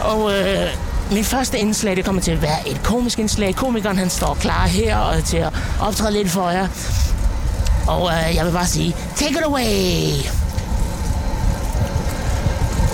Og 0.00 0.32
øh, 0.38 0.66
mit 1.12 1.26
første 1.26 1.58
indslag, 1.58 1.96
det 1.96 2.04
kommer 2.04 2.22
til 2.22 2.30
at 2.30 2.42
være 2.42 2.68
et 2.68 2.80
komisk 2.82 3.18
indslag. 3.18 3.54
Komikeren, 3.54 3.98
han 3.98 4.10
står 4.10 4.34
klar 4.34 4.66
her 4.66 4.96
og 4.96 5.24
til 5.24 5.36
at 5.36 5.52
optræde 5.80 6.12
lidt 6.12 6.30
for 6.30 6.50
jer. 6.50 6.68
Og 7.86 8.10
øh, 8.12 8.36
jeg 8.36 8.46
vil 8.46 8.52
bare 8.52 8.66
sige, 8.66 8.96
take 9.16 9.30
it 9.30 9.44
away! 9.44 10.41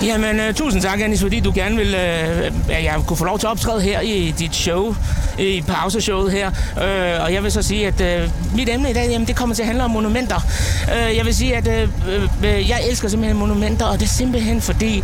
Jamen, 0.02 0.40
uh, 0.48 0.54
tusind 0.54 0.82
tak, 0.82 1.00
Anis, 1.00 1.20
fordi 1.20 1.40
du 1.40 1.52
gerne 1.54 1.76
vil, 1.76 1.94
uh, 1.94 2.76
at 2.76 2.84
jeg 2.84 2.94
kunne 3.06 3.16
få 3.16 3.24
lov 3.24 3.38
til 3.38 3.46
at 3.46 3.50
optræde 3.50 3.80
her 3.80 4.00
i 4.00 4.34
dit 4.38 4.56
show, 4.56 4.94
i 5.38 5.64
pauseshowet 5.66 6.32
her. 6.32 6.48
Uh, 6.76 7.24
og 7.24 7.32
jeg 7.32 7.42
vil 7.42 7.52
så 7.52 7.62
sige, 7.62 7.86
at 7.86 8.00
uh, 8.24 8.56
mit 8.56 8.68
emne 8.68 8.90
i 8.90 8.92
dag, 8.92 9.08
jamen, 9.10 9.26
det 9.26 9.36
kommer 9.36 9.54
til 9.54 9.62
at 9.62 9.66
handle 9.66 9.84
om 9.84 9.90
monumenter. 9.90 10.36
Uh, 10.82 11.16
jeg 11.16 11.24
vil 11.24 11.34
sige, 11.34 11.56
at 11.56 11.66
uh, 11.66 12.24
uh, 12.38 12.68
jeg 12.68 12.80
elsker 12.88 13.08
simpelthen 13.08 13.38
monumenter, 13.38 13.86
og 13.86 14.00
det 14.00 14.04
er 14.04 14.10
simpelthen 14.10 14.60
fordi, 14.60 15.02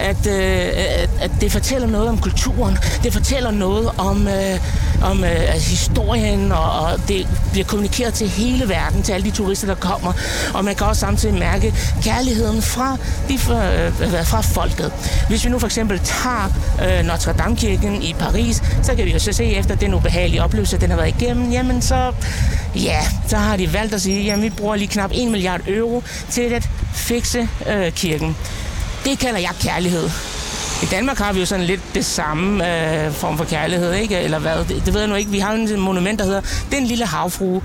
at, 0.00 0.26
uh, 0.26 1.22
at 1.24 1.30
det 1.40 1.52
fortæller 1.52 1.88
noget 1.88 2.08
om 2.08 2.18
kulturen. 2.18 2.78
Det 3.02 3.12
fortæller 3.12 3.50
noget 3.50 3.90
om, 3.98 4.26
uh, 4.26 4.58
om 5.02 5.18
uh, 5.22 5.28
historien, 5.56 6.52
og, 6.52 6.80
og 6.80 7.08
det 7.08 7.28
bliver 7.52 7.64
kommunikeret 7.64 8.14
til 8.14 8.28
hele 8.28 8.68
verden, 8.68 9.02
til 9.02 9.12
alle 9.12 9.24
de 9.24 9.30
turister, 9.30 9.66
der 9.66 9.74
kommer. 9.74 10.12
Og 10.54 10.64
man 10.64 10.74
kan 10.74 10.86
også 10.86 11.00
samtidig 11.00 11.34
mærke 11.34 11.74
kærligheden 12.02 12.62
fra 12.62 12.96
de 13.28 13.34
øh, 13.34 13.40
fra 14.26 14.40
folket. 14.40 14.92
Hvis 15.28 15.44
vi 15.44 15.50
nu 15.50 15.58
for 15.58 15.66
eksempel 15.66 15.98
tager 15.98 16.52
øh, 16.82 17.06
Notre 17.06 17.32
Dame-kirken 17.32 18.02
i 18.02 18.14
Paris, 18.18 18.62
så 18.82 18.94
kan 18.94 19.04
vi 19.04 19.12
jo 19.12 19.18
så 19.18 19.32
se 19.32 19.44
efter 19.44 19.74
den 19.74 19.94
ubehagelige 19.94 20.42
oplevelse, 20.42 20.80
den 20.80 20.90
har 20.90 20.96
været 20.96 21.14
igennem, 21.20 21.50
jamen 21.50 21.82
så, 21.82 22.12
ja, 22.74 23.00
så 23.28 23.36
har 23.36 23.56
de 23.56 23.72
valgt 23.72 23.94
at 23.94 24.02
sige, 24.02 24.24
jamen 24.24 24.44
vi 24.44 24.50
bruger 24.50 24.76
lige 24.76 24.88
knap 24.88 25.10
1 25.14 25.28
milliard 25.30 25.60
euro 25.66 26.02
til 26.30 26.42
at 26.42 26.68
fikse 26.94 27.48
øh, 27.66 27.92
kirken. 27.92 28.36
Det 29.04 29.18
kalder 29.18 29.38
jeg 29.38 29.50
kærlighed. 29.60 30.08
I 30.82 30.86
Danmark 30.90 31.18
har 31.18 31.32
vi 31.32 31.40
jo 31.40 31.46
sådan 31.46 31.64
lidt 31.64 31.80
det 31.94 32.04
samme 32.04 32.54
øh, 33.06 33.12
form 33.12 33.38
for 33.38 33.44
kærlighed, 33.44 33.94
ikke? 33.94 34.18
Eller 34.18 34.38
hvad? 34.38 34.58
Det, 34.58 34.82
det 34.86 34.94
ved 34.94 35.00
jeg 35.00 35.08
nu 35.08 35.14
ikke. 35.14 35.30
Vi 35.30 35.38
har 35.38 35.52
en 35.52 35.80
monument, 35.80 36.18
der 36.18 36.24
hedder 36.24 36.40
Den 36.72 36.84
Lille 36.84 37.06
Havfrue. 37.06 37.62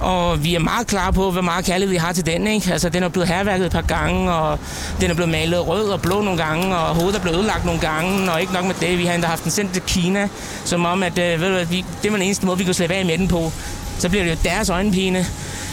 Og 0.00 0.44
vi 0.44 0.54
er 0.54 0.58
meget 0.58 0.86
klar 0.86 1.10
på, 1.10 1.30
hvor 1.30 1.40
meget 1.40 1.64
kærlighed 1.64 1.90
vi 1.90 1.96
har 1.96 2.12
til 2.12 2.26
den. 2.26 2.46
Ikke? 2.46 2.72
Altså, 2.72 2.88
den 2.88 3.02
er 3.02 3.08
blevet 3.08 3.28
herværket 3.28 3.66
et 3.66 3.72
par 3.72 3.80
gange, 3.80 4.32
og 4.32 4.58
den 5.00 5.10
er 5.10 5.14
blevet 5.14 5.30
malet 5.30 5.68
rød 5.68 5.90
og 5.90 6.02
blå 6.02 6.20
nogle 6.20 6.44
gange, 6.44 6.76
og 6.76 6.94
hovedet 6.94 7.16
er 7.16 7.20
blevet 7.20 7.36
ødelagt 7.38 7.64
nogle 7.64 7.80
gange, 7.80 8.32
og 8.32 8.40
ikke 8.40 8.52
nok 8.52 8.64
med 8.64 8.74
det. 8.80 8.98
Vi 8.98 9.04
har 9.04 9.14
endda 9.14 9.28
haft 9.28 9.44
den 9.44 9.50
sendt 9.50 9.72
til 9.72 9.82
Kina, 9.82 10.28
som 10.64 10.84
om, 10.84 11.02
at 11.02 11.18
øh, 11.18 11.40
ved 11.40 11.48
du, 11.48 11.56
at 11.56 11.70
vi, 11.70 11.84
det 12.02 12.10
var 12.10 12.16
den 12.16 12.26
eneste 12.26 12.46
måde, 12.46 12.58
vi 12.58 12.64
kunne 12.64 12.74
slippe 12.74 12.94
af 12.94 13.04
med 13.04 13.18
den 13.18 13.28
på. 13.28 13.52
Så 13.98 14.08
bliver 14.08 14.24
det 14.24 14.30
jo 14.30 14.36
deres 14.44 14.68
øjenpine. 14.68 15.26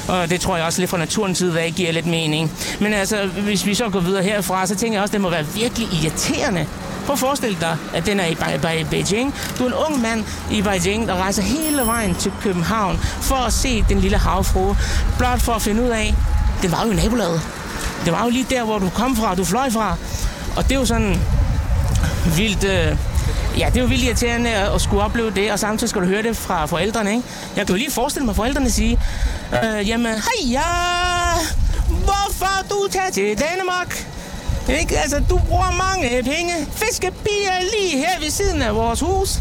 Og 0.07 0.29
det 0.29 0.41
tror 0.41 0.57
jeg 0.57 0.65
også 0.65 0.79
lidt 0.81 0.89
fra 0.89 0.97
naturens 0.97 1.37
side 1.37 1.51
hvad 1.51 1.71
giver 1.71 1.91
lidt 1.91 2.05
mening. 2.05 2.51
Men 2.79 2.93
altså, 2.93 3.25
hvis 3.25 3.65
vi 3.65 3.73
så 3.73 3.89
går 3.89 3.99
videre 3.99 4.23
herfra, 4.23 4.67
så 4.67 4.75
tænker 4.75 4.97
jeg 4.97 5.01
også, 5.01 5.11
at 5.11 5.13
det 5.13 5.21
må 5.21 5.29
være 5.29 5.45
virkelig 5.55 5.87
irriterende 6.03 6.67
Prøv 7.07 7.13
at 7.13 7.19
forestille 7.19 7.57
dig, 7.61 7.77
at 7.93 8.05
den 8.05 8.19
er 8.19 8.25
i 8.25 8.83
Beijing. 8.83 9.35
Du 9.57 9.63
er 9.63 9.67
en 9.67 9.73
ung 9.73 10.01
mand 10.01 10.25
i 10.51 10.61
Beijing, 10.61 11.07
der 11.07 11.15
rejser 11.15 11.41
hele 11.41 11.81
vejen 11.85 12.15
til 12.15 12.31
København 12.41 12.97
for 13.21 13.35
at 13.35 13.53
se 13.53 13.85
den 13.89 13.99
lille 13.99 14.17
havfrue. 14.17 14.77
Blot 15.17 15.41
for 15.41 15.53
at 15.53 15.61
finde 15.61 15.83
ud 15.83 15.89
af, 15.89 16.15
det 16.61 16.71
var 16.71 16.85
jo 16.85 16.91
i 16.91 16.95
nabolaget. 16.95 17.41
Det 18.05 18.13
var 18.13 18.23
jo 18.23 18.29
lige 18.29 18.45
der, 18.49 18.63
hvor 18.63 18.79
du 18.79 18.89
kom 18.89 19.15
fra, 19.15 19.35
du 19.35 19.45
fløj 19.45 19.69
fra. 19.69 19.95
Og 20.55 20.63
det 20.63 20.71
er 20.71 20.79
jo 20.79 20.85
sådan 20.85 21.19
vildt... 22.37 22.63
Øh, 22.63 22.97
Ja, 23.57 23.65
det 23.65 23.77
er 23.77 23.81
jo 23.81 23.87
vildt 23.87 24.03
irriterende 24.03 24.49
at 24.49 24.81
skulle 24.81 25.03
opleve 25.03 25.31
det, 25.31 25.51
og 25.51 25.59
samtidig 25.59 25.89
skal 25.89 26.01
du 26.01 26.07
høre 26.07 26.23
det 26.23 26.37
fra 26.37 26.65
forældrene, 26.65 27.09
ikke? 27.11 27.23
Jeg 27.55 27.65
kan 27.67 27.75
jo 27.75 27.77
lige 27.79 27.91
forestille 27.91 28.25
mig 28.25 28.35
forældrene 28.35 28.69
sige, 28.69 28.99
øh, 29.53 29.89
jamen, 29.89 30.11
hej 30.11 30.51
ja, 30.51 30.61
hvorfor 31.87 32.69
du 32.69 32.87
tager 32.91 33.11
til 33.11 33.37
Danmark? 33.39 34.07
Ikke? 34.79 34.97
Altså, 34.99 35.23
du 35.29 35.37
bruger 35.37 35.71
mange 35.71 36.23
penge. 36.23 36.53
Fiskepiger 36.71 37.59
lige 37.77 37.97
her 37.97 38.19
ved 38.19 38.29
siden 38.29 38.61
af 38.61 38.75
vores 38.75 38.99
hus. 38.99 39.39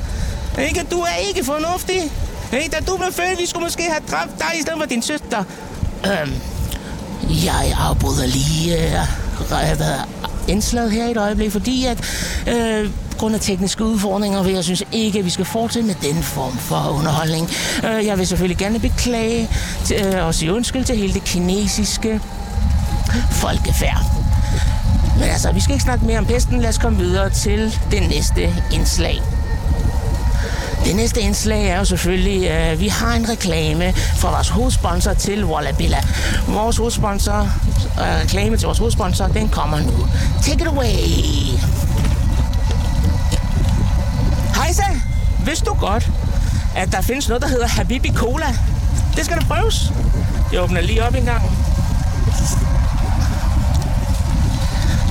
Ikke? 0.58 0.86
Du 0.90 1.00
er 1.00 1.14
ikke 1.28 1.44
fornuftig. 1.44 2.02
Ikke? 2.52 2.70
Da 2.70 2.76
du 2.86 2.96
blev 2.96 3.12
født, 3.12 3.40
vi 3.40 3.46
skulle 3.46 3.64
måske 3.64 3.82
have 3.82 4.02
dræbt 4.10 4.38
dig 4.38 4.58
i 4.58 4.62
stedet 4.62 4.78
for 4.78 4.86
din 4.86 5.02
søster. 5.02 5.44
Øhm, 6.06 6.34
jeg 7.44 7.76
afbryder 7.80 8.26
lige 8.26 8.86
øh, 8.86 10.25
indslaget 10.48 10.92
her 10.92 11.08
i 11.08 11.10
et 11.10 11.16
øjeblik, 11.16 11.52
fordi 11.52 11.86
at 11.86 12.04
øh, 12.48 12.90
grund 13.18 13.34
af 13.34 13.40
tekniske 13.40 13.84
udfordringer, 13.84 14.42
vil 14.42 14.54
jeg 14.54 14.64
synes 14.64 14.82
ikke, 14.92 15.18
at 15.18 15.24
vi 15.24 15.30
skal 15.30 15.44
fortsætte 15.44 15.86
med 15.86 15.94
den 16.02 16.22
form 16.22 16.56
for 16.58 16.96
underholdning. 16.98 17.50
Øh, 17.84 18.06
jeg 18.06 18.18
vil 18.18 18.26
selvfølgelig 18.26 18.58
gerne 18.58 18.78
beklage 18.78 19.48
øh, 19.94 20.26
og 20.26 20.34
sige 20.34 20.52
undskyld 20.52 20.84
til 20.84 20.96
hele 20.96 21.14
det 21.14 21.24
kinesiske 21.24 22.20
folkefærd. 23.30 24.04
Men 25.18 25.28
altså, 25.28 25.52
vi 25.52 25.60
skal 25.60 25.72
ikke 25.72 25.84
snakke 25.84 26.04
mere 26.04 26.18
om 26.18 26.26
pesten. 26.26 26.60
Lad 26.60 26.68
os 26.68 26.78
komme 26.78 26.98
videre 26.98 27.30
til 27.30 27.78
det 27.90 28.08
næste 28.08 28.54
indslag. 28.72 29.22
Det 30.86 30.96
næste 30.96 31.20
indslag 31.20 31.68
er 31.68 31.78
jo 31.78 31.84
selvfølgelig, 31.84 32.50
at 32.50 32.80
vi 32.80 32.88
har 32.88 33.14
en 33.14 33.28
reklame 33.28 33.92
fra 33.92 34.30
vores 34.30 34.48
hovedsponsor 34.48 35.12
til 35.12 35.44
Wallabilla. 35.44 35.98
Vores 36.48 36.76
hovedsponsor, 36.76 37.40
øh, 37.40 38.20
reklame 38.22 38.56
til 38.56 38.66
vores 38.66 38.78
hovedsponsor, 38.78 39.26
den 39.26 39.48
kommer 39.48 39.80
nu. 39.80 40.06
Take 40.42 40.60
it 40.60 40.66
away! 40.66 40.86
Hejsa! 44.54 44.82
Vidste 45.44 45.64
du 45.64 45.74
godt, 45.74 46.10
at 46.76 46.92
der 46.92 47.00
findes 47.00 47.28
noget, 47.28 47.42
der 47.42 47.48
hedder 47.48 47.68
Habibi 47.68 48.12
Cola? 48.14 48.46
Det 49.16 49.24
skal 49.24 49.36
da 49.36 49.44
prøves. 49.44 49.92
Jeg 50.52 50.62
åbner 50.62 50.80
lige 50.80 51.06
op 51.06 51.14
en 51.14 51.24
gang. 51.24 51.42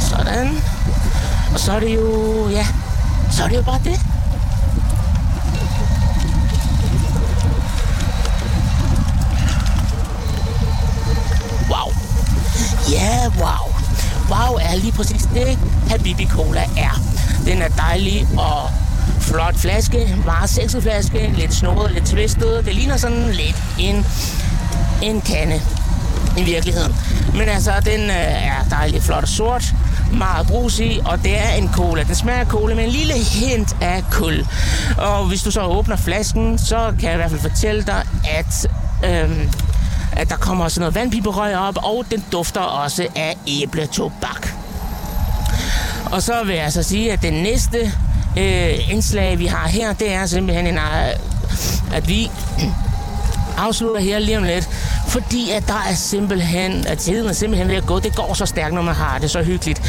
Sådan. 0.02 0.58
Og 1.54 1.60
så 1.60 1.72
er 1.72 1.80
det 1.80 1.96
jo, 1.96 2.50
ja, 2.50 2.68
så 3.32 3.44
er 3.44 3.48
det 3.48 3.56
jo 3.56 3.62
bare 3.62 3.80
det. 3.84 4.00
Ja, 12.92 13.28
wow. 13.38 13.74
Wow 14.30 14.58
er 14.62 14.76
lige 14.76 14.92
præcis 14.92 15.28
det, 15.34 15.60
Habibi 15.90 16.28
Cola 16.32 16.64
er. 16.78 17.02
Den 17.46 17.62
er 17.62 17.68
dejlig 17.68 18.28
og 18.38 18.70
flot 19.20 19.56
flaske, 19.56 20.16
meget 20.26 20.50
sexet 20.50 20.84
flaske, 20.84 21.34
lidt 21.38 21.54
snoret, 21.54 21.92
lidt 21.92 22.06
tvistet. 22.06 22.66
Det 22.66 22.76
ligner 22.76 22.98
sådan 22.98 23.32
lidt 23.32 23.64
en, 23.80 24.06
en 25.02 25.22
kande 25.22 25.62
i 26.38 26.44
virkeligheden. 26.44 26.96
Men 27.34 27.50
altså, 27.50 27.72
den 27.86 28.02
øh, 28.02 28.46
er 28.48 28.64
dejlig 28.70 29.04
flot 29.04 29.24
og 29.24 29.30
sort 29.30 29.64
meget 30.14 30.48
brus 30.48 30.80
i, 30.80 31.00
og 31.06 31.24
det 31.24 31.38
er 31.40 31.50
en 31.50 31.70
cola. 31.74 32.04
Den 32.04 32.16
smager 32.16 32.40
af 32.40 32.48
cola 32.48 32.76
med 32.76 32.84
en 32.84 32.90
lille 32.90 33.14
hint 33.14 33.76
af 33.82 34.04
kul. 34.12 34.48
Og 34.98 35.26
hvis 35.26 35.44
du 35.44 35.52
så 35.52 35.62
åbner 35.62 35.96
flasken, 35.96 36.58
så 36.58 36.94
kan 37.00 37.04
jeg 37.04 37.14
i 37.14 37.18
hvert 37.18 37.30
fald 37.30 37.42
fortælle 37.42 37.84
dig, 37.84 38.04
at... 38.24 38.68
Øhm, 39.04 39.50
at 40.16 40.30
der 40.30 40.36
kommer 40.36 40.68
sådan 40.68 40.82
noget 40.82 40.96
vandpiberøg 40.96 41.58
op, 41.58 41.78
og 41.84 42.06
den 42.12 42.26
dufter 42.32 42.62
også 42.62 43.08
af 43.16 43.38
æbletobak. 43.48 44.50
Og 46.12 46.24
så 46.24 46.44
vil 46.46 46.56
jeg 46.56 46.74
så 46.74 46.84
sige, 46.84 47.12
at 47.12 47.22
den 47.22 47.34
næste 47.34 47.92
øh, 48.38 48.92
indslag, 48.92 49.40
vi 49.40 49.46
har 49.46 49.68
her, 49.68 49.94
det 49.94 50.14
er 50.14 50.26
simpelthen 50.26 50.68
en, 50.68 50.78
øh, 50.78 51.96
at 51.96 52.08
vi 52.08 52.32
afslutter 53.58 54.02
her 54.02 54.20
lige 54.20 54.38
om 54.38 54.44
lidt 54.44 54.70
fordi 55.16 55.52
at 55.52 55.68
der 55.68 55.86
er 55.90 55.96
simpelthen, 55.96 56.88
at 56.88 56.98
tiden 56.98 57.28
er 57.30 57.34
simpelthen 57.34 57.70
ved 57.70 57.76
at 57.76 57.86
gå. 57.86 58.00
Det 58.00 58.16
går 58.16 58.34
så 58.34 58.46
stærkt, 58.46 58.74
når 58.74 58.82
man 58.82 58.96
har 58.96 59.18
det 59.18 59.32
så 59.32 59.44
hyggeligt. 59.44 59.82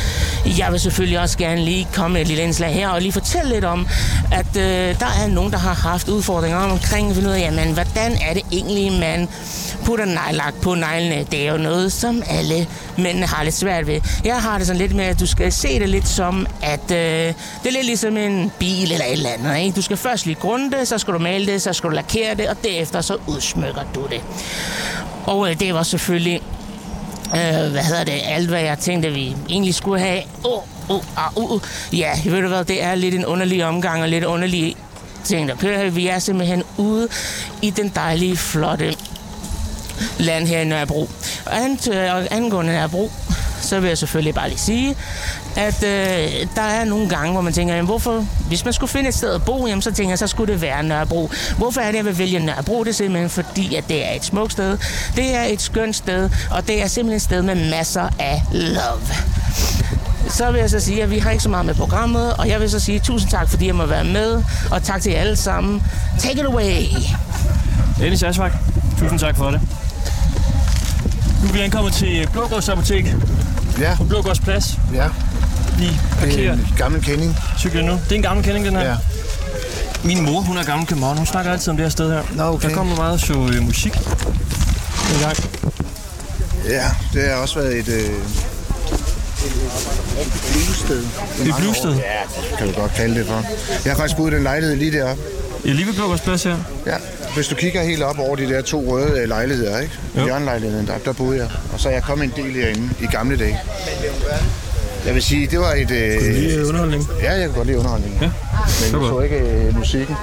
Jeg 0.59 0.73
vil 0.73 0.81
selvfølgelig 0.81 1.21
også 1.21 1.39
gerne 1.39 1.65
lige 1.65 1.89
komme 1.95 2.13
med 2.13 2.21
et 2.21 2.29
lille 2.29 2.43
indslag 2.43 2.75
her 2.75 2.89
og 2.89 3.01
lige 3.01 3.13
fortælle 3.13 3.55
lidt 3.55 3.65
om, 3.65 3.89
at 4.33 4.57
øh, 4.57 5.01
der 5.01 5.07
er 5.25 5.29
nogen, 5.29 5.53
der 5.53 5.59
har 5.59 5.75
haft 5.75 6.09
udfordringer 6.09 6.59
omkring 6.59 7.09
at 7.09 7.15
finde 7.15 7.29
ud 7.29 7.35
af, 7.35 7.41
jamen, 7.41 7.73
hvordan 7.73 8.13
er 8.13 8.35
det 8.35 8.43
egentlig, 8.53 8.93
man 8.93 9.29
putter 9.87 10.05
nejlagt 10.05 10.61
på 10.61 10.75
neglene. 10.75 11.27
Det 11.31 11.47
er 11.47 11.53
jo 11.53 11.59
noget, 11.59 11.93
som 11.93 12.23
alle 12.29 12.67
mænd 12.99 13.25
har 13.25 13.45
lidt 13.45 13.55
svært 13.55 13.87
ved. 13.87 14.01
Jeg 14.25 14.43
har 14.43 14.59
det 14.59 14.67
sådan 14.67 14.81
lidt 14.81 14.95
med, 14.95 15.05
at 15.05 15.21
du 15.21 15.27
skal 15.27 15.53
se 15.53 15.81
det 15.81 15.89
lidt 15.89 16.09
som, 16.09 16.47
at 16.63 16.91
øh, 16.91 16.97
det 16.97 17.67
er 17.67 17.71
lidt 17.71 17.87
ligesom 17.87 18.17
en 18.17 18.53
bil 18.59 18.93
eller 18.93 19.05
et 19.05 19.13
eller 19.13 19.31
andet. 19.31 19.59
Ikke? 19.59 19.77
Du 19.77 19.83
skal 19.83 19.97
først 19.97 20.27
lige 20.27 20.35
grunde 20.41 20.79
det, 20.79 20.89
så 20.89 20.99
skal 20.99 21.15
du 21.15 21.19
male 21.19 21.47
det, 21.47 21.63
så 21.63 21.73
skal 21.73 21.91
du 21.91 21.95
lakere 21.95 22.35
det, 22.35 22.49
og 22.49 22.57
derefter 22.65 23.01
så 23.01 23.17
udsmykker 23.27 23.83
du 23.95 24.07
det. 24.11 24.21
Og 25.27 25.51
øh, 25.51 25.61
det 25.61 25.75
var 25.75 25.83
selvfølgelig, 25.83 26.41
øh, 27.27 27.71
hvad 27.71 27.83
hedder 27.83 28.05
det, 28.05 28.21
alt 28.25 28.49
hvad 28.49 28.61
jeg 28.61 28.79
tænkte, 28.79 29.11
vi 29.11 29.37
egentlig 29.49 29.75
skulle 29.75 30.01
have. 30.01 30.23
Uh, 30.45 30.63
oh, 30.89 30.97
uh, 31.37 31.43
uh, 31.45 31.51
uh. 31.51 31.61
Ja, 31.99 32.11
ved 32.25 32.43
du 32.43 32.49
hvad, 32.49 32.65
det 32.65 32.83
er 32.83 32.95
lidt 32.95 33.15
en 33.15 33.27
underlig 33.27 33.65
omgang 33.65 34.03
og 34.03 34.09
lidt 34.09 34.25
underlig 34.25 34.77
ting, 35.25 35.49
der 35.49 35.57
kører. 35.57 35.91
Vi 35.91 36.07
er 36.07 36.19
simpelthen 36.19 36.63
ude 36.77 37.09
i 37.63 37.71
den 37.71 37.93
dejlige, 37.95 38.37
flotte 38.37 38.97
land 40.19 40.47
her 40.47 40.61
i 40.61 40.65
Nørrebro. 40.65 41.11
Og 41.47 41.53
øh, 41.93 42.27
angående 42.31 42.73
Nørrebro, 42.73 43.13
så 43.61 43.81
vil 43.81 43.89
jeg 43.89 43.99
selvfølgelig 43.99 44.35
bare 44.35 44.49
lige 44.49 44.59
sige, 44.59 44.97
at 45.57 45.83
øh, 45.83 46.47
der 46.57 46.63
er 46.63 46.85
nogle 46.85 47.09
gange, 47.09 47.33
hvor 47.33 47.41
man 47.41 47.53
tænker, 47.53 47.75
jamen, 47.75 47.87
hvorfor, 47.87 48.27
hvis 48.49 48.65
man 48.65 48.73
skulle 48.73 48.91
finde 48.91 49.09
et 49.09 49.15
sted 49.15 49.35
at 49.35 49.45
bo, 49.45 49.67
jamen, 49.67 49.83
så 49.83 49.93
tænker 49.93 50.11
jeg, 50.11 50.19
så 50.19 50.27
skulle 50.27 50.53
det 50.53 50.63
være 50.63 50.83
Nørrebro. 50.83 51.31
Hvorfor 51.57 51.81
er 51.81 51.91
det, 51.91 51.97
jeg 51.97 52.05
vil 52.05 52.19
vælge 52.19 52.39
Nørrebro? 52.39 52.85
Det 52.85 52.91
er 52.91 52.95
simpelthen 52.95 53.31
fordi, 53.31 53.75
at 53.75 53.85
det 53.89 54.07
er 54.07 54.13
et 54.13 54.25
smukt 54.25 54.53
sted. 54.53 54.79
Det 55.17 55.35
er 55.35 55.43
et 55.43 55.63
skønt 55.63 55.97
sted, 55.97 56.31
og 56.51 56.67
det 56.67 56.83
er 56.83 56.87
simpelthen 56.87 57.17
et 57.17 57.23
sted 57.23 57.43
med 57.43 57.71
masser 57.71 58.09
af 58.19 58.43
love. 58.53 59.07
Så 60.31 60.51
vil 60.51 60.59
jeg 60.59 60.71
så 60.71 60.81
sige, 60.81 61.03
at 61.03 61.11
vi 61.11 61.19
har 61.19 61.31
ikke 61.31 61.43
så 61.43 61.49
meget 61.49 61.67
med 61.67 61.75
programmet, 61.75 62.33
og 62.33 62.49
jeg 62.49 62.61
vil 62.61 62.71
så 62.71 62.81
sige 62.81 63.01
tusind 63.01 63.31
tak, 63.31 63.51
fordi 63.51 63.67
jeg 63.67 63.75
må 63.75 63.87
være 63.87 64.05
med, 64.05 64.43
og 64.71 64.83
tak 64.83 65.03
til 65.03 65.13
jer 65.13 65.21
alle 65.21 65.37
sammen. 65.37 65.83
Take 66.19 66.41
it 66.41 66.47
away! 66.47 66.83
Dennis 67.99 68.23
Asvak, 68.23 68.53
tusind 68.99 69.19
tak 69.19 69.37
for 69.37 69.51
det. 69.51 69.61
Nu 71.43 71.49
er 71.49 71.53
vi 71.53 71.61
ankommet 71.61 71.93
til 71.95 72.29
Blågårds 72.33 72.69
Apotek 72.69 73.15
Ja, 73.81 73.95
på 73.97 74.05
Blågårds 74.05 74.41
Plads. 74.41 74.65
ja. 74.95 75.09
Vi 75.79 75.85
Det 75.85 75.93
er 75.95 76.19
parkerer 76.21 76.53
en 76.53 76.69
gammel 76.77 77.03
kending. 77.05 77.37
cyklen 77.59 77.85
nu. 77.85 77.93
Det 77.93 78.13
er 78.13 78.17
en 78.17 78.23
gammel 78.23 78.45
kending, 78.45 78.67
den 78.67 78.77
her. 78.77 78.89
Ja. 78.89 78.97
Min 80.05 80.23
mor, 80.25 80.41
hun 80.41 80.57
er 80.59 80.65
gammel 80.65 80.87
københavn. 80.87 81.17
Hun 81.17 81.27
snakker 81.27 81.53
altid 81.53 81.69
om 81.69 81.77
det 81.77 81.85
her 81.85 81.91
sted 81.91 82.11
her. 82.13 82.23
Nå, 82.35 82.43
okay. 82.43 82.69
Der 82.69 82.75
kommer 82.75 82.97
meget 82.97 83.21
så 83.21 83.33
øh, 83.33 83.63
musik 83.63 83.93
en 85.15 85.21
gang. 85.21 85.37
Ja, 86.69 86.85
det 87.13 87.29
har 87.31 87.37
også 87.37 87.59
været 87.59 87.77
et... 87.79 87.89
Øh, 87.89 88.01
et 88.01 88.13
bluessted. 90.53 91.05
Et 91.47 91.55
bluessted? 91.59 91.91
Ja, 91.91 91.97
det 92.51 92.59
kan 92.59 92.67
du 92.67 92.81
godt 92.81 92.95
kalde 92.95 93.15
det 93.15 93.27
for. 93.27 93.43
Jeg 93.85 93.93
har 93.93 93.97
faktisk 93.97 94.17
boet 94.17 94.33
i 94.33 94.35
den 94.35 94.43
lejlighed 94.43 94.77
lige 94.77 94.93
deroppe. 94.93 95.23
Jeg 95.65 95.71
er 95.71 95.75
lige 95.75 95.87
ved 95.87 95.95
Blågårds 95.95 96.21
Plads 96.21 96.43
her. 96.45 96.57
Ja, 96.87 96.97
hvis 97.37 97.49
du 97.49 97.55
kigger 97.55 97.83
helt 97.83 98.03
op 98.03 98.19
over 98.19 98.37
de 98.37 98.49
der 98.49 98.63
to 98.63 98.85
røde 98.93 99.21
øh, 99.21 99.29
lejligheder, 99.29 99.79
ikke? 99.81 99.95
Jo. 100.17 100.25
Hjørnelejligheden, 100.25 100.87
der, 100.87 100.99
der 100.99 101.13
boede 101.13 101.39
jeg. 101.39 101.49
Og 101.73 101.81
så 101.81 101.89
er 101.89 101.93
jeg 101.93 102.03
kommet 102.03 102.25
en 102.25 102.45
del 102.45 102.53
herinde 102.55 102.91
i 103.01 103.07
gamle 103.07 103.37
dage. 103.37 103.59
Jeg 105.07 105.15
vil 105.15 105.23
sige, 105.23 105.47
det 105.47 105.59
var 105.59 105.73
et... 105.73 105.91
Øh, 105.91 106.21
Lige 106.35 106.67
underholdning. 106.69 107.09
ja, 107.23 107.33
jeg 107.33 107.41
kan 107.41 107.53
godt 107.53 107.67
lide 107.67 107.79
underholdning. 107.79 108.19
Ja, 108.21 108.27
Men 108.93 109.03
jeg 109.03 109.09
så 109.11 109.21
ikke 109.21 109.37
øh, 109.37 109.77
musikken. 109.77 110.17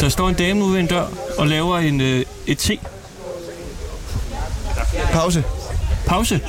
Der 0.00 0.08
står 0.08 0.28
en 0.28 0.34
dame 0.34 0.64
ude 0.64 0.72
ved 0.74 0.80
en 0.80 0.86
dør 0.86 1.04
og 1.38 1.46
laver 1.46 1.78
en, 1.78 2.00
øh, 2.00 2.24
et 2.46 2.58
te. 2.58 2.78
Pause. 5.12 5.44
Pause. 6.06 6.40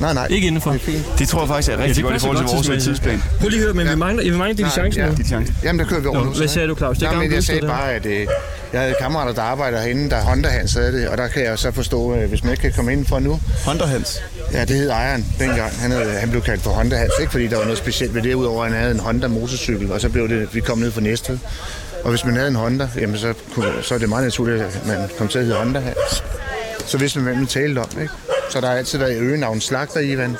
Nej, 0.00 0.14
nej. 0.14 0.26
Ikke 0.30 0.46
indenfor. 0.46 0.70
Det 0.72 0.80
er. 0.88 1.16
Det 1.18 1.28
tror 1.28 1.40
jeg 1.40 1.48
faktisk 1.48 1.72
er 1.72 1.78
rigtig 1.78 1.96
det 1.96 2.04
godt 2.04 2.16
i 2.16 2.18
forhold 2.18 2.38
til 2.38 2.72
vores 2.72 2.84
tidsplan. 2.84 3.22
Prøv 3.40 3.48
lige 3.48 3.58
at 3.60 3.64
høre, 3.64 3.74
men 3.74 3.88
vi 3.90 3.94
mangler, 3.96 4.24
vi 4.24 4.30
mangler 4.30 4.56
diligence 4.56 5.00
ja. 5.00 5.06
nu. 5.06 5.14
Dit 5.14 5.26
chance. 5.26 5.54
Jamen, 5.64 5.78
der 5.78 5.84
kører 5.84 6.00
vi 6.00 6.06
over 6.06 6.18
Nå, 6.18 6.24
nu. 6.24 6.30
hvad 6.30 6.48
sagde 6.48 6.68
du, 6.68 6.74
Claus? 6.74 6.98
Det 6.98 7.08
er 7.08 7.12
Nå, 7.12 7.18
men 7.18 7.32
jeg 7.32 7.44
sagde 7.44 7.66
bare, 7.66 7.92
at 7.92 8.06
øh, 8.06 8.26
jeg 8.72 8.80
havde 8.80 8.94
kammerater, 9.00 9.32
der 9.32 9.42
arbejder 9.42 9.80
herinde, 9.80 10.10
der 10.10 10.20
Honda 10.20 10.48
Hans 10.48 10.72
havde 10.72 10.92
det, 10.92 11.08
og 11.08 11.18
der 11.18 11.28
kan 11.28 11.44
jeg 11.44 11.58
så 11.58 11.70
forstå, 11.70 12.14
øh, 12.14 12.28
hvis 12.28 12.44
man 12.44 12.52
ikke 12.52 12.60
kan 12.60 12.72
komme 12.72 12.92
ind 12.92 13.06
for 13.06 13.18
nu. 13.18 13.40
Honda 13.66 13.84
Hans. 13.84 14.22
Ja, 14.52 14.60
det 14.64 14.76
hed 14.76 14.90
ejeren 14.90 15.26
dengang. 15.38 15.72
Han, 15.80 15.90
havde, 15.90 16.10
han 16.10 16.30
blev 16.30 16.42
kaldt 16.42 16.62
for 16.62 16.70
Honda 16.70 16.96
Hans, 16.96 17.12
ikke 17.20 17.32
fordi 17.32 17.46
der 17.46 17.56
var 17.56 17.64
noget 17.64 17.78
specielt 17.78 18.14
ved 18.14 18.22
det, 18.22 18.34
udover 18.34 18.64
at 18.64 18.70
han 18.70 18.80
havde 18.80 18.94
en 18.94 19.00
Honda 19.00 19.28
motorcykel, 19.28 19.92
og 19.92 20.00
så 20.00 20.08
blev 20.08 20.28
det, 20.28 20.54
vi 20.54 20.60
kom 20.60 20.78
ned 20.78 20.90
fra 20.90 21.00
Næstved. 21.00 21.38
Og 22.04 22.10
hvis 22.10 22.24
man 22.24 22.34
havde 22.34 22.48
en 22.48 22.56
Honda, 22.56 22.88
jamen 23.00 23.18
så, 23.18 23.34
kunne, 23.54 23.68
så 23.82 23.94
er 23.94 23.98
det 23.98 24.08
meget 24.08 24.24
naturligt, 24.24 24.62
at 24.62 24.86
man 24.86 24.96
kom 25.18 25.28
til 25.28 25.38
at 25.38 25.44
hedde 25.44 25.58
Honda 25.58 25.80
Hans. 25.80 26.24
Så 26.86 26.98
vidste 26.98 27.18
man, 27.18 27.24
hvem 27.24 27.36
man 27.36 27.46
talte 27.46 27.78
om, 27.78 27.88
ikke? 28.00 28.12
Så 28.50 28.60
der 28.60 28.66
har 28.66 28.74
altid 28.74 28.98
været 28.98 29.16
øgenavn 29.18 29.60
Slagter, 29.60 30.00
Ivan. 30.00 30.36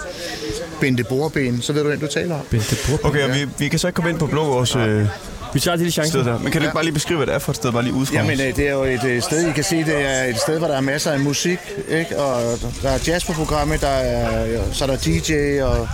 Bente 0.81 1.05
Borben, 1.05 1.63
så 1.63 1.73
ved 1.73 1.83
du, 1.83 1.89
hvem 1.89 2.01
du 2.01 2.07
taler 2.07 2.35
om. 2.35 2.41
Bente 2.51 2.77
Burp. 2.89 3.05
Okay, 3.05 3.23
og 3.29 3.35
vi, 3.35 3.47
vi 3.59 3.69
kan 3.69 3.79
så 3.79 3.87
ikke 3.87 3.95
komme 3.95 4.11
ind 4.11 4.19
på 4.19 4.27
Blågårds 4.27 4.77
øh, 4.77 5.07
Vi 5.55 5.61
tager 5.61 5.77
diligence. 5.77 6.09
sted 6.11 6.25
der. 6.25 6.39
Men 6.39 6.53
kan 6.53 6.61
du 6.61 6.67
ikke 6.67 6.75
bare 6.75 6.85
lige 6.85 6.95
beskrive, 6.95 7.17
hvad 7.17 7.27
det 7.27 7.35
er 7.35 7.39
for 7.39 7.53
et 7.53 7.57
sted, 7.57 7.73
bare 7.73 7.83
lige 7.83 7.95
udefra? 7.95 8.15
Jamen, 8.15 8.41
øh, 8.41 8.57
det 8.57 8.69
er 8.69 8.73
jo 8.73 8.85
et 8.85 9.05
øh, 9.05 9.23
sted, 9.23 9.49
I 9.49 9.53
kan 9.53 9.65
se, 9.65 9.77
det 9.77 10.07
er 10.07 10.25
et 10.25 10.37
sted, 10.41 10.59
hvor 10.59 10.67
der 10.69 10.77
er 10.77 10.81
masser 10.81 11.11
af 11.13 11.21
musik, 11.21 11.59
ikke? 11.89 12.19
Og 12.19 12.59
der 12.83 12.91
er 12.91 12.99
jazz 13.07 13.27
på 13.27 13.33
programmet, 13.33 13.81
der 13.81 13.89
er, 13.89 14.47
så 14.73 14.85
er 14.85 14.89
der 14.89 14.97
DJ, 14.97 15.61
og, 15.63 15.89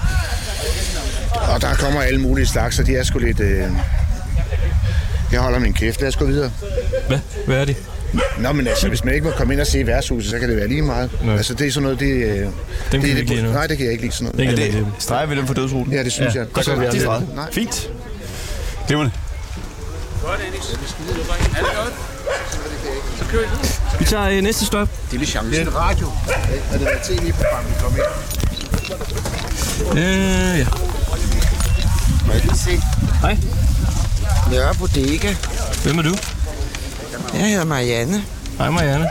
og 1.54 1.60
der 1.60 1.74
kommer 1.74 2.00
alle 2.00 2.20
mulige 2.20 2.46
slags, 2.46 2.76
så 2.76 2.82
de 2.82 2.96
er 2.96 3.02
sgu 3.04 3.18
lidt... 3.18 3.40
Øh, 3.40 3.62
jeg 5.32 5.40
holder 5.40 5.58
min 5.58 5.74
kæft, 5.74 6.00
lad 6.00 6.08
os 6.08 6.16
gå 6.16 6.24
videre. 6.24 6.50
Hvad? 7.08 7.18
Hvad 7.46 7.56
er 7.56 7.64
det? 7.64 7.76
Nå, 8.38 8.52
men 8.52 8.66
altså, 8.66 8.88
hvis 8.88 9.04
man 9.04 9.14
ikke 9.14 9.26
må 9.26 9.32
komme 9.36 9.52
ind 9.54 9.60
og 9.60 9.66
se 9.66 9.86
værtshuset, 9.86 10.30
så 10.30 10.38
kan 10.38 10.48
det 10.48 10.56
være 10.56 10.68
lige 10.68 10.82
meget. 10.82 11.10
Nej. 11.24 11.36
Altså, 11.36 11.54
det 11.54 11.66
er 11.66 11.72
sådan 11.72 11.82
noget, 11.82 12.00
det... 12.00 12.06
Øh, 12.06 12.38
Dem 12.38 12.42
det, 12.42 12.50
kan 12.90 13.02
vi 13.02 13.10
det, 13.10 13.18
ikke 13.18 13.30
lide 13.34 13.42
nu. 13.42 13.50
Nej, 13.52 13.66
det 13.66 13.76
kan 13.76 13.84
jeg 13.86 13.92
ikke 13.92 14.04
lide 14.04 14.14
sådan 14.14 14.24
noget. 14.24 14.38
Det 14.56 14.64
er 14.64 14.70
det, 14.70 14.78
ikke. 14.78 14.86
streger 14.98 15.26
vi 15.26 15.36
dem 15.36 15.46
for 15.46 15.54
dødsruten? 15.54 15.92
Ja, 15.92 16.04
det 16.04 16.12
synes 16.12 16.34
Ja, 16.34 16.38
jeg. 16.40 16.48
det 16.56 16.66
gør 16.66 16.76
vi 16.76 16.86
Det 16.98 17.04
er. 17.04 17.22
Nej. 17.34 17.52
Fint. 17.52 17.90
Glimrende. 18.86 19.12
Vi 23.98 24.04
tager 24.04 24.28
øh, 24.28 24.42
næste 24.42 24.66
stop. 24.66 24.88
Det 25.10 25.22
er 25.22 25.26
chance. 25.26 25.50
Det 25.50 25.58
er 25.58 25.62
en 25.62 25.74
radio. 25.76 26.06
Og 26.72 26.78
det 26.78 26.88
er 26.88 26.98
tv-program, 27.04 27.64
vi 27.68 27.72
kommer 27.80 27.98
ind. 27.98 29.98
Øh, 29.98 30.58
ja. 30.58 30.66
Må 32.26 32.32
jeg 32.32 32.42
lige 32.42 32.56
se? 32.58 32.80
Hej. 33.20 33.36
Nørre 34.50 34.74
Bodega. 34.74 35.34
Hvem 35.84 35.98
er 35.98 36.02
du? 36.02 36.14
Jeg 37.34 37.50
hedder 37.50 37.64
Marianne. 37.64 38.24
Hej 38.58 38.70
Marianne. 38.70 39.08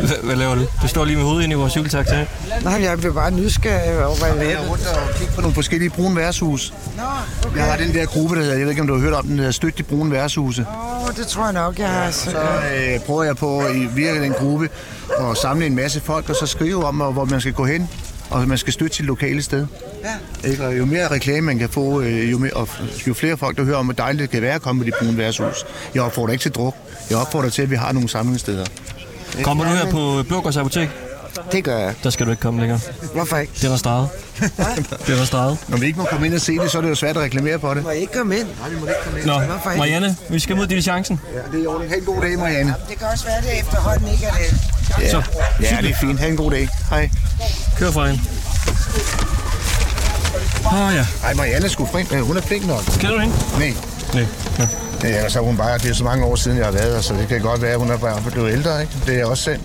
Hvad, 0.00 0.16
hvad 0.22 0.36
laver 0.36 0.54
du? 0.54 0.66
Du 0.82 0.88
står 0.88 1.04
lige 1.04 1.16
med 1.16 1.24
hovedet 1.24 1.42
ind 1.44 1.52
i 1.52 1.56
vores 1.56 1.72
cykeltaxa. 1.72 2.26
Nej, 2.62 2.82
jeg 2.82 2.98
blev 2.98 3.14
bare 3.14 3.30
nysgerrig 3.30 4.04
over, 4.06 4.16
hvad 4.16 4.28
jeg 4.28 4.36
Jeg 4.38 4.46
lavede. 4.46 4.66
er 4.66 4.70
rundt 4.70 4.86
og 4.86 5.14
kigge 5.18 5.32
på 5.34 5.40
nogle 5.40 5.54
forskellige 5.54 5.90
brune 5.90 6.16
værtshus. 6.16 6.74
Nå, 6.96 7.02
okay. 7.46 7.56
Jeg 7.56 7.64
har 7.64 7.76
den 7.76 7.94
der 7.94 8.06
gruppe, 8.06 8.34
der 8.36 8.40
hedder, 8.42 8.56
jeg 8.56 8.62
ved 8.64 8.70
ikke, 8.70 8.82
om 8.82 8.88
du 8.88 8.94
har 8.94 9.00
hørt 9.00 9.12
om 9.12 9.26
den, 9.26 9.38
der 9.38 9.50
Støt 9.50 9.78
de 9.78 9.82
brune 9.82 10.10
værtshuse. 10.10 10.66
Åh, 11.08 11.16
det 11.16 11.26
tror 11.26 11.44
jeg 11.44 11.52
nok, 11.52 11.78
jeg 11.78 11.88
har. 11.88 12.10
Så, 12.10 12.30
Så 12.30 12.38
øh, 12.76 13.00
prøver 13.00 13.22
jeg 13.22 13.36
på 13.36 13.66
i 13.68 13.88
via 13.94 14.14
den 14.22 14.32
gruppe 14.32 14.68
at 15.20 15.36
samle 15.42 15.66
en 15.66 15.74
masse 15.76 16.00
folk, 16.00 16.30
og 16.30 16.36
så 16.36 16.46
skrive 16.46 16.84
om, 16.84 16.94
hvor 16.96 17.24
man 17.24 17.40
skal 17.40 17.52
gå 17.52 17.64
hen, 17.64 17.88
og 18.30 18.48
man 18.48 18.58
skal 18.58 18.72
støtte 18.72 18.96
sit 18.96 19.06
lokale 19.06 19.42
sted. 19.42 19.66
Ja. 20.02 20.48
Ikke? 20.50 20.66
Og 20.66 20.78
jo 20.78 20.84
mere 20.84 21.08
reklame 21.08 21.40
man 21.40 21.58
kan 21.58 21.68
få, 21.68 22.00
øh, 22.00 22.32
jo, 22.32 22.38
mere, 22.38 22.52
og 22.52 22.68
jo 23.08 23.14
flere 23.14 23.36
folk, 23.36 23.56
der 23.56 23.64
hører 23.64 23.76
om, 23.76 23.86
hvor 23.86 23.94
dejligt 23.94 24.22
det 24.22 24.30
kan 24.30 24.42
være 24.42 24.54
at 24.54 24.62
komme 24.62 24.84
med 24.84 24.92
de 24.92 24.96
brune 25.00 25.18
værtshus. 25.18 25.64
Jeg 25.94 26.02
opfordrer 26.02 26.32
ikke 26.32 26.42
til 26.42 26.52
druk. 26.52 26.74
Jeg 27.10 27.18
opfordrer 27.18 27.50
til, 27.50 27.62
at 27.62 27.70
vi 27.70 27.76
har 27.76 27.92
nogle 27.92 28.08
samlingssteder. 28.08 28.66
Kommer 29.42 29.64
du 29.64 29.70
her 29.70 29.90
på 29.90 30.22
Blågårds 30.28 30.56
Apotek? 30.56 30.88
Det 31.52 31.64
gør 31.64 31.78
jeg. 31.78 31.94
Der 32.04 32.10
skal 32.10 32.26
du 32.26 32.30
ikke 32.30 32.40
komme 32.40 32.60
længere. 32.60 32.80
Hvorfor 33.14 33.36
ikke? 33.36 33.52
Det 33.62 33.70
var 33.70 33.76
streget. 33.76 34.08
det 35.06 35.18
var 35.18 35.24
streget. 35.24 35.58
Når 35.68 35.76
vi 35.78 35.86
ikke 35.86 35.98
må 35.98 36.04
komme 36.04 36.26
ind 36.26 36.34
og 36.34 36.40
se 36.40 36.58
det, 36.58 36.70
så 36.70 36.78
er 36.78 36.82
det 36.82 36.88
jo 36.88 36.94
svært 36.94 37.16
at 37.16 37.22
reklamere 37.22 37.58
på 37.58 37.74
det. 37.74 37.82
Må 37.82 37.90
jeg 37.90 38.00
ikke 38.00 38.12
komme 38.12 38.38
ind? 38.38 38.46
Nej, 38.60 38.68
vi 38.68 38.74
må 38.80 38.86
ikke 38.86 39.00
komme 39.04 39.18
ind. 39.18 39.26
Nå, 39.26 39.38
Hvorfor 39.40 39.70
ikke? 39.70 39.78
Marianne, 39.78 40.16
vi 40.30 40.38
skal 40.38 40.56
mod 40.56 40.66
diligencen. 40.66 41.20
Ja, 41.34 41.56
det 41.58 41.64
er 41.64 41.68
ordentligt. 41.68 41.92
Ha' 41.92 41.98
en 41.98 42.04
god 42.04 42.22
dag, 42.22 42.38
Marianne. 42.38 42.74
Det 42.90 42.98
kan 42.98 43.06
også 43.12 43.24
være, 43.24 43.40
det 43.40 43.60
efterhånden 43.60 44.08
ikke 44.12 44.24
er 44.26 44.32
det. 45.00 45.10
Så, 45.10 45.22
Ja, 45.62 45.78
det 45.82 45.90
er 45.90 45.94
fint. 46.00 46.20
Ha' 46.20 46.28
en 46.28 46.36
god 46.36 46.50
dag. 46.50 46.68
Hej. 46.90 47.10
kør 47.78 47.90
fra 47.90 48.06
hende. 48.06 48.20
Åh 50.66 50.86
oh, 50.86 50.94
ja. 50.94 51.06
Ej, 51.24 51.34
Marianne 51.34 51.68
sgu 51.68 51.86
flink. 51.86 52.12
Øh, 52.12 52.20
Hun 52.20 52.36
er 52.36 52.40
flink 52.40 52.66
nok. 52.66 52.82
Kender 52.84 53.10
du 53.14 53.18
hende? 53.20 53.34
Nej. 53.58 53.74
Nej. 54.14 54.26
Ja. 54.58 54.68
Ellers 55.08 55.36
er 55.36 55.40
hun 55.40 55.56
bare, 55.56 55.78
det 55.78 55.90
er 55.90 55.94
så 55.94 56.04
mange 56.04 56.24
år 56.24 56.36
siden, 56.36 56.56
jeg 56.58 56.66
har 56.66 56.72
været 56.72 56.94
her, 56.94 57.00
så 57.00 57.14
det 57.14 57.28
kan 57.28 57.40
godt 57.40 57.62
være, 57.62 57.72
at 57.72 57.78
hun 57.78 57.90
er 57.90 57.96
bare 57.96 58.22
blevet 58.30 58.52
ældre, 58.52 58.80
ikke? 58.82 58.92
Det 59.06 59.14
er 59.14 59.18
jeg 59.18 59.26
også 59.26 59.42
selv. 59.42 59.60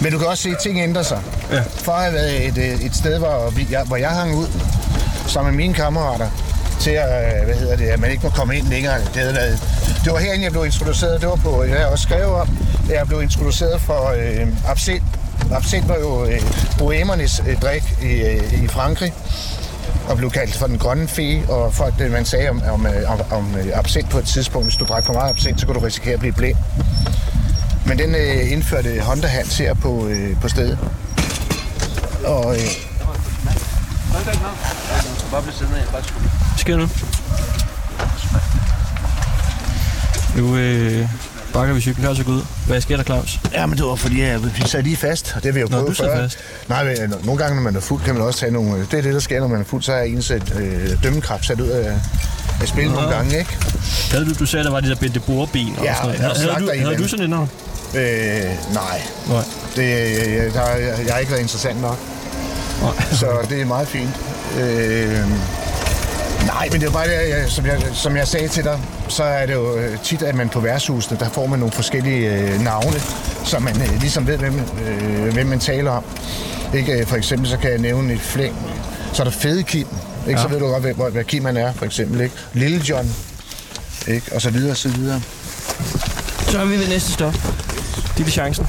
Men 0.00 0.12
du 0.12 0.18
kan 0.18 0.26
også 0.28 0.42
se, 0.42 0.48
at 0.50 0.56
ting 0.62 0.78
ændrer 0.80 1.02
sig. 1.02 1.20
Ja. 1.52 1.60
For 1.76 1.92
at 1.92 2.02
have 2.02 2.14
været 2.14 2.46
et, 2.46 2.58
øh, 2.58 2.84
et 2.84 2.96
sted, 2.96 3.18
hvor, 3.18 3.50
vi, 3.50 3.66
jeg, 3.70 3.82
hvor 3.82 3.96
jeg 3.96 4.10
hang 4.10 4.34
ud 4.36 4.46
sammen 5.26 5.52
med 5.54 5.64
mine 5.64 5.74
kammerater, 5.74 6.28
til 6.80 6.90
at, 6.90 7.38
øh, 7.40 7.44
hvad 7.44 7.54
hedder 7.54 7.76
det, 7.76 7.84
at 7.86 8.00
man 8.00 8.10
ikke 8.10 8.22
må 8.22 8.30
komme 8.30 8.56
ind 8.56 8.66
længere. 8.68 8.98
Det, 8.98 9.16
havde 9.16 9.34
været, 9.34 9.62
det 10.04 10.12
var 10.12 10.18
herinde, 10.18 10.44
jeg 10.44 10.52
blev 10.52 10.64
introduceret. 10.64 11.20
Det 11.20 11.28
var 11.28 11.36
på, 11.36 11.64
jeg 11.64 11.78
har 11.78 11.86
også 11.86 12.02
skrevet 12.02 12.34
om, 12.34 12.48
at 12.90 12.96
jeg 12.96 13.06
blev 13.06 13.22
introduceret 13.22 13.80
for 13.80 14.14
øh, 14.18 14.46
absint. 14.68 15.02
Absint 15.52 15.88
var 15.88 15.96
jo 15.98 16.24
øh, 16.24 16.40
bohemernes 16.78 17.42
øh, 17.48 17.60
drik 17.60 17.82
i, 18.02 18.06
øh, 18.12 18.62
i 18.64 18.68
Frankrig 18.68 19.12
og 20.10 20.16
blev 20.16 20.30
kaldt 20.30 20.54
for 20.54 20.66
den 20.66 20.78
grønne 20.78 21.08
fe, 21.08 21.42
og 21.48 21.74
folk, 21.74 21.98
det, 21.98 22.04
øh, 22.04 22.12
man 22.12 22.24
sagde 22.24 22.50
om, 22.50 22.62
om, 22.70 22.86
øh, 22.86 23.10
om, 23.10 23.20
om 23.30 23.56
øh, 23.56 23.66
absint 23.74 24.10
på 24.10 24.18
et 24.18 24.24
tidspunkt, 24.24 24.66
hvis 24.66 24.76
du 24.76 24.84
drak 24.84 25.04
for 25.04 25.12
meget 25.12 25.30
absint, 25.30 25.60
så 25.60 25.66
kunne 25.66 25.80
du 25.80 25.84
risikere 25.84 26.14
at 26.14 26.20
blive 26.20 26.32
blind. 26.32 26.56
Men 27.86 27.98
den 27.98 28.14
øh, 28.14 28.52
indførte 28.52 29.00
Honda 29.00 29.26
Hans 29.26 29.58
her 29.58 29.74
på, 29.74 30.06
øh, 30.08 30.40
på 30.40 30.48
stedet. 30.48 30.78
Og 32.24 32.54
øh, 32.54 32.60
Sker 36.58 36.76
nu? 36.76 36.88
Nu 40.36 40.56
øh, 40.56 41.08
bakker 41.52 41.74
vi 41.74 41.80
cyklen 41.80 42.16
så 42.16 42.22
ud. 42.28 42.42
Hvad 42.66 42.80
sker 42.80 42.96
der, 42.96 43.04
Claus? 43.04 43.38
ja, 43.52 43.66
men 43.66 43.78
det 43.78 43.86
var 43.86 43.94
fordi, 43.94 44.22
jeg, 44.22 44.40
sad 44.66 44.82
lige 44.82 44.96
fast, 44.96 45.32
og 45.36 45.42
det 45.42 45.54
vil 45.54 45.60
jeg 45.60 45.70
jo 45.70 45.76
Nå, 45.76 45.80
prøve 45.80 45.88
du 45.90 45.94
sad 45.94 46.04
før. 46.06 46.16
fast. 46.22 46.38
Nej, 46.68 46.84
men, 46.84 46.92
øh, 47.02 47.26
nogle 47.26 47.38
gange, 47.42 47.54
når 47.56 47.62
man 47.62 47.76
er 47.76 47.80
fuld, 47.80 48.02
kan 48.02 48.14
man 48.14 48.22
også 48.22 48.40
tage 48.40 48.52
nogle... 48.52 48.86
Det 48.90 48.98
er 48.98 49.02
det, 49.02 49.14
der 49.14 49.20
sker, 49.20 49.40
når 49.40 49.48
man 49.48 49.60
er 49.60 49.64
fuld, 49.64 49.82
så 49.82 49.92
er 49.92 50.02
ens 50.02 50.30
øh, 50.30 50.40
dømmekraft 51.02 51.46
sat 51.46 51.60
ud 51.60 51.68
af, 51.68 51.92
af 52.60 52.68
spil 52.68 52.90
nogle 52.90 53.08
gange, 53.14 53.38
ikke? 53.38 53.56
Havde 54.10 54.24
du, 54.24 54.34
du 54.38 54.46
sagde, 54.46 54.64
der 54.64 54.70
var 54.70 54.80
de 54.80 54.88
der 54.88 54.94
Bente 54.96 55.20
Borben 55.20 55.74
og 55.78 55.84
Ja, 55.84 55.94
sådan 55.94 56.06
noget. 56.20 56.20
jeg 56.20 56.52
Havde, 56.54 56.66
du, 56.66 56.84
havde 56.88 57.02
du 57.02 57.08
sådan 57.08 57.24
et 57.24 57.30
navn? 57.30 57.50
Øh, 57.94 58.00
nej, 58.74 59.02
Nej. 59.28 59.44
det, 59.76 59.82
øh, 60.26 60.54
der, 60.54 60.68
jeg, 60.70 60.98
jeg 61.06 61.12
har 61.12 61.18
ikke 61.18 61.30
været 61.32 61.42
interessant 61.42 61.80
nok. 61.82 61.98
Nej. 62.82 62.92
Så 63.12 63.26
det 63.50 63.60
er 63.60 63.64
meget 63.64 63.88
fint. 63.88 64.10
Øh, 64.60 65.18
nej, 66.46 66.68
men 66.72 66.80
det 66.80 66.88
er 66.88 66.92
bare 66.92 67.06
det, 67.06 67.12
jeg, 67.12 67.44
som, 67.48 67.66
jeg, 67.66 67.82
som 67.92 68.16
jeg 68.16 68.28
sagde 68.28 68.48
til 68.48 68.64
dig, 68.64 68.80
så 69.08 69.24
er 69.24 69.46
det 69.46 69.54
jo 69.54 69.76
øh, 69.76 69.98
tit, 69.98 70.22
at 70.22 70.34
man 70.34 70.48
på 70.48 70.60
værtshusene, 70.60 71.18
der 71.18 71.28
får 71.28 71.46
man 71.46 71.58
nogle 71.58 71.72
forskellige 71.72 72.34
øh, 72.34 72.60
navne, 72.60 73.00
så 73.44 73.58
man 73.58 73.82
øh, 73.82 74.00
ligesom 74.00 74.26
ved, 74.26 74.38
hvem, 74.38 74.60
øh, 74.86 75.32
hvem 75.32 75.46
man 75.46 75.60
taler 75.60 75.90
om. 75.90 76.04
Ikke? 76.74 77.00
øh, 77.00 77.06
For 77.06 77.16
eksempel 77.16 77.48
så 77.48 77.56
kan 77.56 77.70
jeg 77.70 77.78
nævne 77.78 78.12
et 78.12 78.20
flæng. 78.20 78.56
Så 79.12 79.22
er 79.22 79.24
der 79.24 79.30
Fede 79.30 79.62
Kim, 79.62 79.86
ikke? 80.28 80.40
så 80.40 80.48
ved 80.48 80.58
du 80.58 80.66
godt, 80.66 80.82
hvad, 80.82 81.10
hvad 81.10 81.24
Kim 81.24 81.44
han 81.44 81.56
er, 81.56 81.72
for 81.72 81.84
eksempel. 81.84 82.20
Ikke? 82.20 82.34
Lille 82.52 82.82
John, 82.88 83.14
ikke? 84.08 84.34
og 84.34 84.40
så 84.42 84.50
videre, 84.50 84.70
og 84.70 84.76
så 84.76 84.88
videre. 84.88 85.20
Så 86.48 86.58
er 86.58 86.64
vi 86.64 86.78
ved 86.78 86.88
næste 86.88 87.12
stop. 87.12 87.34
Diligencen. 88.18 88.66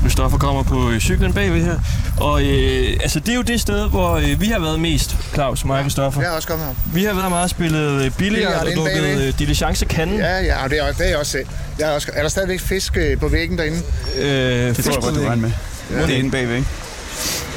Christoffer 0.00 0.38
kommer 0.38 0.62
på 0.62 0.92
cyklen 1.00 1.32
bagved 1.32 1.64
her. 1.64 1.78
Og 2.20 2.42
øh, 2.42 2.96
altså, 3.02 3.20
det 3.20 3.28
er 3.28 3.34
jo 3.34 3.42
det 3.42 3.60
sted, 3.60 3.88
hvor 3.88 4.14
øh, 4.16 4.40
vi 4.40 4.46
har 4.46 4.58
været 4.58 4.80
mest, 4.80 5.16
Claus, 5.34 5.64
mig 5.64 5.76
og 5.78 5.82
Christoffer. 5.82 6.20
Jeg 6.20 6.30
er 6.30 6.34
også 6.36 6.48
kommet 6.48 6.66
her. 6.66 6.74
Vi 6.94 7.04
har 7.04 7.14
været 7.14 7.28
meget 7.30 7.44
og 7.44 7.50
spillet 7.50 8.04
øh, 8.04 8.10
billigere 8.10 8.54
og 8.60 8.66
drukket 8.76 9.02
øh, 9.02 9.38
diligencekanden. 9.38 10.18
Ja, 10.18 10.40
ja, 10.40 10.64
og 10.64 10.70
det 10.70 10.78
er, 10.78 10.92
det 10.92 11.00
er 11.06 11.08
jeg 11.08 11.18
også 11.18 11.32
selv. 11.32 11.46
Jeg 11.78 11.88
er, 11.90 11.92
også, 11.94 12.08
er 12.14 12.22
der 12.22 12.28
stadigvæk 12.28 12.60
fisk 12.60 12.96
øh, 12.96 13.18
på 13.20 13.28
væggen 13.28 13.58
derinde? 13.58 13.76
Øh, 14.18 14.76
Det 14.76 14.84
tror 14.84 14.92
jeg 14.92 15.02
godt, 15.02 15.14
du 15.14 15.20
regner 15.20 15.36
med. 15.36 15.50
Ja. 15.90 16.02
Det 16.06 16.10
er 16.14 16.18
inde 16.18 16.30
bagved, 16.30 16.54
ikke? 16.56 16.68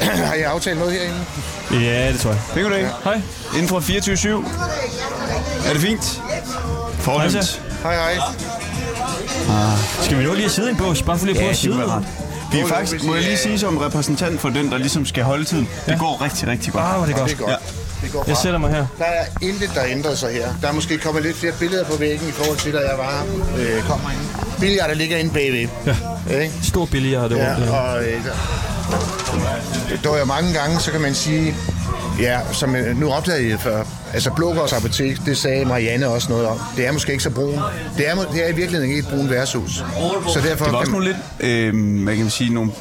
Har 0.00 0.34
I 0.34 0.42
aftalt 0.42 0.78
noget 0.78 0.92
herinde? 0.92 1.16
Ja, 1.86 2.12
det 2.12 2.20
tror 2.20 2.30
jeg. 2.30 2.40
Penge 2.54 2.68
goddag. 2.70 2.88
Hej. 3.04 3.20
Inden 3.54 3.68
fra 3.68 3.78
24-7. 3.78 5.68
Er 5.68 5.72
det 5.72 5.82
fint? 5.82 6.20
Fornemt. 6.98 7.60
Hej. 7.82 7.96
Hej, 7.96 8.14
hej. 8.14 8.22
Skal 10.02 10.18
vi 10.18 10.24
nå 10.24 10.34
lige 10.34 10.48
sidde 10.48 10.68
i 10.68 10.70
en 10.70 10.76
bås? 10.76 11.02
Bare 11.02 11.18
for 11.18 11.26
lige 11.26 11.34
at 11.36 11.40
prøve 11.40 11.46
Ja, 11.46 11.50
at 11.52 11.56
sidde. 11.56 12.04
Vi 12.52 12.58
er 12.58 12.66
faktisk, 12.66 13.04
må 13.04 13.14
jeg 13.14 13.24
lige 13.24 13.36
sige 13.36 13.58
som 13.58 13.76
repræsentant 13.76 14.40
for 14.40 14.48
den, 14.48 14.70
der 14.70 14.78
ligesom 14.78 15.06
skal 15.06 15.24
holde 15.24 15.44
tiden. 15.44 15.68
Det 15.86 15.98
går 15.98 16.22
rigtig, 16.24 16.48
rigtig 16.48 16.72
godt. 16.72 16.84
Ah, 16.84 16.92
hvor 16.92 17.02
er 17.02 17.06
det 17.06 17.16
godt. 17.16 17.30
Det 17.30 17.34
er 17.34 17.38
godt. 17.40 17.50
Ja. 17.50 17.56
Det 18.06 18.12
går 18.12 18.24
Jeg 18.26 18.36
sætter 18.36 18.58
mig 18.58 18.70
her. 18.70 18.86
Der 18.98 19.04
er 19.04 19.24
intet, 19.42 19.70
der 19.74 19.84
ændrer 19.88 20.14
sig 20.14 20.32
her. 20.32 20.48
Der 20.62 20.68
er 20.68 20.72
måske 20.72 20.98
kommet 20.98 21.22
lidt 21.22 21.36
flere 21.36 21.52
billeder 21.58 21.84
på 21.84 21.96
væggen 21.98 22.28
i 22.28 22.32
forhold 22.32 22.58
til, 22.58 22.72
da 22.72 22.78
jeg 22.78 22.98
var 22.98 23.24
øh, 23.58 23.82
kommer 23.82 24.10
ind. 24.10 24.20
Billeder, 24.60 24.86
der 24.86 24.94
ligger 24.94 25.16
inde 25.16 25.30
bagved. 25.32 25.68
Ja. 25.86 26.40
Ikke? 26.40 26.54
Stor 26.62 26.84
Ja, 27.36 27.54
rundt. 27.54 27.66
Ja, 27.66 27.76
og 27.80 28.04
øh, 28.04 28.24
der 30.02 30.08
var 30.10 30.18
jo 30.18 30.24
mange 30.24 30.52
gange, 30.52 30.80
så 30.80 30.90
kan 30.90 31.00
man 31.00 31.14
sige, 31.14 31.54
ja, 32.20 32.40
som 32.52 32.76
øh, 32.76 32.96
nu 33.00 33.10
opdagede 33.12 33.50
jeg 33.50 33.60
før, 33.60 33.84
altså 34.14 34.30
Blågårds 34.36 34.72
Apotek, 34.72 35.26
det 35.26 35.36
sagde 35.38 35.64
Marianne 35.64 36.08
også 36.08 36.28
noget 36.30 36.46
om. 36.46 36.60
Det 36.76 36.86
er 36.86 36.92
måske 36.92 37.12
ikke 37.12 37.24
så 37.24 37.30
brun. 37.30 37.58
Det 37.96 38.08
er, 38.08 38.14
det 38.32 38.44
er 38.44 38.48
i 38.48 38.54
virkeligheden 38.54 38.90
ikke 38.90 38.98
et 38.98 39.14
brun 39.14 39.30
værtshus. 39.30 39.84
Så 40.28 40.40
derfor 40.44 40.64
Det 40.64 40.72
var 40.72 40.78
også 40.78 40.92
nogle 40.92 41.06
lidt, 41.06 41.16
øh, 41.40 42.02
hvad 42.04 42.14
kan 42.14 42.22
man 42.24 42.30
sige, 42.30 42.54
nogle 42.54 42.72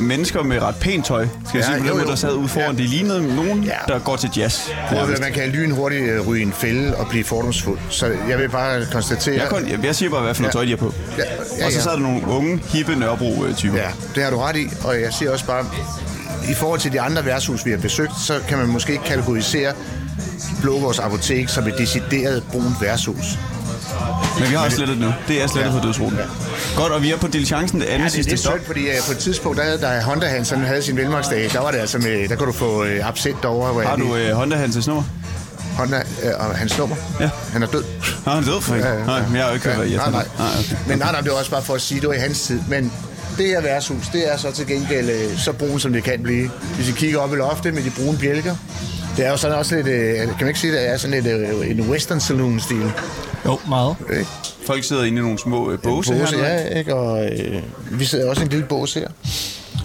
mennesker 0.00 0.42
med 0.42 0.62
ret 0.62 0.76
pænt 0.76 1.06
tøj, 1.06 1.26
skal 1.48 1.58
jeg 1.58 1.68
Ja, 1.68 1.74
sige, 1.76 1.88
på 1.88 1.96
jo, 1.96 2.02
jo. 2.02 2.08
der 2.08 2.14
sad 2.14 2.32
ude 2.32 2.48
foran. 2.48 2.76
Ja. 2.76 2.82
Det 2.82 2.90
lignede 2.90 3.36
nogen, 3.36 3.64
Ja. 3.64 3.72
der 3.88 3.98
går 3.98 4.16
til 4.16 4.30
jazz. 4.36 4.60
Prøv 4.88 5.08
man 5.20 5.32
kan 5.32 5.48
lynhurtigt 5.48 6.02
øh, 6.10 6.26
ryge 6.28 6.42
en 6.42 6.52
fælde 6.52 6.96
og 6.96 7.06
blive 7.08 7.24
fordomsfuld. 7.24 7.78
Så 7.90 8.12
jeg 8.28 8.38
vil 8.38 8.48
bare 8.48 8.86
konstatere... 8.92 9.34
Jeg, 9.40 9.48
kun, 9.48 9.68
jeg, 9.68 9.84
jeg 9.84 9.94
siger 9.96 10.10
bare, 10.10 10.22
hvad 10.22 10.34
for 10.34 10.42
noget 10.42 10.54
Ja. 10.54 10.58
tøj 10.58 10.64
de 10.64 10.70
har 10.70 10.76
på. 10.76 10.94
Ja, 11.18 11.22
ja, 11.58 11.66
Og 11.66 11.72
så 11.72 11.78
ja. 11.78 11.82
sad 11.82 11.92
der 11.92 11.98
nogle 11.98 12.26
unge, 12.28 12.60
hippe 12.68 12.94
Nørrebro-typer. 12.96 13.76
Ja, 13.78 13.88
det 14.14 14.22
har 14.22 14.30
du 14.30 14.38
ret 14.38 14.56
i, 14.56 14.68
og 14.84 15.00
jeg 15.00 15.12
siger 15.12 15.30
også 15.32 15.46
bare, 15.46 15.64
i 16.50 16.54
forhold 16.54 16.80
til 16.80 16.92
de 16.92 17.00
andre 17.00 17.24
værtshus, 17.24 17.66
vi 17.66 17.70
har 17.70 17.78
besøgt, 17.78 18.12
så 18.26 18.34
kan 18.48 18.58
man 18.58 18.66
måske 18.68 18.92
ikke 18.92 19.04
kategorisere 19.04 19.72
Blågårds 20.62 20.98
Apotek 20.98 21.48
som 21.48 21.66
et 21.68 21.74
decideret 21.78 22.42
brunt 22.52 22.80
værtshus. 22.80 23.38
Men 24.40 24.48
vi 24.50 24.54
har 24.54 24.64
også 24.64 24.76
slettet 24.76 24.96
det 24.96 25.04
nu. 25.06 25.12
Det 25.28 25.42
er 25.42 25.46
slettet 25.46 25.72
Ja. 25.74 25.80
på 25.80 25.86
dødsruten. 25.86 26.18
Godt, 26.76 26.92
og 26.92 27.02
vi 27.02 27.10
er 27.12 27.16
på 27.16 27.26
diligencen 27.28 27.80
det 27.80 27.86
andet 27.86 27.98
Ja, 27.98 28.04
det 28.04 28.10
er 28.10 28.14
sidste 28.14 28.30
lidt 28.32 28.40
stop. 28.40 28.52
synd, 28.52 28.66
fordi 28.66 28.80
uh, 28.88 29.06
på 29.06 29.12
et 29.12 29.18
tidspunkt, 29.18 29.58
der, 29.58 29.76
da 29.76 30.00
Honda 30.00 30.26
Hansen 30.26 30.60
havde 30.64 30.82
sin 30.82 30.96
velmagsdag, 30.96 31.50
der 31.52 31.60
var 31.60 31.70
det 31.70 31.78
altså 31.78 31.98
med, 31.98 32.28
der 32.28 32.36
kunne 32.36 32.46
du 32.46 32.52
få 32.52 32.82
uh, 32.82 33.08
absent 33.08 33.42
derovre. 33.42 33.72
Hvor 33.72 33.82
Har 33.82 33.96
du 33.96 34.16
øh, 34.16 34.30
Honda 34.32 34.56
Hanses 34.56 34.86
nummer? 34.86 35.02
Honda 35.78 35.96
øh, 35.96 36.30
og 36.38 36.56
hans 36.56 36.78
nummer? 36.78 36.96
Ja. 37.20 37.30
Han 37.52 37.62
er 37.62 37.66
død. 37.66 37.84
Nå, 38.26 38.32
han 38.32 38.42
er 38.42 38.46
død 38.46 38.60
for 38.60 38.74
ikke. 38.74 38.86
Ja, 38.88 38.92
ja, 38.94 39.00
ja. 39.00 39.06
Nej, 39.06 39.22
men 39.26 39.36
jeg 39.36 39.42
har 39.42 39.48
jo 39.50 39.54
ikke 39.54 39.68
hørt, 39.68 39.90
jeg 39.90 39.96
nej, 39.96 40.10
nej. 40.10 40.24
nej, 40.38 40.48
okay. 40.58 40.76
Men 40.88 40.98
nej, 40.98 41.12
nej, 41.12 41.20
det 41.20 41.30
var 41.32 41.38
også 41.38 41.50
bare 41.50 41.62
for 41.62 41.74
at 41.74 41.80
sige, 41.80 42.00
det 42.00 42.08
var 42.08 42.14
i 42.14 42.18
hans 42.18 42.40
tid. 42.40 42.60
Men 42.68 42.92
det 43.38 43.46
her 43.46 43.60
værtshus, 43.60 44.08
det 44.12 44.32
er 44.32 44.36
så 44.36 44.52
til 44.52 44.66
gengæld 44.66 45.10
øh, 45.10 45.38
så 45.38 45.52
brun, 45.52 45.80
som 45.80 45.92
det 45.92 46.04
kan 46.04 46.22
blive. 46.22 46.50
Hvis 46.76 46.88
I 46.88 46.92
kigger 46.92 47.18
op 47.18 47.32
i 47.32 47.36
loftet 47.36 47.74
med 47.74 47.82
de 47.82 47.90
brune 47.90 48.18
bjælker, 48.18 48.56
det 49.16 49.26
er 49.26 49.30
jo 49.30 49.36
sådan 49.36 49.56
også 49.58 49.74
lidt, 49.76 49.86
øh, 49.86 50.16
kan 50.18 50.28
man 50.40 50.48
ikke 50.48 50.60
sige, 50.60 50.72
det 50.72 50.88
er 50.88 50.96
sådan 50.96 51.22
lidt 51.22 51.26
øh, 51.26 51.70
en 51.70 51.80
western 51.80 52.20
saloon-stil. 52.20 52.92
Jo, 53.44 53.58
meget. 53.68 53.96
Ikke? 54.10 54.26
Folk 54.66 54.84
sidder 54.84 55.04
inde 55.04 55.18
i 55.18 55.22
nogle 55.22 55.38
små 55.38 55.70
øh, 55.70 55.78
båse 55.82 56.12
Båse, 56.12 56.36
her. 56.36 56.44
ja, 56.48 56.78
ikke? 56.78 56.94
Og 56.94 57.24
øh, 57.24 57.62
vi 57.90 58.04
sidder 58.04 58.30
også 58.30 58.42
i 58.42 58.44
en 58.44 58.50
lille 58.50 58.66
bås 58.66 58.94
her. 58.94 59.08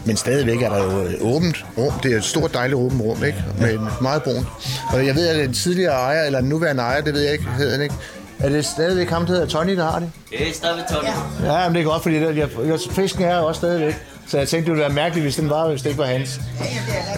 Men 0.05 0.17
stadigvæk 0.17 0.61
er 0.61 0.69
der 0.69 0.83
jo 0.83 1.01
øh, 1.03 1.13
åbent 1.21 1.65
rum. 1.77 1.93
Det 2.03 2.13
er 2.13 2.17
et 2.17 2.23
stort, 2.23 2.53
dejligt 2.53 2.79
åbent 2.79 3.01
rum, 3.01 3.23
ikke? 3.23 3.43
Men 3.59 3.79
meget 4.01 4.23
brunt. 4.23 4.47
Og 4.93 5.05
jeg 5.05 5.15
ved, 5.15 5.27
at 5.27 5.35
den 5.35 5.53
tidligere 5.53 5.91
ejer, 5.93 6.23
eller 6.25 6.39
den 6.39 6.49
nuværende 6.49 6.83
ejer, 6.83 7.01
det 7.01 7.13
ved 7.13 7.21
jeg 7.21 7.31
ikke, 7.31 7.45
hedder 7.57 7.71
han 7.71 7.81
ikke. 7.81 7.95
Er 8.39 8.49
det 8.49 8.65
stadigvæk 8.65 9.09
ham, 9.09 9.25
der 9.25 9.33
hedder 9.33 9.47
Tony, 9.47 9.75
der 9.77 9.91
har 9.91 9.99
det? 9.99 10.11
Det 10.29 10.49
er 10.49 10.53
stadigvæk 10.53 10.85
Tony. 10.89 11.05
Ja, 11.45 11.67
men 11.67 11.75
det 11.75 11.81
er 11.81 11.85
godt, 11.85 12.01
fordi 12.03 12.15
det, 12.15 12.37
jeg, 12.37 12.49
jeg, 12.67 12.79
fisken 12.91 13.23
er 13.23 13.35
også 13.35 13.59
stadigvæk. 13.59 13.95
Så 14.31 14.37
jeg 14.37 14.47
tænkte, 14.47 14.65
det 14.65 14.71
ville 14.71 14.81
være 14.81 14.93
mærkeligt, 14.93 15.23
hvis 15.23 15.35
den 15.35 15.49
var, 15.49 15.67
hvis 15.69 15.81
det 15.81 15.89
ikke 15.89 15.97
var 15.99 16.05
hans. 16.05 16.39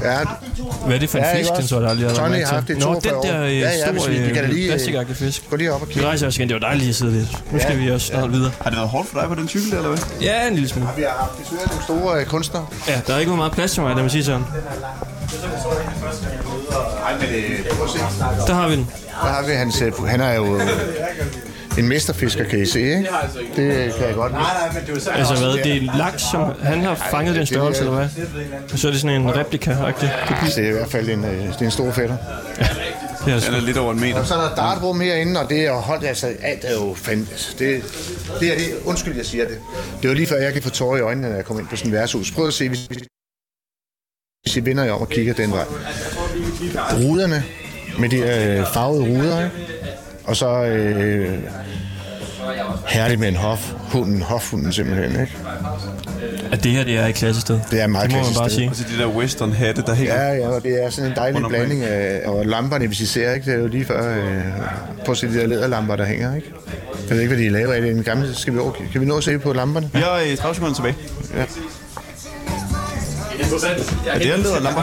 Ja, 0.04 0.18
Hvad 0.86 0.96
er 0.96 1.00
det 1.00 1.10
for 1.10 1.18
en 1.18 1.24
Ja, 1.24 1.38
fisk, 1.40 1.50
den 1.50 1.58
også? 1.58 1.68
så 1.70 1.80
der 1.80 1.90
aldrig 1.90 2.08
har 2.10 2.16
Tony 2.16 2.32
været 2.32 2.48
har 2.48 2.54
haft 2.56 2.68
det 2.68 2.78
Nå, 2.78 2.82
42 2.84 3.12
den 3.12 3.18
år. 3.18 3.24
der 3.36 3.44
øh, 3.44 3.60
Ja, 3.60 3.70
ja, 3.70 3.96
store 3.98 4.10
øh, 4.16 4.50
lige, 4.50 4.64
øh, 4.64 4.70
plastikagtige 4.70 5.16
fisk. 5.16 5.50
gå 5.50 5.56
lige 5.56 5.74
op 5.74 5.82
og 5.82 5.88
Vi 5.88 5.94
kigge. 5.94 6.08
rejser 6.08 6.28
os 6.28 6.38
igen. 6.38 6.48
Det 6.50 6.54
var 6.54 6.60
dejligt 6.60 6.90
at 6.90 6.96
sidde 6.96 7.12
lidt. 7.12 7.52
Nu 7.54 7.60
skal 7.60 7.80
vi 7.80 7.92
også 7.92 8.08
snart 8.08 8.32
videre. 8.32 8.52
Har 8.62 8.70
det 8.70 8.78
været 8.78 8.90
hårdt 8.90 9.08
for 9.10 9.20
dig 9.20 9.30
på 9.30 9.36
den 9.36 9.48
cykel, 9.48 9.74
eller 9.74 9.90
hvad? 9.90 9.98
Ja, 10.22 10.48
en 10.48 10.54
lille 10.54 10.70
smule. 10.70 10.88
Vi 10.98 11.02
har 11.02 11.10
haft 11.20 11.38
besøg 11.44 11.60
af 11.64 11.68
nogle 11.68 11.84
store 11.84 12.26
kunstnere. 12.26 12.66
Ja, 12.88 13.02
der 13.08 13.14
er 13.16 13.20
ikke 13.20 13.36
meget 13.36 13.52
plads 13.52 13.72
til 13.72 13.82
mig, 13.84 13.96
lad 13.96 14.04
mig 14.04 14.12
sige 14.12 14.24
sådan. 14.24 14.44
Der 18.48 18.54
har 18.54 18.68
vi 18.70 18.76
den. 18.76 18.90
Der 19.24 19.28
har 19.28 19.44
vi 19.48 19.54
hans... 19.54 19.84
Han 20.08 20.22
er 20.22 20.34
jo 20.34 20.60
en 21.78 21.88
mesterfisker, 21.88 22.44
kan 22.44 22.60
I 22.60 22.66
se, 22.66 22.80
ikke? 22.80 23.08
Det 23.56 23.94
kan 23.96 24.08
jeg 24.08 24.16
godt 24.16 24.32
lide. 24.32 25.12
Altså 25.12 25.36
hvad, 25.36 25.64
det 25.64 25.76
er 25.78 25.98
laks, 25.98 26.24
som 26.32 26.54
han 26.64 26.82
har 26.82 26.96
fanget 27.12 27.36
den 27.36 27.46
størrelse, 27.46 27.82
eller 27.82 27.96
hvad? 27.96 28.78
Så 28.78 28.88
er 28.88 28.92
det 28.92 29.02
sådan 29.02 29.22
en 29.22 29.30
replika-agtig 29.30 30.10
kopi. 30.28 30.46
Det 30.56 30.66
er 30.66 30.70
i 30.70 30.72
hvert 30.72 30.92
fald 30.92 31.10
en, 31.10 31.26
øh, 31.26 31.48
det 31.48 31.62
er 31.62 31.66
en 31.66 31.72
stor 31.72 31.92
fætter. 31.92 32.18
Det 33.26 33.34
er 33.34 33.36
det 33.36 33.46
Den 33.46 33.56
er 33.56 33.62
lidt 33.62 33.78
over 33.78 33.94
en 33.94 34.00
meter. 34.00 34.20
Og 34.20 34.26
så 34.26 34.36
er 34.36 34.50
der 34.50 34.56
dartrum 34.56 35.00
herinde, 35.00 35.40
og 35.40 35.50
det 35.50 35.66
er 35.66 35.74
holdt, 35.74 36.06
altså 36.06 36.28
alt 36.42 36.66
er 36.66 36.74
jo 36.74 36.94
fandt. 36.98 37.56
Det, 37.60 37.84
det 38.40 38.52
er 38.52 38.56
det, 38.58 38.66
undskyld, 38.86 39.16
jeg 39.16 39.26
siger 39.26 39.48
det. 39.48 39.58
Det 40.02 40.10
var 40.10 40.16
lige 40.16 40.28
før, 40.28 40.36
jeg 40.36 40.54
kan 40.54 40.62
få 40.62 40.70
tårer 40.70 40.98
i 40.98 41.02
øjnene, 41.02 41.30
når 41.30 41.36
jeg 41.36 41.46
kom 41.46 41.60
ind 41.60 41.68
på 41.68 41.76
sådan 41.76 41.92
et 41.92 41.98
værtshus. 41.98 42.32
Prøv 42.32 42.48
at 42.48 42.54
se, 42.54 42.70
hvis, 42.70 42.86
hvis 44.44 44.56
I 44.56 44.60
vinder 44.60 44.84
jer 44.84 44.92
om 44.92 45.02
og 45.02 45.10
kigger 45.10 45.34
den 45.34 45.52
vej. 45.52 45.66
Ruderne, 46.94 47.44
med 48.00 48.10
de 48.10 48.18
øh, 48.18 48.66
farvede 48.74 49.04
ruder, 49.04 49.44
ikke? 49.44 49.56
Og 50.26 50.36
så 50.36 50.64
øh, 50.64 51.38
herligt 52.88 53.20
med 53.20 53.28
en 53.28 53.36
hof. 53.36 53.72
Hunden, 53.78 54.22
hofhunden 54.22 54.74
simpelthen, 54.74 55.12
ikke? 55.22 55.38
At 56.52 56.64
det 56.64 56.72
her, 56.72 56.84
det 56.84 56.98
er 57.00 57.06
et 57.08 57.16
klassested. 57.16 57.60
Det 57.72 57.80
er 57.80 57.84
et 57.84 57.90
meget 57.90 58.10
Det 58.10 58.18
må 58.18 58.24
man 58.24 58.34
klassisk 58.34 58.40
bare 58.40 58.50
sted. 58.50 58.58
sige. 58.60 58.70
Og 58.70 58.76
så 58.76 58.84
de 58.98 58.98
der 59.02 59.08
western 59.08 59.52
hatte, 59.54 59.82
der 59.82 59.94
hænger. 59.96 60.14
Ja, 60.24 60.34
ja, 60.34 60.48
og 60.50 60.64
det 60.64 60.84
er 60.84 60.90
sådan 60.90 61.10
en 61.10 61.16
dejlig 61.16 61.42
blanding 61.50 61.84
af 61.84 62.22
og 62.30 62.46
lamperne, 62.46 62.88
hvis 62.88 63.00
I 63.00 63.06
ser, 63.06 63.34
ikke? 63.34 63.46
Det 63.46 63.54
er 63.54 63.60
jo 63.62 63.68
lige 63.68 63.86
før, 63.86 64.18
øh, 64.18 64.42
på 65.06 65.12
at 65.12 65.18
se 65.18 65.28
de 65.28 65.34
der 65.40 65.48
læderlamper, 65.48 65.96
der 65.96 66.06
hænger, 66.06 66.36
ikke? 66.36 66.48
Jeg 67.10 67.16
ved 67.16 67.20
ikke, 67.22 67.36
hvad 67.36 67.44
de 67.46 67.50
laver 67.50 67.74
af 67.74 67.82
det. 67.82 67.92
En 67.92 68.04
gammel, 68.04 68.36
skal 68.36 68.54
vi 68.54 68.60
over, 68.60 68.72
kan 68.92 69.02
vi 69.02 69.06
nå 69.06 69.18
at 69.18 69.24
se 69.24 69.40
på 69.40 69.54
lamperne? 69.54 69.90
Vi 69.94 70.00
har 70.00 70.16
øh, 70.32 70.38
30 70.38 70.56
sekunder 70.56 70.76
tilbage. 70.76 70.96
Ja. 71.38 71.44
Er 74.08 74.18
det 74.18 74.28
her 74.28 74.38
læderlamper? 74.38 74.82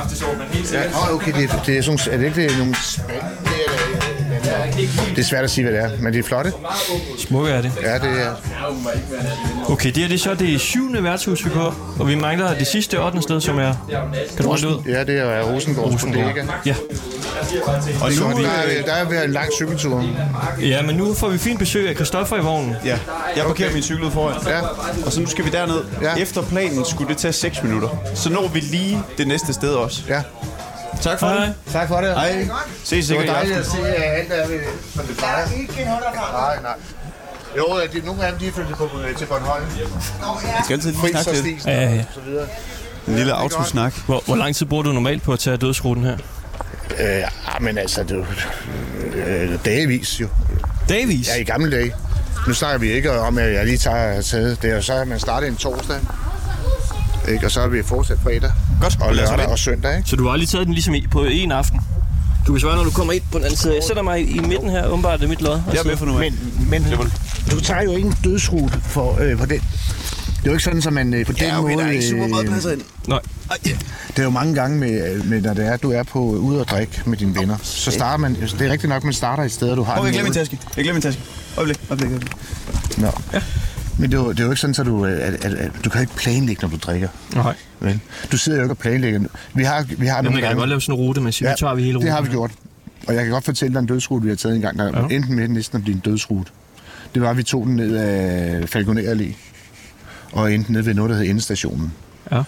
Ja, 0.73 0.83
åh, 0.89 1.15
okay, 1.15 1.33
det, 1.33 1.45
er- 1.51 1.63
det 1.67 1.79
er, 1.79 1.83
sådan, 1.83 1.99
er 2.13 2.17
det 2.17 2.25
ikke 2.27 2.43
det, 2.43 2.53
er 2.53 2.59
nogle 2.59 2.75
spand? 2.83 3.48
Det 4.49 4.89
er, 5.17 5.21
er 5.21 5.23
svært 5.23 5.45
at 5.45 5.51
sige, 5.51 5.65
hvad 5.65 5.75
det 5.75 5.83
er, 5.85 5.91
men 6.01 6.13
det 6.13 6.19
er 6.19 6.23
flotte. 6.23 6.53
Smukke 7.19 7.51
er 7.51 7.63
det. 7.63 7.73
Ja, 7.83 7.95
det 7.95 8.23
er... 8.23 8.35
Okay, 9.69 9.89
det 9.89 9.97
her 9.97 10.09
det 10.09 10.15
er 10.15 10.19
så 10.19 10.35
det 10.35 10.61
syvende 10.61 11.03
værtshus, 11.05 11.45
vi 11.45 11.51
går, 11.51 11.95
og 12.01 12.09
vi 12.09 12.15
mangler 12.15 12.55
det 12.59 12.67
sidste 12.67 13.03
8. 13.03 13.23
sted, 13.23 13.41
som 13.41 13.59
er... 13.59 13.75
Kan 14.37 14.47
du 14.47 14.57
det 14.57 14.65
ud? 14.65 14.83
Ja, 14.89 15.05
det 15.05 15.19
er 15.19 15.43
Rosengårds 15.43 16.03
Bodega. 16.05 16.43
Ja. 16.67 16.75
Og 18.03 18.11
Nu, 18.13 18.43
der, 18.43 18.65
øh, 18.67 18.73
er, 18.77 18.85
der 18.85 18.93
er 18.93 19.09
ved 19.09 19.25
en 19.25 19.31
lang 19.33 19.53
cykeltur. 19.53 20.05
ja, 20.61 20.83
men 20.83 20.97
nu 20.97 21.15
får 21.15 21.29
vi 21.29 21.39
fint 21.39 21.59
besøg 21.59 21.89
af 21.89 21.95
Christoffer 21.95 22.37
i 22.37 22.41
vognen. 22.41 22.77
ja, 22.85 22.99
jeg 23.37 23.45
parkerer 23.45 23.73
min 23.73 23.83
cykel 23.83 24.05
ud 24.05 24.11
foran. 24.11 24.35
Ja. 24.47 24.61
Og 25.07 25.13
så 25.13 25.21
nu 25.21 25.27
skal 25.27 25.45
vi 25.45 25.51
derned. 25.51 25.85
Ja. 26.03 26.15
Efter 26.15 26.43
planen 26.43 26.85
skulle 26.85 27.09
det 27.09 27.17
tage 27.17 27.33
6 27.33 27.63
minutter. 27.63 27.89
Så 28.15 28.31
når 28.31 28.49
vi 28.49 28.61
lige 28.61 28.99
det 29.19 29.29
næste 29.29 29.53
sted 29.53 29.71
også. 29.71 30.03
Ja. 30.09 30.23
Tak 31.01 31.19
for 31.19 31.27
Hej. 31.27 31.45
det. 31.45 31.55
Tak 31.73 31.89
for 31.89 32.01
det. 32.01 32.15
Hej. 32.15 32.49
Ses 32.85 33.07
Det 33.07 33.17
var 33.17 33.21
sikkert 33.21 33.37
dejligt 33.37 33.59
at 33.59 33.67
se, 33.67 33.79
at 33.89 34.19
alt 34.19 34.33
er 34.33 34.49
ved, 34.49 34.61
som 34.95 35.07
det 35.07 35.17
plejer. 35.17 35.47
Nej, 36.33 36.63
nej. 36.63 36.73
Jo, 37.57 37.81
de, 37.93 38.07
nogle 38.07 38.25
af 38.25 38.31
dem, 38.33 38.41
de 38.41 38.49
er 38.49 38.53
flyttet 38.53 38.77
på, 38.77 38.91
øh, 39.09 39.17
til 39.17 39.27
Bornholm. 39.27 39.65
Jeg 40.45 40.61
skal 40.65 40.75
altid 40.75 40.91
lige 40.91 41.01
Friis 41.01 41.11
snakke 41.11 41.31
og 41.31 41.35
lidt. 41.35 41.45
Stisen 41.45 41.71
Ja, 41.71 41.83
ja, 41.83 41.95
ja. 41.95 41.99
og 41.99 42.05
så 42.15 42.21
videre. 42.21 42.47
En 43.09 43.15
lille 43.15 43.33
autosnak. 43.33 43.95
Hvor, 44.07 44.23
hvor 44.27 44.37
lang 44.37 44.57
tid 44.57 44.67
bruger 44.67 44.83
du 44.83 44.93
normalt 44.93 45.23
på 45.23 45.33
at 45.33 45.39
tage 45.39 45.57
dødsruten 45.57 46.05
her? 46.05 46.17
Øh, 47.01 47.07
ja, 47.09 47.29
men 47.61 47.79
altså, 47.79 48.03
det 48.03 48.11
er 48.11 48.17
jo, 48.17 48.25
øh, 49.19 49.59
dagevis 49.65 50.21
jo. 50.21 50.29
Davis? 50.89 51.29
Ja, 51.29 51.41
i 51.41 51.45
gamle 51.45 51.71
dage. 51.77 51.95
Nu 52.47 52.55
snakker 52.55 52.79
vi 52.79 52.91
ikke 52.91 53.21
om, 53.21 53.39
at 53.39 53.53
jeg 53.55 53.65
lige 53.65 53.79
tager 53.79 54.23
taget. 54.23 54.63
Det 54.63 54.71
er 54.71 54.75
jo 54.75 54.83
så, 54.83 54.93
at 54.93 55.09
man 55.09 55.21
starter 55.21 55.47
en 55.47 55.57
torsdag. 55.57 55.97
Ikke? 57.29 57.47
Og 57.47 57.51
så 57.51 57.61
har 57.61 57.69
vi 57.69 57.83
fortsat 57.83 58.19
fredag 58.23 58.53
Godt. 58.81 58.99
og 59.01 59.15
lørdag 59.15 59.47
og 59.47 59.59
søndag. 59.59 59.97
Ikke? 59.97 60.09
Så 60.09 60.17
du 60.17 60.29
har 60.29 60.37
lige 60.37 60.47
taget 60.47 60.67
den 60.67 60.75
ligesom 60.75 60.95
i, 60.95 61.07
på 61.11 61.25
en 61.25 61.53
aften? 61.53 61.81
Du 62.47 62.53
kan 62.53 62.61
svare, 62.61 62.77
når 62.77 62.85
du 62.85 62.91
kommer 62.91 63.13
ind 63.13 63.23
på 63.33 63.39
den 63.39 63.45
anden 63.45 63.59
side. 63.59 63.75
Jeg 63.75 63.83
sætter 63.83 64.03
mig 64.03 64.21
i, 64.21 64.37
i 64.37 64.41
midten 64.41 64.71
her, 64.71 64.87
åbenbart 64.87 65.21
det 65.21 65.25
er 65.25 65.29
mit 65.29 65.43
lod. 65.43 65.61
Jeg 65.73 65.79
er 65.79 65.85
med 65.85 65.97
for 65.97 66.07
nu 66.07 66.19
af. 66.19 66.31
Men, 66.31 66.39
men 66.71 66.85
du 67.51 67.61
tager 67.61 67.83
jo 67.83 67.97
ikke 67.97 68.09
en 68.09 68.15
dødsrute 68.25 68.81
for, 68.83 69.19
øh, 69.21 69.39
på 69.39 69.47
den. 69.47 69.61
Det 70.39 70.45
er 70.45 70.51
jo 70.51 70.53
ikke 70.53 70.65
sådan, 70.65 70.83
at 70.87 70.93
man 70.93 71.15
øh, 71.15 71.27
på 71.27 71.33
den 71.33 71.55
måde... 71.61 71.83
øh, 71.83 72.73
ind. 72.73 72.83
Nej. 73.09 73.21
Det 74.09 74.19
er 74.19 74.23
jo 74.23 74.31
mange 74.31 74.55
gange, 74.55 74.79
med, 74.79 75.23
med 75.23 75.41
når 75.41 75.55
det 75.55 75.67
er, 75.67 75.77
du 75.77 75.91
er 75.93 76.03
på 76.03 76.19
ude 76.21 76.61
og 76.61 76.69
drikke 76.69 77.03
med 77.07 77.17
dine 77.17 77.37
venner. 77.37 77.57
Så 77.63 77.91
starter 77.91 78.17
man... 78.17 78.35
Det 78.35 78.61
er 78.61 78.73
rigtigt 78.73 78.89
nok, 78.89 79.05
man 79.05 79.13
starter 79.13 79.43
et 79.43 79.53
sted, 79.53 79.71
og 79.71 79.77
du 79.77 79.83
har... 79.83 80.01
Åh, 80.01 80.05
jeg 80.05 80.13
glemmer 80.13 80.31
min 80.31 80.35
taske. 80.35 80.59
Jeg 80.77 80.85
glemmer 80.85 80.95
min 80.95 81.03
taske. 81.03 81.23
Øjeblik, 81.57 81.81
øjeblik, 81.91 82.11
øjeblik. 82.11 82.33
Nå. 82.99 83.11
Ja. 83.33 83.41
Men 83.99 84.11
det 84.11 84.19
er, 84.19 84.23
jo, 84.23 84.31
det 84.33 84.41
er 84.41 84.45
jo 84.45 84.51
ikke 84.51 84.61
sådan, 84.61 84.75
at 84.81 84.87
du, 84.87 85.07
øh, 85.07 85.13
at, 85.13 85.45
at, 85.45 85.55
at, 85.55 85.71
du 85.85 85.91
kan 85.91 86.01
ikke 86.01 86.15
planlægge, 86.17 86.63
når 86.63 86.69
du 86.69 86.77
drikker. 86.77 87.09
Nej. 87.35 87.55
Vel? 87.81 88.01
Du 88.33 88.37
sidder 88.39 88.59
jo 88.59 88.65
ikke 88.65 88.73
og 88.73 88.79
planlægger. 88.79 89.21
Vi 89.55 89.63
har, 89.65 89.87
vi 89.99 90.07
har 90.07 90.17
Men 90.17 90.25
nogle 90.25 90.41
man 90.41 90.51
kan 90.51 90.57
godt 90.59 90.69
lave 90.69 90.81
sådan 90.81 91.01
en 91.01 91.07
rute, 91.07 91.21
men 91.21 91.33
ja, 91.41 91.55
tager 91.59 91.75
vi 91.75 91.83
hele 91.83 91.97
ruten. 91.97 92.07
det 92.07 92.15
har 92.15 92.23
vi 92.23 92.29
gjort. 92.29 92.51
Og 93.07 93.15
jeg 93.15 93.23
kan 93.25 93.33
godt 93.33 93.45
fortælle 93.45 93.75
dig 93.75 93.81
en 93.81 93.87
dødsrute, 93.87 94.23
vi 94.23 94.29
har 94.29 94.37
taget 94.37 94.55
en 94.57 94.63
gang, 94.63 94.79
der 94.79 95.01
Ja. 95.11 95.15
endte 95.15 95.33
med 95.33 95.49
næsten 95.49 95.77
at 95.77 95.83
blive 95.83 95.95
en 95.95 96.01
dødsrute. 96.05 96.51
Det 97.15 97.23
var, 97.23 97.31
at 97.31 97.37
vi 97.37 97.43
tog 97.43 97.67
den 97.67 97.77
ned 97.77 97.97
af 97.97 98.69
Falconer 98.69 99.15
Allé 99.15 99.35
og 100.33 100.53
endte 100.55 100.73
ned 100.73 100.83
ved 100.83 100.95
noget, 100.95 101.11
der 101.11 101.17
hed 101.17 101.27
endestationen. 101.27 101.93
Ja. 102.33 102.43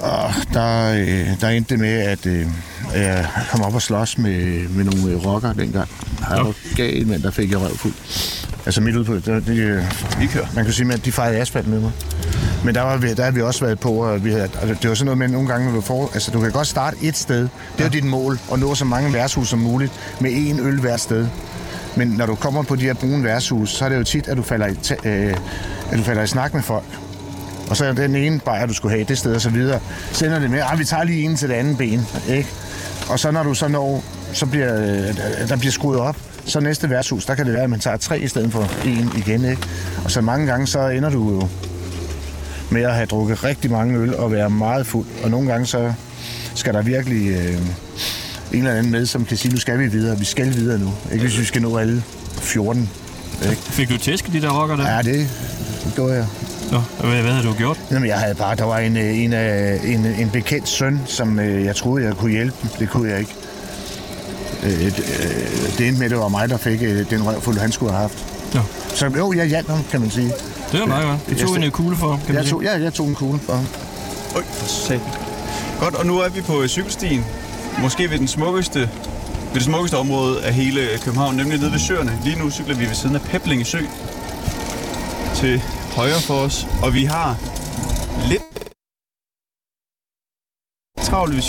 Og 0.00 0.30
der, 0.52 0.92
øh, 0.92 1.40
der 1.40 1.48
endte 1.48 1.70
det 1.74 1.80
med, 1.80 1.92
at 1.92 2.26
øh, 2.26 2.46
jeg 2.94 3.28
kom 3.50 3.62
op 3.62 3.74
og 3.74 3.82
slås 3.82 4.18
med, 4.18 4.68
med 4.68 4.84
nogle 4.84 5.10
øh, 5.12 5.26
rockere 5.26 5.54
dengang. 5.54 5.88
Jeg 6.30 6.38
var 6.38 6.54
gal, 6.76 7.06
men 7.06 7.22
der 7.22 7.30
fik 7.30 7.50
jeg 7.50 7.60
røv 7.60 7.76
fuld. 7.76 7.94
Altså 8.66 8.80
midt 8.80 8.96
ude 8.96 9.04
på 9.04 9.14
det. 9.14 9.26
det, 9.26 9.46
det 9.46 9.56
Vi 10.18 10.26
kører. 10.26 10.46
man 10.54 10.64
kan 10.64 10.74
sige, 10.74 10.92
at 10.92 11.04
de 11.04 11.12
fejrede 11.12 11.38
asfalt 11.38 11.68
med 11.68 11.80
mig. 11.80 11.92
Men 12.64 12.74
der, 12.74 12.82
var 12.82 12.96
vi, 12.96 13.14
der 13.14 13.24
har 13.24 13.30
vi 13.30 13.42
også 13.42 13.64
været 13.64 13.80
på, 13.80 13.90
og 13.90 14.24
vi 14.24 14.30
havde, 14.30 14.48
og 14.62 14.68
det 14.68 14.88
var 14.88 14.94
sådan 14.94 15.04
noget 15.04 15.18
med, 15.18 15.28
nogle 15.28 15.48
gange, 15.48 15.66
når 15.66 15.74
du, 15.74 15.80
får, 15.80 16.10
altså, 16.14 16.30
du 16.30 16.40
kan 16.40 16.50
godt 16.50 16.66
starte 16.66 16.96
et 17.02 17.16
sted. 17.16 17.40
Det 17.40 17.50
er 17.78 17.84
jo 17.84 17.90
dit 17.90 18.04
mål, 18.04 18.38
at 18.52 18.58
nå 18.58 18.74
så 18.74 18.84
mange 18.84 19.12
værtshus 19.12 19.48
som 19.48 19.58
muligt, 19.58 19.92
med 20.20 20.30
én 20.30 20.60
øl 20.60 20.80
hvert 20.80 21.00
sted. 21.00 21.26
Men 21.96 22.08
når 22.08 22.26
du 22.26 22.34
kommer 22.34 22.62
på 22.62 22.76
de 22.76 22.82
her 22.82 22.94
brune 22.94 23.24
værtshus, 23.24 23.70
så 23.70 23.84
er 23.84 23.88
det 23.88 23.96
jo 23.96 24.04
tit, 24.04 24.28
at 24.28 24.36
du 24.36 24.42
falder 24.42 24.66
i, 24.66 25.08
øh, 25.08 25.36
at 25.90 25.98
du 25.98 26.02
falder 26.02 26.22
i 26.22 26.26
snak 26.26 26.54
med 26.54 26.62
folk. 26.62 26.84
Og 27.70 27.76
så 27.76 27.84
er 27.84 27.92
den 27.92 28.16
ene 28.16 28.40
bajer, 28.40 28.66
du 28.66 28.74
skulle 28.74 28.94
have 28.94 29.04
det 29.04 29.18
sted 29.18 29.34
og 29.34 29.40
så 29.40 29.50
videre. 29.50 29.80
Så 30.12 30.26
ender 30.26 30.38
det 30.38 30.50
med, 30.50 30.58
at 30.72 30.78
vi 30.78 30.84
tager 30.84 31.04
lige 31.04 31.22
en 31.22 31.36
til 31.36 31.48
det 31.48 31.54
andet 31.54 31.78
ben. 31.78 32.06
Ikke? 32.28 32.48
Og 33.08 33.18
så 33.18 33.30
når 33.30 33.42
du 33.42 33.54
så 33.54 33.68
når, 33.68 34.04
så 34.32 34.46
bliver, 34.46 34.80
øh, 34.80 35.48
der 35.48 35.56
bliver 35.56 35.72
skruet 35.72 36.00
op, 36.00 36.16
så 36.44 36.60
næste 36.60 36.90
værtshus, 36.90 37.24
der 37.24 37.34
kan 37.34 37.46
det 37.46 37.54
være, 37.54 37.62
at 37.62 37.70
man 37.70 37.80
tager 37.80 37.96
tre 37.96 38.18
i 38.20 38.28
stedet 38.28 38.52
for 38.52 38.68
en 38.86 39.12
igen. 39.18 39.44
Ikke? 39.44 39.62
Og 40.04 40.10
så 40.10 40.20
mange 40.20 40.46
gange, 40.46 40.66
så 40.66 40.88
ender 40.88 41.10
du 41.10 41.30
jo 41.40 41.48
med 42.70 42.82
at 42.82 42.94
have 42.94 43.06
drukket 43.06 43.44
rigtig 43.44 43.70
mange 43.70 43.98
øl 43.98 44.14
og 44.16 44.32
være 44.32 44.50
meget 44.50 44.86
fuld. 44.86 45.06
Og 45.24 45.30
nogle 45.30 45.50
gange, 45.52 45.66
så 45.66 45.92
skal 46.54 46.74
der 46.74 46.82
virkelig 46.82 47.28
øh, 47.28 47.54
en 48.52 48.58
eller 48.58 48.70
anden 48.72 48.92
med, 48.92 49.06
som 49.06 49.24
kan 49.24 49.36
sige, 49.36 49.52
nu 49.52 49.58
skal 49.60 49.78
vi 49.78 49.86
videre, 49.86 50.18
vi 50.18 50.24
skal 50.24 50.54
videre 50.54 50.78
nu. 50.78 50.92
Ikke 51.12 51.24
hvis 51.24 51.38
vi 51.38 51.44
skal 51.44 51.62
nå 51.62 51.76
alle 51.78 52.02
14. 52.40 52.90
Ikke? 53.50 53.56
Fik 53.62 53.88
du 53.88 53.98
tæsk 53.98 54.32
de 54.32 54.40
der 54.42 54.60
rocker 54.62 54.76
der? 54.76 54.90
Ja, 54.96 55.02
det, 55.02 55.28
det 55.84 55.92
gjorde 55.94 56.14
jeg. 56.14 56.26
Nå, 56.72 56.80
hvad, 57.08 57.22
hvad 57.22 57.32
havde 57.32 57.46
du 57.46 57.52
gjort? 57.52 57.80
Jamen, 57.90 58.08
jeg 58.08 58.18
havde 58.18 58.34
bare, 58.34 58.56
der 58.56 58.64
var 58.64 58.78
en, 58.78 58.96
øh, 58.96 59.18
en, 59.18 59.32
af- 59.32 59.80
en, 59.84 60.06
en 60.06 60.30
bekendt 60.30 60.68
søn, 60.68 61.00
som 61.06 61.38
øh, 61.40 61.64
jeg 61.64 61.76
troede, 61.76 62.04
jeg 62.04 62.14
kunne 62.14 62.30
hjælpe. 62.30 62.56
Det 62.78 62.90
kunne 62.90 63.10
jeg 63.10 63.18
ikke. 63.18 63.34
Øh, 64.62 64.70
det, 64.70 64.98
øh, 64.98 65.78
det 65.78 65.86
endte 65.88 65.98
med, 65.98 66.04
at 66.04 66.10
det 66.10 66.18
var 66.18 66.28
mig, 66.28 66.48
der 66.48 66.56
fik 66.56 66.82
øh, 66.82 67.10
den 67.10 67.26
røvfuld, 67.26 67.58
han 67.58 67.72
skulle 67.72 67.92
have 67.92 68.00
haft. 68.02 68.26
Nå. 68.54 68.60
Så 68.94 69.06
jo, 69.06 69.32
jeg 69.32 69.46
hjalp 69.46 69.68
ham, 69.68 69.84
kan 69.90 70.00
man 70.00 70.10
sige. 70.10 70.32
Det 70.72 70.80
var 70.80 70.86
meget 70.86 71.04
godt. 71.06 71.30
Vi 71.30 71.34
tog 71.40 71.48
Jeg- 71.50 71.56
en 71.56 71.64
øh, 71.64 71.70
kugle 71.70 71.96
for, 71.96 72.10
ham, 72.10 72.18
kan 72.18 72.28
man 72.28 72.36
Jeg 72.36 72.44
sige. 72.44 72.50
tog, 72.52 72.62
ja, 72.62 72.80
jeg 72.82 72.94
tog 72.94 73.08
en 73.08 73.14
kugle 73.14 73.38
for 73.40 73.52
ham. 73.52 73.66
Øj, 74.36 74.42
for 74.44 74.66
satan. 74.66 75.00
Godt, 75.80 75.94
og 75.94 76.06
nu 76.06 76.18
er 76.18 76.28
vi 76.28 76.40
på 76.40 76.62
øh, 76.62 76.68
cykelstien. 76.68 77.24
Måske 77.82 78.10
ved 78.10 78.18
den 78.18 78.28
smukkeste 78.28 78.80
ved 78.80 78.88
det 79.54 79.62
smukkeste 79.62 79.96
område 79.96 80.42
af 80.44 80.54
hele 80.54 80.80
København, 81.04 81.36
nemlig 81.36 81.58
nede 81.58 81.72
ved 81.72 81.78
søerne. 81.78 82.18
Lige 82.24 82.38
nu 82.38 82.50
cykler 82.50 82.74
vi 82.76 82.84
ved 82.86 82.94
siden 82.94 83.14
af 83.16 83.22
Peblinge 83.22 83.64
Sø 83.64 83.78
til 85.34 85.62
højre 85.96 86.20
for 86.20 86.34
os, 86.34 86.66
og 86.82 86.94
vi 86.94 87.04
har 87.04 87.36
lidt 88.28 88.42
travlt, 91.02 91.34
hvis 91.34 91.46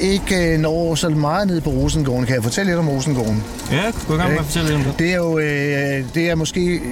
Ikke 0.00 0.52
øh, 0.54 0.58
når 0.60 0.94
så 0.94 1.08
meget 1.08 1.46
ned 1.48 1.60
på 1.60 1.70
Rosengården. 1.70 2.26
Kan 2.26 2.34
jeg 2.34 2.42
fortælle 2.42 2.70
lidt 2.72 2.78
om 2.78 2.88
Rosengården? 2.88 3.42
Ja, 3.72 3.82
gå 4.08 4.14
i 4.14 4.16
gang 4.16 4.30
med 4.30 4.38
at 4.38 4.44
fortælle 4.44 4.68
lidt 4.68 4.78
om 4.78 4.84
det. 4.84 4.98
Det 4.98 5.10
er 5.12 5.16
jo, 5.16 5.38
øh, 5.38 6.04
det 6.14 6.30
er 6.30 6.34
måske... 6.34 6.60
Øh, 6.74 6.82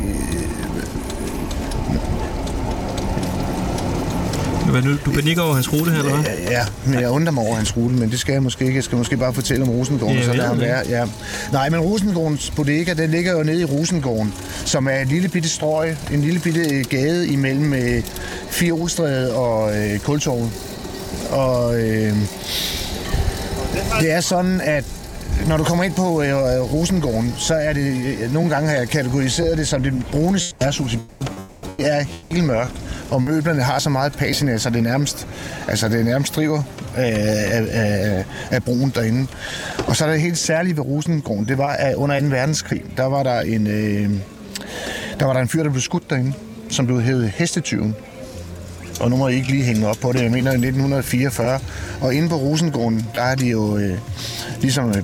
Hvad 4.70 4.82
nu? 4.82 4.90
Du 5.04 5.10
panikker 5.10 5.42
over 5.42 5.54
hans 5.54 5.72
rute 5.72 5.90
her, 5.90 5.98
eller 5.98 6.16
hvad? 6.16 6.32
ja, 6.50 6.60
men 6.86 7.00
jeg 7.00 7.10
undrer 7.10 7.32
mig 7.32 7.44
over 7.44 7.54
hans 7.56 7.76
rute, 7.76 7.94
men 7.94 8.10
det 8.10 8.20
skal 8.20 8.32
jeg 8.32 8.42
måske 8.42 8.64
ikke. 8.64 8.76
Jeg 8.76 8.84
skal 8.84 8.98
måske 8.98 9.16
bare 9.16 9.34
fortælle 9.34 9.62
om 9.64 9.70
Rosengården, 9.70 10.16
Ja, 10.16 10.24
så 10.24 10.32
lad 10.32 10.46
ham 10.46 10.60
være. 10.60 10.82
Ja. 10.88 11.04
Nej, 11.52 11.68
men 11.70 11.80
Rosengårdens 11.80 12.52
bodega, 12.56 12.92
den 12.94 13.10
ligger 13.10 13.32
jo 13.32 13.42
nede 13.42 13.60
i 13.60 13.64
Rosengården, 13.64 14.34
som 14.64 14.86
er 14.86 15.00
et 15.00 15.08
lille 15.08 15.28
bitte 15.28 15.48
strøg, 15.48 15.96
en 16.12 16.20
lille 16.20 16.40
bitte 16.40 16.60
øh, 16.60 16.84
gade 16.90 17.28
imellem 17.28 17.72
øh, 17.72 18.02
Fiolstræde 18.50 19.34
og 19.34 19.76
øh, 19.78 19.98
Kultorvet. 19.98 20.50
Og 21.30 21.80
øh, 21.80 22.12
det 24.00 24.12
er 24.12 24.20
sådan, 24.20 24.60
at 24.60 24.84
når 25.48 25.56
du 25.56 25.64
kommer 25.64 25.84
ind 25.84 25.94
på 25.94 26.22
øh, 26.22 26.28
øh, 26.28 26.72
Rosengården, 26.72 27.34
så 27.38 27.54
er 27.54 27.72
det, 27.72 28.16
øh, 28.22 28.34
nogle 28.34 28.50
gange 28.50 28.68
har 28.68 28.76
jeg 28.76 28.88
kategoriseret 28.88 29.58
det 29.58 29.68
som 29.68 29.82
det 29.82 29.92
brune 30.12 30.40
værtshus 30.60 30.98
det 31.80 31.92
er 31.92 32.04
helt 32.30 32.44
mørkt, 32.44 32.72
og 33.10 33.22
møblerne 33.22 33.62
har 33.62 33.78
så 33.78 33.90
meget 33.90 34.12
patina, 34.12 34.58
så 34.58 34.70
det 34.70 34.82
nærmest, 34.82 35.26
altså 35.68 35.88
det 35.88 36.04
nærmest 36.04 36.36
driver 36.36 36.62
af, 36.96 37.46
af, 37.50 37.66
af, 37.72 38.24
af 38.50 38.64
broen 38.64 38.92
derinde. 38.94 39.26
Og 39.86 39.96
så 39.96 40.04
er 40.04 40.10
det 40.10 40.20
helt 40.20 40.38
særligt 40.38 40.76
ved 40.76 40.84
Rosengården, 40.84 41.48
det 41.48 41.58
var 41.58 41.68
at 41.68 41.94
under 41.94 42.20
2. 42.20 42.26
verdenskrig, 42.26 42.82
der 42.96 43.04
var 43.04 43.22
der 43.22 43.40
en, 43.40 43.66
øh, 43.66 44.10
der 45.20 45.26
var 45.26 45.32
der 45.32 45.40
en 45.40 45.48
fyr, 45.48 45.62
der 45.62 45.70
blev 45.70 45.82
skudt 45.82 46.10
derinde, 46.10 46.32
som 46.68 46.86
blev 46.86 47.02
hævet 47.02 47.30
Hestetyven. 47.30 47.96
Og 49.00 49.10
nu 49.10 49.16
må 49.16 49.28
jeg 49.28 49.36
ikke 49.36 49.50
lige 49.50 49.64
hænge 49.64 49.86
op 49.86 49.96
på 49.96 50.12
det, 50.12 50.22
jeg 50.22 50.30
mener 50.30 50.50
i 50.50 50.54
1944. 50.54 51.58
Og 52.00 52.14
inde 52.14 52.28
på 52.28 52.34
Rosengården, 52.34 53.06
der 53.14 53.22
er 53.22 53.34
de 53.34 53.46
jo 53.46 53.76
øh, 53.76 53.98
ligesom 54.60 54.88
øh, 54.88 54.96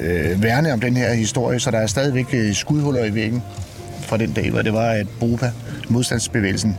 øh, 0.00 0.42
værne 0.42 0.72
om 0.72 0.80
den 0.80 0.96
her 0.96 1.12
historie, 1.12 1.60
så 1.60 1.70
der 1.70 1.78
er 1.78 1.86
stadigvæk 1.86 2.26
øh, 2.32 2.54
skudhuller 2.54 3.04
i 3.04 3.14
væggen 3.14 3.42
fra 4.02 4.16
den 4.16 4.32
dag, 4.32 4.50
hvor 4.50 4.62
det 4.62 4.72
var, 4.72 4.90
at 4.90 5.06
BOPA, 5.20 5.50
modstandsbevægelsen, 5.88 6.78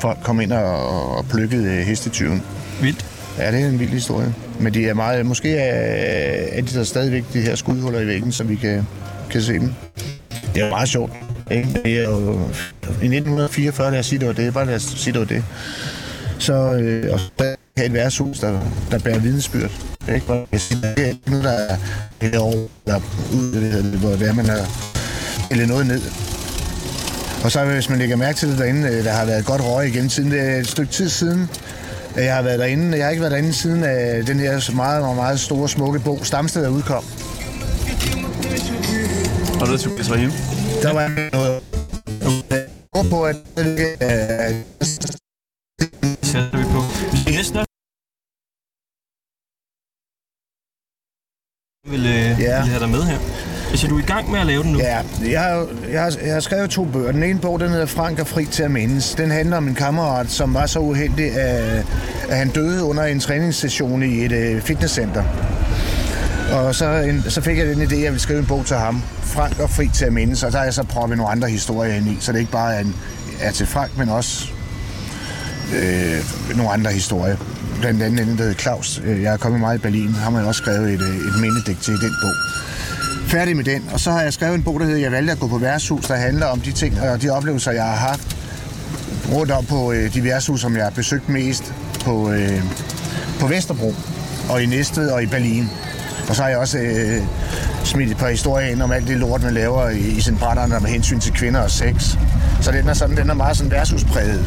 folk 0.00 0.18
kom 0.22 0.40
ind 0.40 0.52
og, 0.52 1.16
og 1.16 1.26
plukkede 1.26 1.64
øh, 1.64 1.86
hestetyven. 1.86 2.42
Vildt. 2.82 3.06
Ja, 3.38 3.52
det 3.52 3.60
er 3.60 3.68
en 3.68 3.80
vild 3.80 3.90
historie. 3.90 4.34
Men 4.60 4.74
de 4.74 4.88
er 4.88 4.94
meget, 4.94 5.26
måske 5.26 5.56
er, 5.56 6.58
er 6.58 6.62
de 6.62 6.78
der 6.78 6.84
stadigvæk 6.84 7.24
de 7.32 7.40
her 7.40 7.54
skudhuller 7.54 8.00
i 8.00 8.06
væggen, 8.06 8.32
så 8.32 8.44
vi 8.44 8.54
kan, 8.54 8.86
kan 9.30 9.42
se 9.42 9.52
dem. 9.52 9.72
Det 10.54 10.62
er 10.62 10.70
meget 10.70 10.88
sjovt. 10.88 11.12
Ikke? 11.50 11.68
Det 11.84 11.98
er 11.98 12.04
jo, 12.04 12.32
I 12.82 13.06
1944, 13.06 13.90
lad 13.90 13.98
os 13.98 14.06
sige, 14.06 14.18
det 14.18 14.28
var 14.28 14.34
det. 14.34 14.54
Bare 14.54 14.66
lad 14.66 14.74
os 14.74 14.82
sige, 14.82 15.12
det 15.12 15.20
var 15.20 15.26
det. 15.26 15.44
Så, 16.44 16.52
øh, 16.52 17.12
og 17.12 17.20
så 17.20 17.30
have 17.76 17.86
et 17.86 17.92
værtshus, 17.92 18.38
der, 18.38 18.60
der 18.90 18.98
bærer 18.98 19.18
vidensbyrd. 19.18 19.70
Ikke? 20.14 20.26
Hvor 20.26 20.46
jeg 20.52 20.60
siger, 20.60 20.94
det 20.94 21.04
er 21.04 21.08
ikke 21.08 21.30
noget, 21.30 21.44
der 21.44 21.50
er 21.50 21.76
herovre, 22.20 22.68
der 22.86 22.94
er 22.94 23.00
ud, 23.32 23.98
hvor 23.98 24.10
det 24.10 24.28
er, 24.28 24.32
man 24.32 24.46
har 24.46 24.68
eller 25.50 25.66
noget 25.66 25.86
ned. 25.86 26.00
Og 27.44 27.52
så 27.52 27.64
hvis 27.64 27.90
man 27.90 27.98
lægger 27.98 28.16
mærke 28.16 28.38
til 28.38 28.48
det 28.48 28.58
derinde, 28.58 28.88
øh, 28.88 29.04
der 29.04 29.12
har 29.12 29.24
været 29.24 29.44
godt 29.44 29.62
røg 29.64 29.88
igen 29.88 30.10
siden 30.10 30.30
det 30.30 30.40
er 30.40 30.56
et 30.56 30.66
stykke 30.66 30.92
tid 30.92 31.08
siden. 31.08 31.50
Jeg 32.16 32.34
har 32.34 32.42
været 32.42 32.58
derinde. 32.58 32.96
Jeg 32.96 33.06
har 33.06 33.10
ikke 33.10 33.20
været 33.20 33.32
derinde 33.32 33.52
siden 33.52 33.84
af 33.84 34.24
den 34.26 34.40
her 34.40 34.74
meget, 34.74 35.02
meget, 35.02 35.16
meget 35.16 35.40
store, 35.40 35.68
smukke 35.68 36.00
bog, 36.00 36.26
Stamsted, 36.26 36.62
der 36.62 36.68
udkom. 36.68 37.04
Og 39.60 39.66
der 39.66 39.76
tog 39.76 39.92
så 40.02 40.16
hjemme. 40.16 40.34
Der 40.82 40.92
var 40.92 41.30
noget... 41.32 41.62
Jeg 42.94 43.04
på, 43.10 43.24
at 43.24 43.36
øh, 43.58 43.66
Sætter 44.82 45.23
vil, 51.96 52.06
øh, 52.06 52.40
Ja. 52.40 52.60
vil 52.62 52.70
have 52.70 52.80
dig 52.80 52.88
med 52.88 53.02
her. 53.02 53.18
Så 53.74 53.86
du 53.86 53.96
er 53.98 54.02
i 54.02 54.06
gang 54.06 54.30
med 54.30 54.40
at 54.40 54.46
lave 54.46 54.62
den 54.62 54.72
nu? 54.72 54.78
Ja, 54.78 54.98
jeg 55.30 55.40
har, 55.40 55.66
jeg, 55.92 56.02
har, 56.02 56.12
jeg 56.24 56.32
har 56.32 56.40
skrevet 56.40 56.70
to 56.70 56.84
bøger. 56.84 57.12
Den 57.12 57.22
ene 57.22 57.38
bog, 57.38 57.60
den 57.60 57.68
hedder 57.70 57.86
Frank 57.86 58.18
er 58.18 58.24
fri 58.24 58.44
til 58.44 58.62
at 58.62 58.70
mindes. 58.70 59.14
Den 59.14 59.30
handler 59.30 59.56
om 59.56 59.68
en 59.68 59.74
kammerat, 59.74 60.30
som 60.30 60.54
var 60.54 60.66
så 60.66 60.78
uheldig, 60.78 61.36
at, 61.36 61.84
at 62.28 62.36
han 62.36 62.48
døde 62.48 62.84
under 62.84 63.02
en 63.04 63.20
træningssession 63.20 64.02
i 64.02 64.24
et 64.24 64.32
øh, 64.32 64.60
fitnesscenter. 64.62 65.24
Og 66.52 66.74
så, 66.74 66.90
en, 66.90 67.24
så 67.28 67.40
fik 67.40 67.58
jeg 67.58 67.66
den 67.66 67.82
idé, 67.82 67.94
at 67.94 68.02
jeg 68.02 68.10
ville 68.12 68.20
skrive 68.20 68.38
en 68.38 68.46
bog 68.46 68.66
til 68.66 68.76
ham. 68.76 69.02
Frank 69.22 69.58
er 69.60 69.66
fri 69.66 69.88
til 69.94 70.04
at 70.04 70.12
mindes, 70.12 70.42
og 70.42 70.52
der 70.52 70.58
har 70.58 70.64
jeg 70.64 70.74
så 70.74 70.82
proppet 70.82 71.18
nogle 71.18 71.32
andre 71.32 71.48
historier 71.48 71.94
ind 71.94 72.06
i. 72.08 72.16
Så 72.20 72.32
det 72.32 72.38
ikke 72.38 72.52
bare 72.52 72.74
er, 72.74 72.80
en, 72.80 72.94
er 73.40 73.50
til 73.50 73.66
Frank, 73.66 73.90
men 73.98 74.08
også 74.08 74.44
øh, 75.76 76.24
nogle 76.56 76.72
andre 76.72 76.90
historier. 76.92 77.36
Blandt 77.84 78.02
andet 78.02 78.28
en, 78.28 78.38
der 78.38 78.42
hedder 78.42 78.58
Claus. 78.58 79.02
Øh, 79.04 79.22
jeg 79.22 79.32
er 79.32 79.36
kommet 79.36 79.60
meget 79.60 79.78
i 79.78 79.80
Berlin. 79.80 80.14
Ham 80.14 80.32
har 80.32 80.40
jeg 80.40 80.48
også 80.48 80.58
skrevet 80.58 80.92
et, 80.92 81.00
øh, 81.00 81.16
et 81.16 81.40
mindedigt 81.40 81.82
til 81.82 81.94
i 81.94 81.96
den 81.96 82.14
bog. 82.22 82.34
færdig 83.26 83.56
med 83.56 83.64
den. 83.64 83.82
Og 83.92 84.00
så 84.00 84.10
har 84.10 84.22
jeg 84.22 84.32
skrevet 84.32 84.54
en 84.54 84.62
bog, 84.62 84.80
der 84.80 84.86
hedder 84.86 85.00
Jeg 85.00 85.12
valgte 85.12 85.32
at 85.32 85.38
gå 85.38 85.48
på 85.48 85.58
værtshus, 85.58 86.04
der 86.04 86.14
handler 86.14 86.46
om 86.46 86.60
de 86.60 86.72
ting 86.72 87.00
og 87.00 87.22
de 87.22 87.30
oplevelser, 87.30 87.72
jeg 87.72 87.84
har 87.84 87.96
haft 87.96 88.36
rundt 89.32 89.52
om 89.52 89.64
på 89.64 89.92
øh, 89.92 90.14
de 90.14 90.24
værtshus, 90.24 90.60
som 90.60 90.76
jeg 90.76 90.84
har 90.84 90.90
besøgt 90.90 91.28
mest 91.28 91.74
på, 92.04 92.30
øh, 92.30 92.62
på 93.40 93.46
Vesterbro 93.46 93.94
og 94.50 94.62
i 94.62 94.66
Næstved 94.66 95.10
og 95.10 95.22
i 95.22 95.26
Berlin. 95.26 95.68
Og 96.28 96.36
så 96.36 96.42
har 96.42 96.48
jeg 96.48 96.58
også 96.58 96.78
øh, 96.78 97.22
smidt 97.84 98.10
et 98.10 98.16
par 98.16 98.28
historier 98.28 98.68
ind 98.68 98.82
om 98.82 98.92
alt 98.92 99.08
det 99.08 99.16
lort, 99.16 99.42
man 99.42 99.54
laver 99.54 99.88
i, 99.88 99.98
i 99.98 100.20
sin 100.20 100.36
brænderne 100.36 100.80
med 100.80 100.90
hensyn 100.90 101.20
til 101.20 101.32
kvinder 101.32 101.60
og 101.60 101.70
sex. 101.70 102.16
Så 102.60 102.72
den 102.72 102.88
er, 102.88 102.94
sådan, 102.94 103.16
den 103.16 103.30
er 103.30 103.34
meget 103.34 103.56
sådan 103.56 103.70
værtshuspræget. 103.70 104.44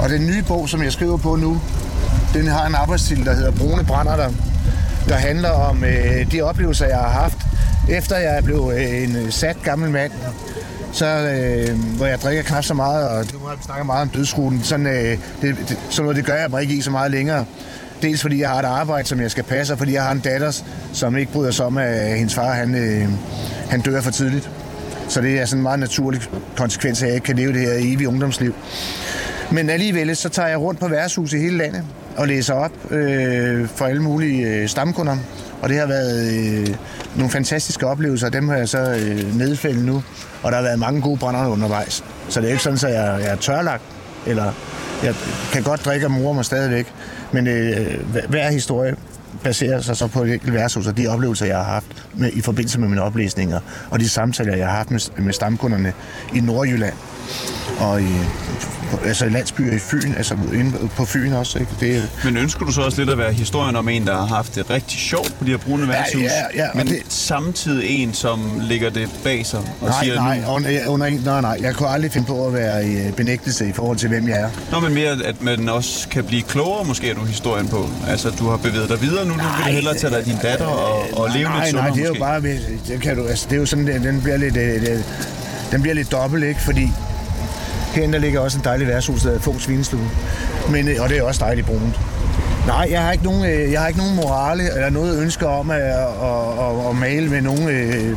Og 0.00 0.08
den 0.08 0.26
nye 0.26 0.42
bog, 0.42 0.68
som 0.68 0.82
jeg 0.82 0.92
skriver 0.92 1.16
på 1.16 1.36
nu, 1.36 1.60
den 2.34 2.46
har 2.46 2.66
en 2.66 2.74
arbejdstitel, 2.74 3.24
der 3.24 3.34
hedder 3.34 3.50
Brune 3.50 3.84
Brænder, 3.84 4.16
der 5.08 5.14
handler 5.14 5.50
om 5.50 5.84
øh, 5.84 6.32
de 6.32 6.42
oplevelser, 6.42 6.86
jeg 6.86 6.98
har 6.98 7.08
haft, 7.08 7.38
efter 7.88 8.16
jeg 8.16 8.44
blev 8.44 8.72
øh, 8.74 9.02
en 9.02 9.16
øh, 9.16 9.30
sat 9.32 9.56
gammel 9.62 9.90
mand, 9.90 10.12
så, 10.92 11.06
øh, 11.06 11.78
hvor 11.96 12.06
jeg 12.06 12.18
drikker 12.18 12.42
knap 12.42 12.64
så 12.64 12.74
meget, 12.74 13.08
og 13.08 13.24
det 13.24 13.34
må 13.42 13.48
jeg 13.48 13.58
snakke 13.62 13.84
meget 13.84 14.02
om 14.02 14.08
dødsruten. 14.08 14.62
Sådan, 14.62 14.86
øh, 14.86 15.18
det, 15.42 15.56
det, 15.68 15.78
sådan 15.90 16.02
noget, 16.02 16.16
det 16.16 16.24
gør 16.24 16.34
jeg 16.34 16.50
mig 16.50 16.62
ikke 16.62 16.74
i 16.74 16.80
så 16.80 16.90
meget 16.90 17.10
længere. 17.10 17.44
Dels 18.02 18.22
fordi 18.22 18.40
jeg 18.40 18.48
har 18.48 18.58
et 18.58 18.64
arbejde, 18.64 19.08
som 19.08 19.20
jeg 19.20 19.30
skal 19.30 19.44
passe, 19.44 19.74
og 19.74 19.78
fordi 19.78 19.92
jeg 19.92 20.02
har 20.02 20.12
en 20.12 20.18
datter, 20.20 20.62
som 20.92 21.16
ikke 21.16 21.32
bryder 21.32 21.50
sig 21.50 21.66
om, 21.66 21.78
at 21.78 22.10
øh, 22.10 22.16
hendes 22.16 22.34
far 22.34 22.52
han, 22.52 22.74
øh, 22.74 23.08
han 23.70 23.80
dør 23.80 24.00
for 24.00 24.10
tidligt. 24.10 24.50
Så 25.08 25.20
det 25.20 25.40
er 25.40 25.44
sådan 25.44 25.58
en 25.58 25.62
meget 25.62 25.78
naturlig 25.78 26.20
konsekvens 26.56 27.02
af, 27.02 27.06
at 27.06 27.08
jeg 27.08 27.14
ikke 27.14 27.24
kan 27.24 27.36
leve 27.36 27.52
det 27.52 27.60
her 27.60 27.72
evige 27.72 28.08
ungdomsliv. 28.08 28.54
Men 29.50 29.70
alligevel, 29.70 30.16
så 30.16 30.28
tager 30.28 30.48
jeg 30.48 30.58
rundt 30.58 30.80
på 30.80 30.88
værtshus 30.88 31.32
i 31.32 31.38
hele 31.38 31.56
landet 31.56 31.84
og 32.18 32.28
læser 32.28 32.54
op 32.54 32.92
øh, 32.92 33.68
for 33.68 33.84
alle 33.84 34.02
mulige 34.02 34.48
øh, 34.48 34.68
stamkunder. 34.68 35.16
Og 35.62 35.68
det 35.68 35.78
har 35.78 35.86
været 35.86 36.32
øh, 36.32 36.76
nogle 37.16 37.30
fantastiske 37.30 37.86
oplevelser, 37.86 38.28
dem 38.28 38.48
har 38.48 38.56
jeg 38.56 38.68
så 38.68 38.78
øh, 38.78 39.38
nedfældet 39.38 39.84
nu. 39.84 40.02
Og 40.42 40.52
der 40.52 40.56
har 40.56 40.64
været 40.64 40.78
mange 40.78 41.00
gode 41.00 41.18
brænder 41.18 41.46
undervejs. 41.46 42.04
Så 42.28 42.40
det 42.40 42.46
er 42.46 42.50
ikke 42.50 42.62
sådan, 42.62 42.90
at 42.90 42.94
jeg, 42.94 43.20
jeg 43.22 43.32
er 43.32 43.36
tørlagt, 43.36 43.82
eller 44.26 44.52
jeg 45.04 45.14
kan 45.52 45.62
godt 45.62 45.84
drikke 45.84 46.06
og 46.06 46.10
mure 46.10 46.34
mig 46.34 46.44
stadigvæk. 46.44 46.92
Men 47.32 47.46
øh, 47.46 48.04
hver 48.28 48.50
historie 48.50 48.96
baserer 49.44 49.80
sig 49.80 49.96
så 49.96 50.06
på 50.06 50.22
et 50.22 50.32
enkelt 50.32 50.52
værtshus 50.52 50.86
og 50.86 50.96
de 50.96 51.06
oplevelser, 51.06 51.46
jeg 51.46 51.56
har 51.56 51.64
haft 51.64 52.08
med, 52.14 52.30
i 52.32 52.40
forbindelse 52.40 52.80
med 52.80 52.88
mine 52.88 53.02
oplæsninger, 53.02 53.60
og 53.90 54.00
de 54.00 54.08
samtaler, 54.08 54.56
jeg 54.56 54.66
har 54.66 54.76
haft 54.76 54.90
med, 54.90 55.00
med 55.22 55.32
stamkunderne 55.32 55.92
i 56.34 56.40
Nordjylland 56.40 56.94
og 57.80 58.02
i, 58.02 58.06
altså 59.04 59.24
i 59.26 59.28
landsbyer 59.28 59.72
i 59.74 59.78
Fyn, 59.78 60.14
altså 60.16 60.36
inde 60.54 60.72
på 60.96 61.04
Fyn 61.04 61.32
også. 61.32 61.58
Ikke? 61.58 61.72
Det, 61.80 61.96
er- 61.96 62.02
Men 62.24 62.36
ønsker 62.36 62.64
du 62.64 62.72
så 62.72 62.80
også 62.80 62.98
lidt 63.00 63.10
at 63.10 63.18
være 63.18 63.32
historien 63.32 63.76
om 63.76 63.88
en, 63.88 64.06
der 64.06 64.16
har 64.16 64.26
haft 64.26 64.54
det 64.54 64.70
rigtig 64.70 64.98
sjovt 65.00 65.34
på 65.38 65.44
de 65.44 65.50
her 65.50 65.56
brune 65.58 65.88
værtshus, 65.88 66.22
ja, 66.22 66.28
ja, 66.54 66.70
og 66.70 66.76
men 66.76 66.86
det- 66.86 67.02
samtidig 67.08 67.90
en, 68.02 68.14
som 68.14 68.60
lægger 68.62 68.90
det 68.90 69.08
bag 69.24 69.46
sig 69.46 69.58
og 69.58 69.88
nej, 69.88 70.02
siger, 70.04 70.14
nej, 70.14 70.40
nu, 70.40 70.46
under, 70.46 70.88
under, 70.88 71.06
ingen- 71.06 71.24
nej, 71.24 71.40
nej, 71.40 71.58
jeg 71.60 71.74
kunne 71.74 71.88
aldrig 71.88 72.12
finde 72.12 72.26
på 72.26 72.46
at 72.46 72.52
være 72.54 72.86
i 72.88 72.96
øh, 73.06 73.12
benægtelse 73.12 73.68
i 73.68 73.72
forhold 73.72 73.96
til, 73.96 74.08
hvem 74.08 74.28
jeg 74.28 74.40
er. 74.40 74.48
Nå, 74.72 74.80
men 74.80 74.94
mere, 74.94 75.16
at 75.24 75.42
man 75.42 75.68
også 75.68 76.08
kan 76.08 76.24
blive 76.24 76.42
klogere 76.42 76.84
måske 76.84 77.08
af 77.08 77.14
du 77.14 77.24
historien 77.24 77.68
på. 77.68 77.88
Altså, 78.08 78.30
du 78.30 78.48
har 78.48 78.56
bevæget 78.56 78.88
dig 78.88 79.02
videre 79.02 79.24
nu, 79.26 79.32
vil 79.34 79.42
du 79.42 79.70
hellere 79.72 79.94
tage 79.94 80.14
dig 80.14 80.24
din 80.24 80.36
datter 80.42 80.66
og, 80.66 81.18
og 81.20 81.28
leve 81.34 81.44
nej, 81.48 81.64
lidt 81.64 81.74
nej, 81.74 81.90
sundere 81.90 81.94
det 81.94 82.00
er 82.00 82.06
jo 82.06 82.08
måske. 82.10 82.20
bare, 82.20 82.40
det, 82.88 83.00
kan 83.02 83.16
du, 83.16 83.26
altså, 83.26 83.46
det 83.50 83.56
er 83.56 83.60
jo 83.60 83.66
sådan, 83.66 83.86
den, 83.86 84.20
bliver 84.22 84.36
lidt, 84.36 84.56
øh, 84.56 84.98
den 85.72 85.82
bliver 85.82 85.94
lidt 85.94 86.12
dobbelt, 86.12 86.44
ikke? 86.44 86.60
Fordi 86.60 86.90
herinde 87.94 88.14
der 88.14 88.20
ligger 88.20 88.40
også 88.40 88.58
en 88.58 88.64
dejlig 88.64 88.86
værtshus, 88.86 89.22
der 89.22 89.28
hedder 89.28 89.42
Fung 89.42 89.60
Svinestue. 89.60 90.10
Men, 90.70 90.88
øh, 90.88 90.96
og 91.00 91.08
det 91.08 91.18
er 91.18 91.22
også 91.22 91.44
dejligt 91.44 91.66
brunt. 91.66 92.00
Nej, 92.66 92.88
jeg 92.90 93.02
har 93.02 93.12
ikke 93.12 93.24
nogen, 93.24 93.44
øh, 93.44 93.72
jeg 93.72 93.80
har 93.80 93.88
ikke 93.88 94.00
nogen 94.00 94.16
morale 94.16 94.74
eller 94.74 94.90
noget 94.90 95.22
ønske 95.22 95.46
om 95.46 95.70
øh, 95.70 95.76
at, 95.76 95.82
at, 95.82 96.06
at, 96.60 96.88
at 96.90 96.96
male 96.96 97.28
med 97.28 97.42
nogen 97.42 97.64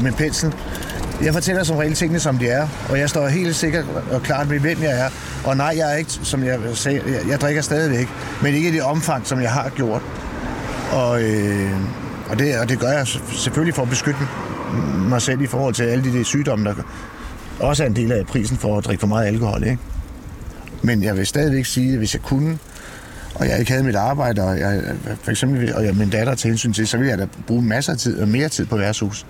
med 0.03 0.11
pensel. 0.11 0.53
Jeg 1.23 1.33
fortæller 1.33 1.63
som 1.63 1.77
regel 1.77 1.93
tingene, 1.93 2.19
som 2.19 2.37
de 2.37 2.47
er, 2.47 2.67
og 2.89 2.99
jeg 2.99 3.09
står 3.09 3.27
helt 3.27 3.55
sikkert 3.55 3.85
og 4.11 4.23
klart 4.23 4.49
med, 4.49 4.59
hvem 4.59 4.83
jeg 4.83 4.99
er. 4.99 5.09
Og 5.45 5.57
nej, 5.57 5.73
jeg 5.77 5.93
er 5.93 5.97
ikke, 5.97 6.11
som 6.11 6.43
jeg 6.43 6.59
sagde, 6.73 7.01
jeg, 7.05 7.29
jeg 7.29 7.41
drikker 7.41 7.61
stadigvæk, 7.61 8.07
men 8.41 8.53
ikke 8.53 8.69
i 8.69 8.71
det 8.71 8.81
omfang, 8.83 9.27
som 9.27 9.41
jeg 9.41 9.51
har 9.51 9.69
gjort. 9.69 10.01
Og, 10.91 11.21
øh, 11.21 11.71
og, 12.29 12.39
det, 12.39 12.59
og 12.59 12.69
det 12.69 12.79
gør 12.79 12.91
jeg 12.91 13.07
selvfølgelig 13.07 13.75
for 13.75 13.81
at 13.81 13.89
beskytte 13.89 14.19
mig 15.09 15.21
selv 15.21 15.41
i 15.41 15.47
forhold 15.47 15.73
til 15.73 15.83
alle 15.83 16.03
de 16.03 16.13
de 16.13 16.23
sygdomme, 16.23 16.65
der 16.65 16.73
også 17.61 17.83
er 17.83 17.87
en 17.87 17.95
del 17.95 18.11
af 18.11 18.25
prisen 18.25 18.57
for 18.57 18.77
at 18.77 18.85
drikke 18.85 18.99
for 18.99 19.07
meget 19.07 19.27
alkohol. 19.27 19.63
Ikke? 19.63 19.77
Men 20.81 21.03
jeg 21.03 21.17
vil 21.17 21.27
stadigvæk 21.27 21.65
sige, 21.65 21.91
at 21.91 21.97
hvis 21.97 22.13
jeg 22.13 22.21
kunne, 22.21 22.57
og 23.35 23.47
jeg 23.47 23.59
ikke 23.59 23.71
havde 23.71 23.83
mit 23.83 23.95
arbejde, 23.95 24.43
og 24.43 24.59
jeg, 24.59 24.81
for 25.23 25.31
eksempel, 25.31 25.75
og 25.75 25.85
jeg 25.85 25.95
min 25.95 26.09
datter 26.09 26.35
til 26.35 26.47
hensyn 26.47 26.73
til, 26.73 26.87
så 26.87 26.97
ville 26.97 27.09
jeg 27.09 27.17
da 27.17 27.27
bruge 27.47 27.61
masser 27.61 27.93
af 27.93 27.99
tid, 27.99 28.19
og 28.19 28.27
mere 28.27 28.49
tid 28.49 28.65
på 28.65 28.77
værtshus. 28.77 29.25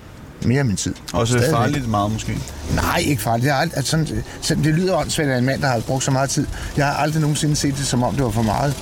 Mere 0.46 0.60
af 0.60 0.66
min 0.66 0.76
tid. 0.76 0.94
Også 1.14 1.34
Stadigvæk. 1.34 1.56
farligt 1.60 1.90
meget 1.90 2.12
måske. 2.12 2.38
Nej, 2.76 3.04
ikke 3.06 3.22
farligt. 3.22 3.44
Det, 3.44 3.52
er 3.52 3.56
aldrig, 3.56 3.78
altså, 3.78 3.92
sådan, 3.92 4.24
sådan, 4.42 4.64
det 4.64 4.74
lyder 4.74 4.96
åndssvagt 4.96 5.30
af 5.30 5.38
en 5.38 5.46
mand, 5.46 5.62
der 5.62 5.68
har 5.68 5.80
brugt 5.80 6.04
så 6.04 6.12
meget 6.12 6.30
tid. 6.30 6.48
Jeg 6.78 6.86
har 6.86 6.94
aldrig 6.94 7.22
nogensinde 7.22 7.56
set 7.56 7.78
det, 7.78 7.86
som 7.86 8.04
om 8.04 8.16
det 8.16 8.24
var 8.24 8.30
for 8.30 8.42
meget. 8.42 8.74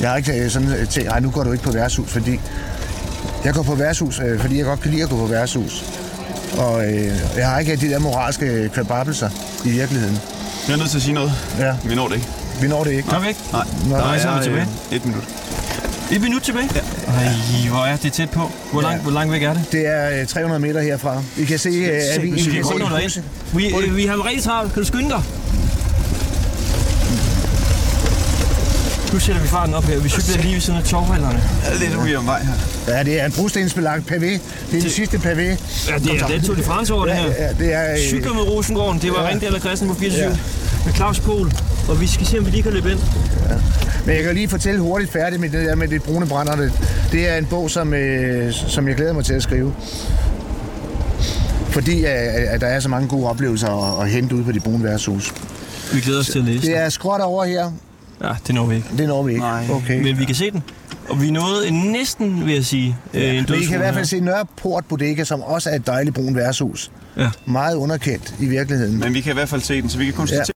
Jeg 0.00 0.10
har 0.10 0.16
ikke 0.16 0.44
øh, 0.44 0.50
sådan 0.50 0.68
øh, 0.68 0.88
tænkt, 0.88 1.08
nej, 1.08 1.20
nu 1.20 1.30
går 1.30 1.44
du 1.44 1.52
ikke 1.52 1.64
på 1.64 1.72
værtshus, 1.72 2.10
fordi... 2.10 2.40
Jeg 3.44 3.54
går 3.54 3.62
på 3.62 3.74
værtshus, 3.74 4.20
øh, 4.20 4.40
fordi 4.40 4.56
jeg 4.56 4.64
godt 4.64 4.80
kan 4.80 4.90
lide 4.90 5.02
at 5.02 5.08
gå 5.08 5.16
på 5.16 5.26
værtshus. 5.26 5.99
Og 6.58 6.84
øh, 6.84 7.12
jeg 7.36 7.48
har 7.48 7.58
ikke 7.58 7.76
de 7.76 7.90
der 7.90 7.98
moralske 7.98 8.70
kvababelser 8.74 9.30
i 9.64 9.68
virkeligheden. 9.70 10.18
Jeg 10.68 10.72
er 10.74 10.78
nødt 10.78 10.90
til 10.90 10.96
at 10.98 11.02
sige 11.02 11.14
noget. 11.14 11.32
Ja. 11.58 11.74
Vi 11.84 11.94
når 11.94 12.08
det 12.08 12.14
ikke. 12.14 12.26
Vi 12.62 12.68
når 12.68 12.84
det 12.84 12.90
ikke. 12.92 13.08
Kom 13.08 13.22
væk. 13.22 13.36
Nej, 13.52 13.64
Nå, 13.88 13.96
der 13.96 14.02
nej, 14.02 14.18
så 14.18 14.28
er 14.28 14.32
vi 14.32 14.38
er 14.38 14.42
tilbage. 14.42 14.66
øh, 14.90 14.96
et 14.96 15.04
minut. 15.06 15.24
Et 16.12 16.20
minut 16.20 16.42
tilbage? 16.42 16.68
Ja. 16.74 16.80
Ej, 17.12 17.68
hvor 17.70 17.84
er 17.84 17.96
det 17.96 18.12
tæt 18.12 18.30
på. 18.30 18.50
Hvor 18.72 18.80
langt, 18.82 19.02
hvor 19.02 19.12
langt 19.12 19.32
væk 19.32 19.42
er 19.42 19.52
det? 19.54 19.64
Det 19.72 19.86
er 19.86 20.20
øh, 20.20 20.26
300 20.26 20.60
meter 20.60 20.80
herfra. 20.80 21.22
I 21.38 21.44
kan 21.44 21.58
se, 21.58 21.68
øh, 21.68 22.00
at 22.14 22.22
vi, 22.22 22.30
Vi. 22.30 23.22
Vi, 23.52 23.74
øh, 23.86 23.96
vi 23.96 24.06
har 24.06 24.26
rigtig 24.26 24.44
travlt. 24.44 24.72
Kan 24.72 24.82
du 24.82 24.86
skynde 24.86 25.08
dig? 25.10 25.22
Nu 29.12 29.18
sætter 29.18 29.42
vi 29.42 29.48
farten 29.48 29.74
op 29.74 29.84
her. 29.84 29.98
Vi 30.00 30.08
cykler 30.08 30.42
lige 30.42 30.54
ved 30.54 30.60
siden 30.60 30.78
af 30.78 30.84
torvhalderne. 30.84 31.42
Jeg 31.64 31.74
er 31.74 31.78
lidt 31.78 31.94
ude 31.94 32.16
om 32.16 32.26
vej 32.26 32.42
her. 32.42 32.52
Ja, 32.96 33.02
det 33.02 33.20
er 33.20 33.26
en 33.26 33.32
brostensbelagt 33.32 34.10
pavé. 34.10 34.16
Det 34.26 34.40
er 34.76 34.80
den 34.80 34.90
sidste 34.90 35.16
pavé. 35.16 35.40
Ja, 35.40 35.98
det 35.98 36.20
er, 36.22 36.26
det 36.26 36.36
er 36.36 36.42
Tour 36.42 36.56
de 36.56 36.62
France 36.62 36.94
over 36.94 37.04
det 37.06 37.14
her. 37.14 37.26
Ja, 37.26 37.42
ja, 37.46 37.52
det 37.58 37.74
er... 37.74 37.92
øh, 37.92 37.98
Cykler 37.98 38.32
med 38.34 38.42
Rosengården. 38.42 39.00
Det 39.02 39.10
var 39.10 39.16
Ja. 39.16 39.22
ja. 39.24 39.28
Ringdal 39.30 39.54
og 39.54 39.60
Christen 39.60 39.88
på 39.88 39.94
24 39.94 40.22
Ja. 40.22 40.28
ja. 40.30 40.36
med 40.86 40.94
Claus 40.94 41.20
Pohl. 41.20 41.52
Og 41.88 42.00
vi 42.00 42.06
skal 42.06 42.26
se, 42.26 42.38
om 42.38 42.46
vi 42.46 42.50
lige 42.50 42.62
kan 42.62 42.72
løbe 42.72 42.90
ind. 42.90 42.98
Men 44.06 44.16
jeg 44.16 44.24
kan 44.24 44.34
lige 44.34 44.48
fortælle 44.48 44.80
hurtigt 44.80 45.12
færdigt 45.12 45.40
med 45.40 45.48
det 45.48 45.66
der 45.66 45.74
med 45.74 45.88
det 45.88 46.02
brune 46.02 46.26
brænder. 46.26 46.56
Det, 46.56 46.72
det 47.12 47.28
er 47.28 47.36
en 47.36 47.46
bog, 47.46 47.70
som, 47.70 47.94
øh, 47.94 48.52
som 48.52 48.88
jeg 48.88 48.96
glæder 48.96 49.12
mig 49.12 49.24
til 49.24 49.34
at 49.34 49.42
skrive. 49.42 49.74
Fordi 51.70 52.04
at, 52.04 52.12
at 52.28 52.60
der 52.60 52.66
er 52.66 52.80
så 52.80 52.88
mange 52.88 53.08
gode 53.08 53.26
oplevelser 53.28 53.98
at, 53.98 54.04
at 54.06 54.10
hente 54.12 54.34
ud 54.34 54.44
på 54.44 54.52
de 54.52 54.60
brune 54.60 54.84
værtshus. 54.84 55.32
Vi 55.92 56.00
glæder 56.00 56.20
os 56.20 56.26
til 56.26 56.38
at 56.38 56.44
læse 56.44 56.66
Det 56.66 56.76
er 56.76 56.88
skråt 56.88 57.20
over 57.20 57.44
her. 57.44 57.70
Ja, 58.24 58.32
det 58.46 58.54
når 58.54 58.66
vi 58.66 58.76
ikke. 58.76 58.88
Det 58.98 59.08
når 59.08 59.22
vi 59.22 59.32
ikke. 59.32 59.44
Nej. 59.44 59.66
Okay. 59.70 60.02
Men 60.02 60.18
vi 60.18 60.24
kan 60.24 60.34
se 60.34 60.50
den. 60.50 60.62
Og 61.08 61.22
vi 61.22 61.30
nåede 61.30 61.70
næsten, 61.70 62.46
vil 62.46 62.54
jeg 62.54 62.64
sige, 62.64 62.96
øh, 63.14 63.22
en 63.22 63.46
Men 63.48 63.62
I 63.62 63.64
kan 63.64 63.74
i 63.74 63.78
hvert 63.78 63.94
fald 63.94 64.04
se 64.04 64.20
Nørreport 64.20 64.84
Bodega, 64.88 65.24
som 65.24 65.42
også 65.42 65.70
er 65.70 65.74
et 65.74 65.86
dejligt 65.86 66.14
brun 66.14 66.36
værtshus. 66.36 66.90
Ja. 67.16 67.30
Meget 67.46 67.74
underkendt 67.74 68.34
i 68.40 68.46
virkeligheden. 68.46 68.98
Men 68.98 69.14
vi 69.14 69.20
kan 69.20 69.32
i 69.32 69.34
hvert 69.34 69.48
fald 69.48 69.60
se 69.60 69.82
den, 69.82 69.90
så 69.90 69.98
vi 69.98 70.04
kan 70.04 70.14
konstatere, 70.14 70.54